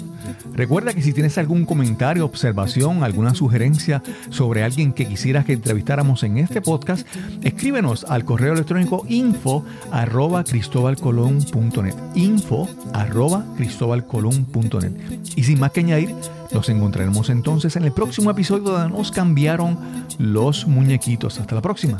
Recuerda 0.54 0.94
que 0.94 1.02
si 1.02 1.14
tienes 1.14 1.38
algún 1.38 1.66
comentario, 1.66 2.26
observación, 2.26 3.04
alguna 3.04 3.34
sugerencia 3.34 4.04
sobre 4.30 4.64
alguien 4.64 4.94
que 4.94 5.08
quisieras 5.08 5.46
que 5.46 5.54
entrevistáramos 5.54 6.24
en 6.24 6.38
este 6.38 6.62
podcast, 6.62 7.08
escríbenos 7.44 8.06
al 8.06 8.26
correo 8.26 8.54
electrónico 8.54 9.06
info 9.10 9.66
arroba 9.92 10.44
cristobalcolón.net 10.44 11.96
info 12.16 12.70
arroba 12.94 13.46
cristobalcolón.net 13.58 14.94
y 15.36 15.44
sin 15.44 15.60
más 15.60 15.72
que 15.72 15.82
añadir, 15.82 16.16
nos 16.56 16.70
encontraremos 16.70 17.30
entonces 17.30 17.76
en 17.76 17.84
el 17.84 17.92
próximo 17.92 18.32
episodio 18.32 18.64
donde 18.72 18.98
nos 18.98 19.12
cambiaron 19.12 19.78
los 20.18 20.66
muñequitos. 20.66 21.38
Hasta 21.40 21.54
la 21.54 21.62
próxima. 21.62 21.98